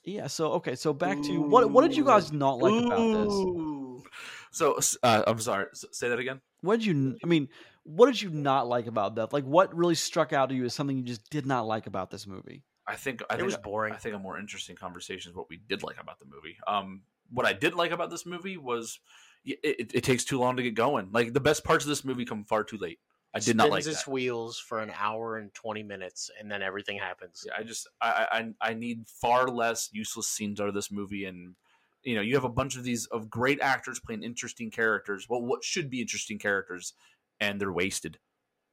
[0.05, 0.27] yeah.
[0.29, 4.05] So okay, so back to what what did you guys not like about this?
[4.53, 5.67] So uh, I'm sorry.
[5.75, 6.41] Say that again.
[6.61, 7.17] What did you?
[7.23, 7.49] I mean,
[7.83, 9.33] what did you not like about that?
[9.33, 12.11] Like, what really struck out to you as something you just did not like about
[12.11, 12.63] this movie?
[12.87, 13.95] I think I It think was boring.
[13.95, 16.57] I think a more interesting conversation is what we did like about the movie.
[16.67, 17.03] Um,
[17.35, 18.99] what I did like about this movie was
[19.45, 21.09] it, it, it takes too long to get going.
[21.13, 22.99] Like the best parts of this movie come far too late.
[23.35, 24.11] I did not like Spins its that.
[24.13, 27.43] wheels for an hour and twenty minutes, and then everything happens.
[27.47, 30.93] Yeah, I just I, I I- I need far less useless scenes out of this
[30.93, 31.57] movie, and
[32.05, 35.27] you know you have a bunch of these of great actors playing interesting characters.
[35.29, 36.95] Well, what should be interesting characters,
[37.41, 38.19] and they're wasted.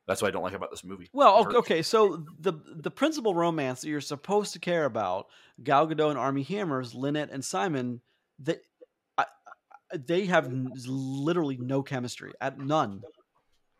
[0.07, 1.09] That's what I don't like about this movie.
[1.12, 5.26] Well, okay, okay, so the the principal romance that you're supposed to care about,
[5.64, 8.01] Gal Gadot and Armie Hammer's, Linnet and Simon,
[8.44, 8.58] they
[9.18, 9.26] I,
[9.94, 13.02] I- they have literally no chemistry at none.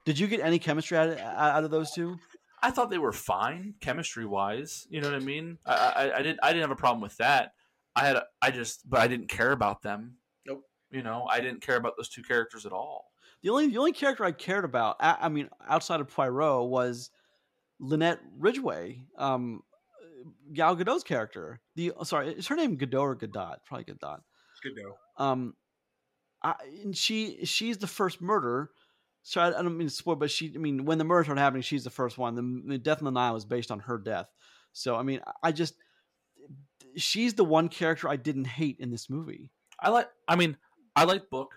[0.05, 2.18] Did you get any chemistry out of, out of those two?
[2.62, 4.88] I thought they were fine chemistry wise.
[4.89, 5.57] You know what I mean?
[5.66, 7.53] I, I, I didn't I didn't have a problem with that.
[7.95, 10.18] I had a, I just but I didn't care about them.
[10.45, 10.64] Nope.
[10.91, 13.12] You know I didn't care about those two characters at all.
[13.43, 17.09] The only the only character I cared about, I, I mean, outside of Poirot, was
[17.80, 19.63] Linnet Ridgeway, um,
[20.54, 21.59] Gal Gadot's character.
[21.75, 23.58] The sorry, is her name Gadot or Gadot?
[23.66, 24.20] Probably Gadot.
[24.63, 25.24] Good though.
[25.24, 25.55] um
[26.43, 28.71] I, and she she's the first murder
[29.24, 31.42] so I, I don't mean to spoil but she i mean when the murder started
[31.42, 33.97] happening she's the first one the, the death in the nile was based on her
[34.00, 34.28] death
[34.74, 35.75] so i mean I- i just
[36.96, 39.50] she's the one character i didn't hate in this movie
[39.83, 40.09] I like.
[40.28, 40.58] I mean,
[40.96, 41.47] I like Bouc.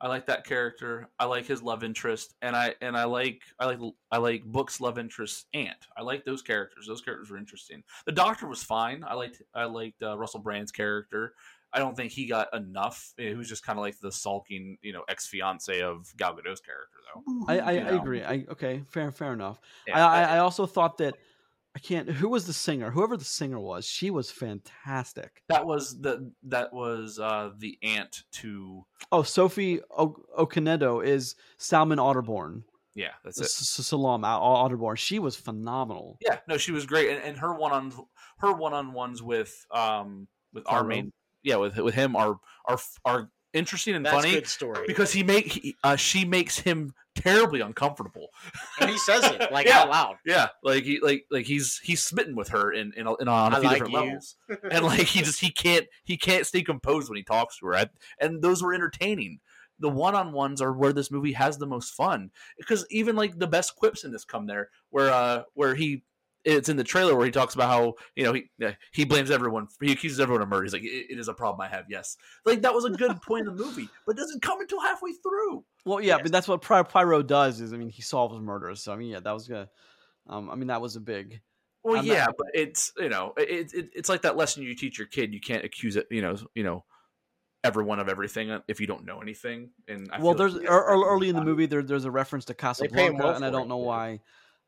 [0.00, 1.08] I like that character.
[1.16, 3.78] I like his love interest, and I and I like I like
[4.10, 5.76] I like Bouc's love interest aunt.
[5.96, 6.86] I like those characters.
[6.88, 7.84] Those characters were interesting.
[8.04, 9.04] The Doctor was fine.
[9.06, 11.34] I liked I liked uh, Russell Brand's character.
[11.76, 13.12] I don't think he got enough.
[13.18, 16.60] He was just kind of like the sulking, you know, ex fiance of Gal Gadot's
[16.60, 17.44] character, though.
[17.48, 20.98] i i, I agree i okay fair fair enough Yeah, I, I i also thought
[20.98, 21.14] that
[21.74, 26.00] i can't who was the singer whoever the singer was she was fantastic that was
[26.00, 32.62] the that was uh, the aunt to oh sophie o- okonedo is Salome Otterbourne
[32.94, 33.12] yeah.
[33.24, 33.48] That's it.
[33.50, 37.92] Salome Otterbourne she was phenomenal Yeah, no, she was great, and, and her one on
[38.38, 41.12] her one on ones with um with our main
[41.46, 44.84] yeah with with him are are are interesting and That's funny good story.
[44.86, 48.26] because he make he, uh, she makes him terribly uncomfortable.
[48.78, 49.78] And he says it like Yeah.
[49.80, 50.16] out loud.
[50.26, 53.56] Yeah, like he like like he's he's smitten with her in in, in on a
[53.56, 53.98] I few like different you.
[54.00, 54.36] levels,
[54.70, 57.76] and like he just he can't he can't stay composed when he talks to her.
[57.76, 57.86] I-
[58.20, 59.40] And those were entertaining.
[59.78, 63.38] The one on ones are where this movie has the most fun because even like
[63.38, 66.02] the best quips in this come there where uh where he
[66.46, 69.30] it's in the trailer where he talks about how you know he uh, he blames
[69.30, 70.62] everyone he accuses everyone of murder.
[70.62, 71.86] He's like it, it is a problem I have.
[71.90, 72.16] Yes,
[72.46, 75.12] like that was a good point in the movie, but it doesn't come until halfway
[75.12, 75.64] through.
[75.84, 76.20] Well, yeah, Yes.
[76.22, 77.60] but that's what Py- Pyro does.
[77.60, 78.82] Is I mean, he solves murders.
[78.82, 79.68] So I mean, yeah, that was good.
[80.28, 81.40] Um, I mean, that was a big.
[81.84, 84.74] Well, I'm not- yeah, but it's you know it, it it's like that lesson you
[84.74, 85.34] teach your kid.
[85.34, 86.84] You can't accuse it, you know, you know,
[87.64, 89.70] everyone of everything if you don't know anything.
[89.88, 91.66] And I well, feel like there's we ear- got ear- that early in the movie
[91.66, 93.86] there, there's a reference to Casablanca, well and I don't it, know yeah.
[93.86, 94.20] why.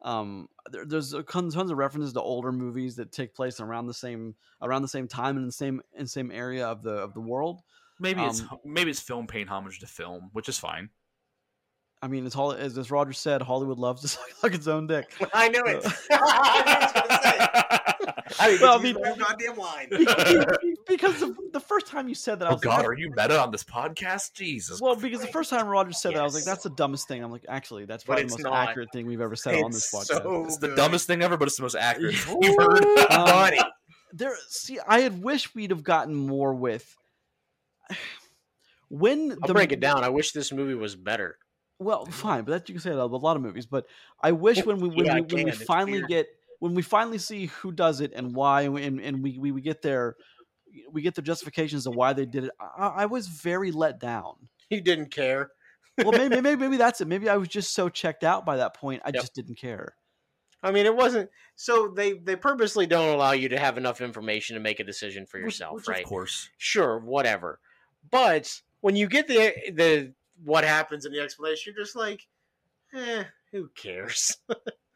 [0.03, 3.87] Um, there, there's a, tons, tons of references to older movies that take place around
[3.87, 6.83] the same around the same time and in the same in the same area of
[6.83, 7.63] the of the world.
[8.01, 10.91] Maybe it's um, maybe it's film paying homage to film, which is fine.
[12.01, 14.87] I mean, it's all as, as Roger said, Hollywood loves to suck, suck its own
[14.87, 15.13] dick.
[15.35, 15.85] I knew it.
[16.13, 18.13] I was gonna say.
[18.41, 20.77] I mean, Well, I mean- goddamn line.
[20.89, 23.11] Because the, the first time you said that, I oh was God, like, are you
[23.17, 24.33] meta on this podcast?
[24.33, 24.81] Jesus.
[24.81, 27.23] Well, because the first time Roger said that, I was like, "That's the dumbest thing."
[27.23, 28.69] I'm like, "Actually, that's probably the most not.
[28.69, 31.47] accurate thing we've ever said on this podcast." so it's the dumbest thing ever, but
[31.49, 32.21] it's the most accurate Yeah.
[32.25, 33.11] thing you've heard.
[33.11, 33.53] Um,
[34.13, 36.97] there, see, I had wished we'd have gotten more with
[38.89, 40.03] when I'll break it down.
[40.05, 41.39] I wish this movie was better.
[41.81, 43.67] Well, fine, but that you can say that about a lot of movies.
[43.67, 43.87] But
[44.21, 46.09] I wish when we when Yeah, we, when we finally weird.
[46.09, 46.27] get
[46.59, 49.61] when we finally see who does it and why, and and, and we, we we
[49.61, 50.17] get their
[50.91, 52.51] we get the justifications of why they did it.
[52.61, 54.49] I, I was very let down.
[54.71, 55.53] He didn't care.
[56.03, 57.09] Well, maybe, maybe maybe that's it.
[57.09, 59.23] Maybe I was just so checked out by that point, I Yep.
[59.23, 59.95] just didn't care.
[60.63, 61.31] I mean, it wasn't.
[61.57, 65.25] So they they purposely don't allow you to have enough information to make a decision
[65.25, 66.05] for yourself, which right?
[66.05, 66.51] Of course.
[66.59, 67.61] Sure, whatever.
[68.11, 70.15] But when you get the the
[70.45, 72.27] what happens in the explanation, you're just like,
[72.93, 74.37] eh, who cares?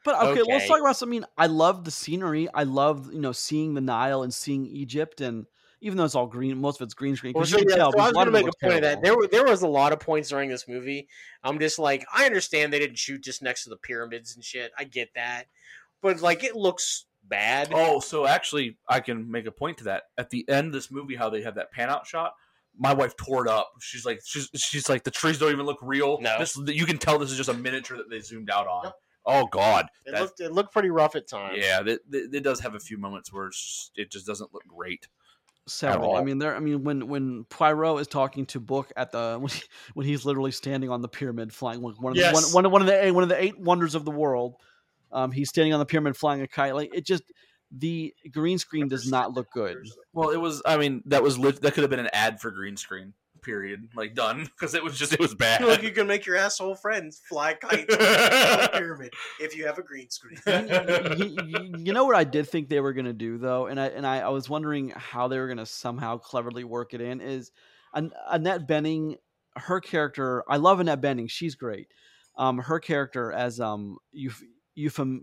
[0.05, 1.11] But okay, let's talk about some.
[1.11, 2.49] I mean, I love the scenery.
[2.53, 5.47] I love you know seeing the Nile and seeing Egypt, and
[5.83, 7.33] even though it's all green, most of it's green screen.
[7.35, 7.93] Well, so, you yeah, tell.
[7.93, 9.03] so I was going to make a looks point of that.
[9.03, 11.09] There were there was a lot of points during this movie.
[11.45, 14.73] I'm just like, I understand they didn't shoot just next to the pyramids and shit.
[14.79, 15.45] I get that,
[16.01, 17.69] but like, it looks bad.
[17.73, 20.05] Oh, so actually, I can make a point to that.
[20.17, 22.33] At the end of this movie, how they have that pan out shot,
[22.79, 23.71] my wife tore it up.
[23.81, 26.19] She's like, she's she's like, the trees don't even look real.
[26.21, 26.39] No.
[26.39, 28.85] this you can tell this is just a miniature that they zoomed out on.
[28.85, 28.95] Yep.
[29.25, 31.59] Oh God, It That- looked it looked pretty rough at times.
[31.61, 34.53] yeah, it, it, it does have a few moments where it's just, it just doesn't
[34.53, 35.07] look great.
[35.67, 36.17] Several.
[36.17, 36.57] I mean, there.
[36.57, 39.63] I mean, when when Poirot is talking to Bouc at the when, he,
[39.95, 42.53] when he's literally standing on the pyramid, flying one of the, Yes.
[42.53, 44.57] one, one, one of the one of the eight wonders of the world.
[45.13, 46.75] Um, he's standing on the pyramid flying a kite.
[46.75, 47.23] Like it just
[47.71, 49.77] the green screen does not look good.
[50.13, 50.63] Well, it was.
[50.67, 53.15] I mean, that was lit, that could have been an ad for green screen.
[53.43, 53.89] Period.
[53.97, 55.65] Like done because it was just it was bad.
[55.65, 59.79] Like you can make your asshole friends fly kites on the pyramid if you have
[59.79, 60.39] a green screen.
[60.47, 63.87] you, you- you know what I did think they were gonna do though, and I
[63.89, 67.21] and I, I was wondering how they were gonna somehow cleverly work it in.
[67.21, 67.51] Is
[67.95, 69.17] An- Annette Bening,
[69.57, 70.45] her character?
[70.49, 71.29] I love Annette Bening.
[71.29, 71.89] She's great.
[72.37, 74.43] Um, her character as um Euph-
[74.79, 75.23] Euphem-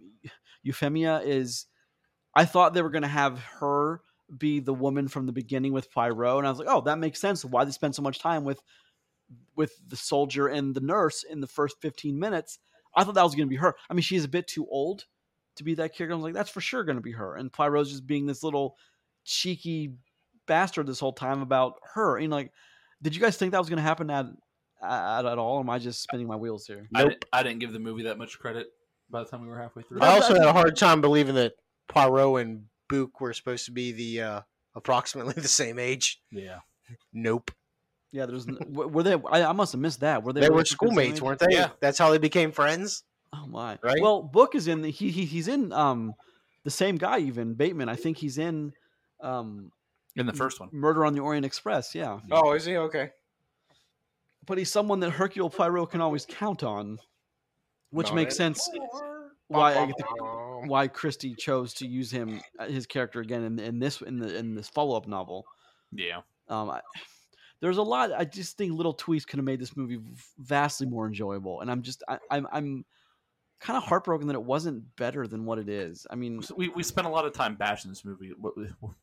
[0.64, 1.66] Euphemia is.
[2.36, 4.02] I thought they were gonna have her
[4.38, 7.20] be the woman from the beginning with Pyro, and I was like, oh, that makes
[7.20, 7.44] sense.
[7.44, 8.62] Why they spend so much time with
[9.56, 12.60] with the soldier and the nurse in the first fifteen minutes?
[12.96, 13.76] I thought that was going to be her.
[13.90, 15.06] I mean, she's a bit too old
[15.58, 16.14] to be that character.
[16.14, 17.36] I was like, that's for sure going to be her.
[17.36, 18.78] And Pyro's just being this little
[19.26, 19.94] cheeky
[20.48, 22.18] bastard this whole time about her.
[22.18, 22.52] And like,
[23.02, 24.26] did you guys think that was going to happen at,
[24.82, 25.58] at at all?
[25.58, 26.88] Or am I just spinning my wheels here?
[26.96, 28.68] I, didn't, I didn't give the movie that much credit
[29.12, 30.02] by the time we were halfway through.
[30.02, 31.54] I also had a hard time believing that
[31.88, 34.42] Poirot and Bouc were supposed to be the uh,
[34.76, 36.22] approximately the same age.
[36.32, 36.60] yeah.
[37.14, 37.52] Nope,
[38.12, 39.14] Yeah, there's n- w- were they?
[39.14, 40.24] I, I must have missed that.
[40.24, 40.42] Were they?
[40.42, 41.48] they, were schoolmates, weren't they?
[41.56, 41.70] Yeah.
[41.80, 43.04] that's how they became friends.
[43.32, 43.78] Oh my!
[43.84, 44.02] Right?
[44.02, 44.82] Well, Bouc is in.
[44.82, 46.16] The, he, he he's in um
[46.64, 47.88] the same guy even Bateman.
[47.90, 48.74] I think he's in
[49.22, 49.72] um
[50.16, 50.70] In the first one.
[50.72, 51.94] Murder on the Orient Express.
[51.94, 53.12] Yeah, Oh, is he okay?
[54.48, 56.98] but he's someone that Hercule Poirot can always count on,
[57.92, 58.56] which Not makes anymore.
[58.56, 58.70] sense.
[59.48, 60.06] Why I get the,
[60.68, 64.36] why Christie chose to use him uh, his character again in, in this in the
[64.36, 65.46] in this follow up novel.
[65.92, 66.22] Yeah.
[66.48, 66.82] Um, I,
[67.62, 68.12] there's a lot.
[68.16, 70.00] I just think little tweaks could have made this movie
[70.38, 72.86] vastly more enjoyable, and I'm just I, I'm I'm
[73.60, 76.08] kind of heartbroken that it wasn't better than what it is.
[76.10, 78.32] I mean, So we, we spent a lot of time bashing this movie.
[78.40, 78.54] What,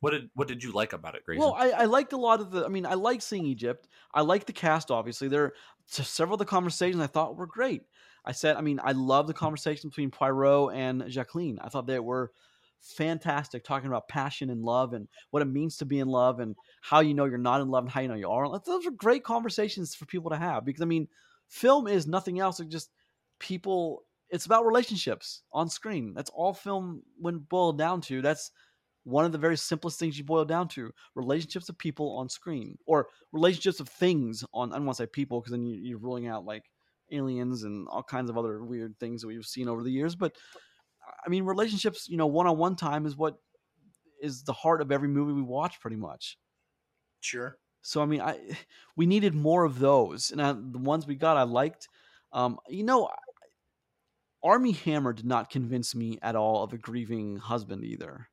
[0.00, 1.44] what did what did you like about it, Grayson?
[1.44, 2.64] Well, I, I liked a lot of the.
[2.64, 3.88] I mean, I like seeing Egypt.
[4.14, 4.90] I like the cast.
[4.90, 5.52] Obviously, there
[5.86, 7.82] several of the conversations I thought were great.
[8.26, 9.38] I said, I mean, I love the mm.
[9.38, 11.58] conversation between Poirot and Jacqueline.
[11.62, 12.32] I thought they were
[12.80, 16.56] fantastic, talking about passion and love and what it means to be in love and
[16.80, 18.60] how you know you're not in love and how you know you are.
[18.64, 21.08] Those are great conversations for people to have because I mean,
[21.48, 22.90] film is nothing else than just
[23.38, 24.04] people.
[24.30, 26.12] It's about relationships on screen.
[26.14, 28.22] That's all film when boiled down to.
[28.22, 28.50] That's
[29.04, 32.76] one of the very simplest things you boil down to: relationships of people on screen,
[32.86, 34.72] or relationships of things on.
[34.72, 36.64] I don't want to say people because then you, you're ruling out like
[37.10, 40.14] aliens and all kinds of other weird things that we've seen over the years.
[40.14, 40.34] But
[41.24, 43.36] I mean, relationships, you know, one on one time is what
[44.20, 46.38] is the heart of every movie we watch, pretty much.
[47.20, 47.58] Sure.
[47.82, 48.38] So I mean, I
[48.96, 51.88] we needed more of those, and I, the ones we got, I liked.
[52.32, 53.08] Um, you know,
[54.42, 58.28] Armie Hammer did not convince me at all of a grieving husband either.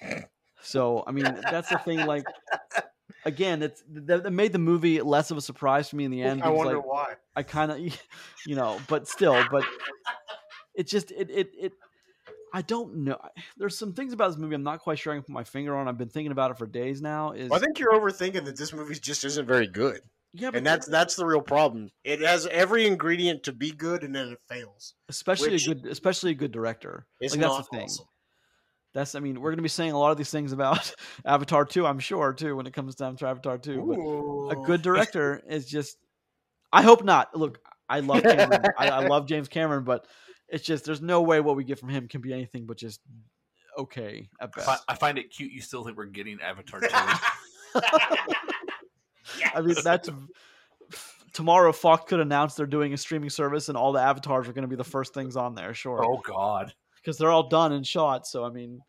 [0.60, 2.04] So I mean, that's the thing.
[2.04, 2.24] Like,
[3.24, 6.22] again, it's that, that made the movie less of a surprise for me in the
[6.22, 6.42] end.
[6.42, 7.14] I wonder like, why.
[7.34, 7.78] I kind of,
[8.46, 9.64] you know, but still, but
[10.74, 11.72] it just it it it.
[12.52, 13.18] I don't know.
[13.58, 15.76] There's some things about this movie I'm not quite sure I can put my finger
[15.76, 15.86] on.
[15.86, 17.32] I've been thinking about it for days now.
[17.32, 20.00] Is I think you're overthinking that this movie just isn't very good,
[20.32, 21.90] yeah, and that's that's the real problem.
[22.04, 24.94] It has every ingredient to be good, and then it fails.
[25.08, 27.06] especially a good, especially a good director.
[27.20, 27.84] It's like that's not the thing.
[27.84, 28.06] awesome.
[28.98, 30.92] That's I mean, we're gonna be saying a lot of these things about
[31.24, 34.48] Avatar 2, I'm sure, too, when it comes down to Avatar 2.
[34.48, 35.98] But a good director is just
[36.72, 37.32] I hope not.
[37.36, 38.64] Look, I love Cameron.
[38.76, 40.08] I, I love James Cameron, but
[40.48, 43.00] it's just there's no way what we get from him can be anything but just
[43.78, 44.66] okay at I, best.
[44.66, 45.52] fi- I find it cute.
[45.52, 46.88] You still think we're getting Avatar 2.
[49.54, 50.10] I mean, that's
[51.32, 51.70] tomorrow.
[51.70, 54.68] Fox could announce they're doing a streaming service, and all the avatars are going to
[54.68, 55.72] be the first things on there.
[55.72, 56.74] Sure, oh God.
[57.08, 58.26] Because they're all done and shot.
[58.26, 58.80] So I mean,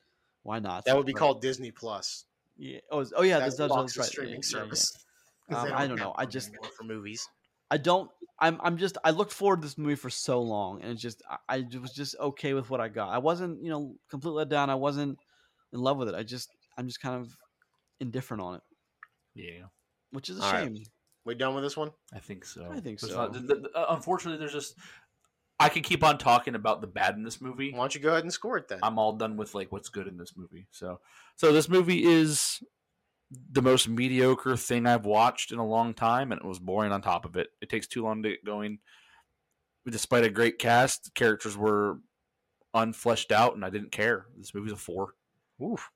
[0.43, 0.83] why not?
[0.83, 1.19] that would be Right.
[1.19, 2.25] called Disney Plus.
[2.57, 2.79] Yeah.
[2.91, 3.39] Oh, oh yeah.
[3.39, 4.05] That's, That's, that's, right.
[4.07, 4.63] streaming Yeah, yeah, yeah.
[4.63, 5.05] service.
[5.49, 6.13] 'Cause Um, they I don't know.
[6.17, 7.25] I just- anymore for movies.
[7.71, 8.09] I don't.
[8.39, 8.59] I'm.
[8.61, 8.97] I'm just.
[9.03, 11.21] I looked forward to this movie for so long, and it's just.
[11.47, 13.09] I was just okay with what I got.
[13.09, 14.69] I wasn't, you know, completely let down.
[14.71, 15.17] I wasn't
[15.71, 16.15] in love with it.
[16.15, 16.49] I just.
[16.77, 17.31] I'm just kind of
[17.99, 18.61] indifferent on it,
[19.35, 19.65] Yeah,
[20.11, 20.63] which is a All right.
[20.63, 20.83] shame.
[21.25, 21.91] We done with this one?
[22.13, 22.67] I think so.
[22.71, 23.15] I think so.
[23.15, 24.75] not- th- th- uh, unfortunately, there's just.
[25.59, 27.71] I could keep on talking about the bad in this movie.
[27.71, 28.79] Why don't you go ahead and score it then?
[28.81, 30.67] I'm all done with like what's good in this movie.
[30.71, 31.01] So,
[31.35, 32.63] so this movie is
[33.51, 37.01] the most mediocre thing I've watched in a long time, and it was boring on
[37.01, 37.49] top of it.
[37.61, 38.79] It takes too long to get going.
[39.87, 41.99] Despite a great cast, characters were
[42.75, 44.27] unfleshed out, and I didn't care.
[44.37, 45.15] This movie's a four.
[45.61, 45.89] Oof.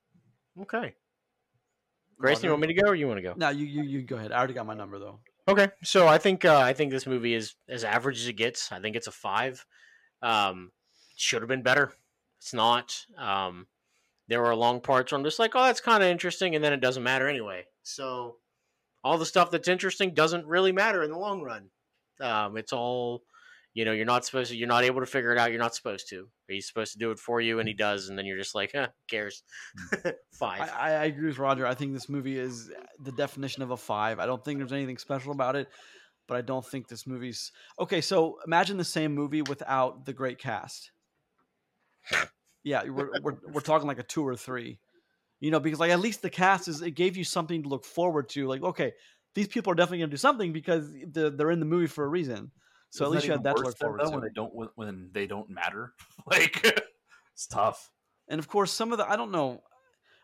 [0.62, 0.96] Okay.
[2.18, 3.34] Grayson, you want me to go or you want to go?
[3.36, 4.32] No, you, you you go ahead.
[4.32, 5.20] I already got my number though.
[5.48, 8.72] Okay, so I think uh, I think this movie is as average as it gets.
[8.72, 9.66] I think it's a five.
[10.22, 10.72] Um,
[11.18, 11.94] should have been better.
[12.40, 13.06] It's not.
[13.18, 13.68] Um,
[14.30, 16.72] there were long parts where I'm just like, oh, that's kind of interesting, and then
[16.72, 17.66] it doesn't matter anyway.
[17.84, 18.38] So
[19.04, 21.70] all the stuff that's interesting doesn't really matter in the long run.
[22.22, 23.24] Um, it's all,
[23.74, 24.58] you know, you're not supposed to.
[24.58, 25.50] You're not able to figure it out.
[25.50, 26.28] You're not supposed to.
[26.48, 27.80] He's supposed to do it for you, and he mm-hmm.
[27.80, 29.44] does, and then you're just like, huh, cares?
[29.94, 30.10] Mm-hmm.
[30.34, 30.62] Five.
[30.62, 31.66] I, I I agree with Roger.
[31.66, 32.70] I think this movie is
[33.00, 34.20] the definition of a five.
[34.20, 35.70] I don't think there's anything special about it,
[36.28, 38.02] but I don't think this movie's okay.
[38.02, 40.92] So imagine the same movie without the great cast.
[42.64, 44.80] Yeah, we're we're, we're talking like a two or three,
[45.40, 47.86] you know, because like at least the cast is it gave you something to look
[47.86, 48.48] forward to.
[48.48, 48.94] Like, okay,
[49.36, 52.06] these people are definitely going to do something because they're, they're in the movie for
[52.06, 52.52] a reason.
[52.94, 54.12] So at Isn't least you had that to look forward though, to.
[54.12, 55.94] when they don't when- when they don't matter.
[56.28, 56.64] like
[57.34, 57.90] it's tough.
[58.28, 59.64] and of course some of the i don't know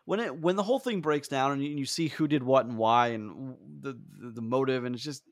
[0.04, 2.66] when it when the whole thing breaks down and you, you see who did what
[2.66, 5.24] and why and the, the the motive and it's just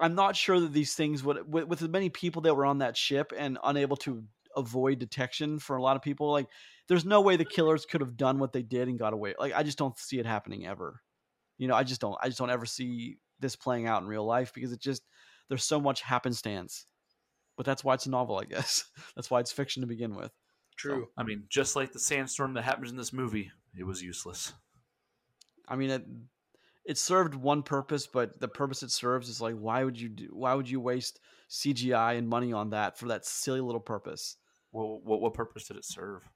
[0.00, 2.78] I'm not sure that these things would with, with as many people that were on
[2.78, 4.22] that ship and unable to
[4.56, 6.46] avoid detection for a lot of people like
[6.88, 9.52] there's no way the killers could have done what they did and got away like
[9.54, 11.00] i just don't see it happening ever
[11.58, 14.24] you know i just don't i just don't ever see this playing out in real
[14.24, 15.02] life because it just
[15.48, 16.86] there's so much happenstance
[17.56, 18.84] but that's why it's a novel i guess
[19.16, 20.32] that's why it's fiction to begin with
[20.76, 21.08] True.
[21.16, 24.52] I mean, just like the sandstorm that happens in this movie, it was useless.
[25.68, 26.04] I mean, it
[26.84, 30.28] it served one purpose, but the purpose it serves is like, why would you do?
[30.32, 34.36] Why would you waste CGI and money on that for that silly little purpose?
[34.72, 36.28] Well, what what purpose did it serve?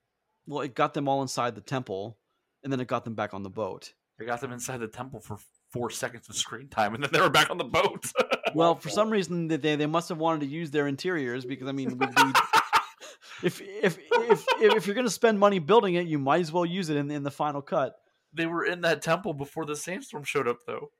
[0.46, 2.18] Well, it got them all inside the temple,
[2.62, 3.92] and then it got them back on the boat.
[4.18, 5.38] They got them inside the temple for
[5.70, 8.06] four seconds of screen time, and then they were back on the boat.
[8.54, 11.68] Well, for some reason, they they they must have wanted to use their interiors because
[11.68, 12.00] I mean,
[13.42, 16.64] if if if if you're going to spend money building it, you might as well
[16.64, 17.94] use it in in the final cut.
[18.32, 20.90] they were in that temple before the sandstorm showed up, though.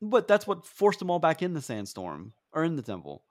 [0.00, 3.24] But that's what forced them all back in the sandstorm or in the temple.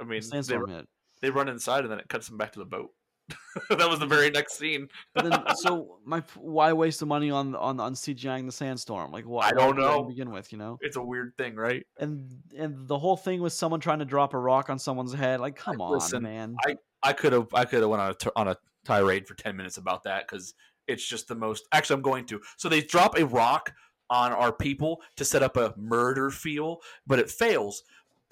[0.00, 0.88] I The mean, they, sandstorm hit.
[1.20, 2.90] they run inside, and then it cuts them back to the boat.
[3.70, 4.88] that was the very next scene.
[5.14, 9.10] But then, so my why waste the money on on on CGIing the sandstorm?
[9.12, 9.48] Like, why?
[9.48, 10.78] I don't why do to begin with, you know.
[10.80, 11.86] It's a weird thing, right?
[11.98, 15.40] And and the whole thing was someone trying to drop a rock on someone's head.
[15.40, 16.56] Like, come on, Listen, man.
[17.02, 19.56] I could have I could have went on a t- on a tirade for ten
[19.56, 20.54] minutes about that because
[20.86, 21.66] it's just the most.
[21.72, 22.40] Actually, I'm going to.
[22.56, 23.72] So they drop a rock
[24.10, 27.82] on our people to set up a murder feel, but it fails.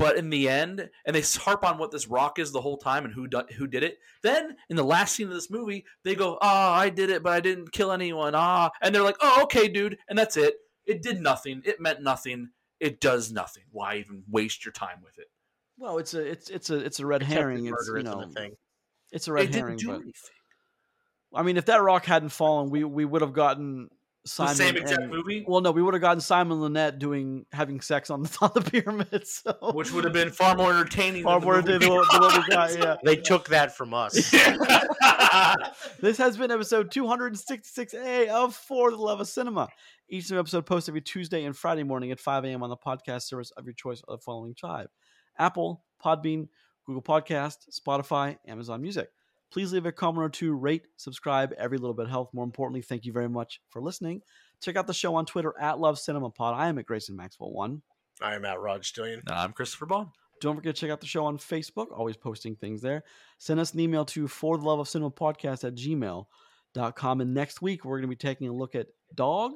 [0.01, 3.05] But in the end, and they harp on what this rock is the whole time
[3.05, 3.98] and who do, who did it.
[4.22, 7.32] Then in the last scene of this movie, they go, "Ah, I did it, but
[7.32, 10.56] I didn't kill anyone." Ah, and they're like, "Oh, okay, dude," and that's it.
[10.86, 11.62] It did nothing.
[11.64, 12.51] It meant nothing.
[12.81, 13.64] It does nothing.
[13.70, 15.27] Why even waste your time with it?
[15.77, 17.66] Well, it's a it's it's a it's a red herring.
[17.66, 18.56] It's you know a thing.
[19.12, 19.77] it's a red it herring.
[19.77, 20.12] didn't do But anything.
[21.35, 23.89] I mean, if that rock hadn't fallen, we we would have gotten
[24.24, 24.55] The Simon.
[24.55, 28.10] same exact and- movie, Well, no, we would have gotten Simon Linnet doing having sex
[28.10, 29.26] on the on the pyramid.
[29.26, 31.22] So which would have been far more entertaining.
[31.24, 32.78] far than more the than movie what, than what we got.
[32.78, 32.97] Yeah.
[33.05, 34.14] They took that from us.
[36.01, 39.68] This has been episode 266A of For the Love of Cinema.
[40.09, 42.62] Each new episode posted every Tuesday and Friday morning at 5 a.m.
[42.62, 44.88] on the podcast service of your choice of the following tribe
[45.38, 46.48] Apple, Podbean,
[46.86, 49.09] Google Podcast, Spotify, Amazon Music.
[49.52, 51.52] Please leave a comment or two, rate, subscribe.
[51.59, 52.32] Every little bit helps.
[52.32, 54.22] More importantly, thank you very much for listening.
[54.62, 56.55] Check out the show on Twitter at Love Cinema Pod.
[56.56, 57.82] I am at Grayson Maxwell One.
[58.22, 59.20] I am at Rod Stillion.
[59.27, 60.10] And I'm Christopher Boughan.
[60.40, 63.02] Don't forget to check out the show on Facebook, always posting things there.
[63.39, 67.20] Send us an email to for the love of cinema podcast at gmail.com.
[67.20, 69.52] And next week, we're going to be taking a look at Dog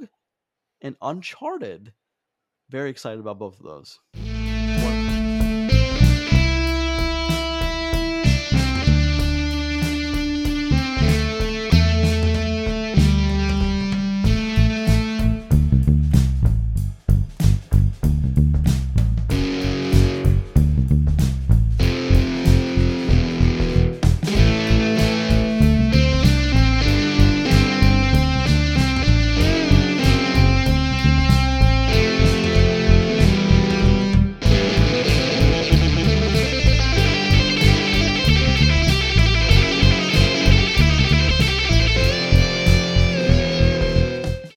[0.83, 1.93] and Uncharted.
[2.69, 3.99] Very excited about both of those.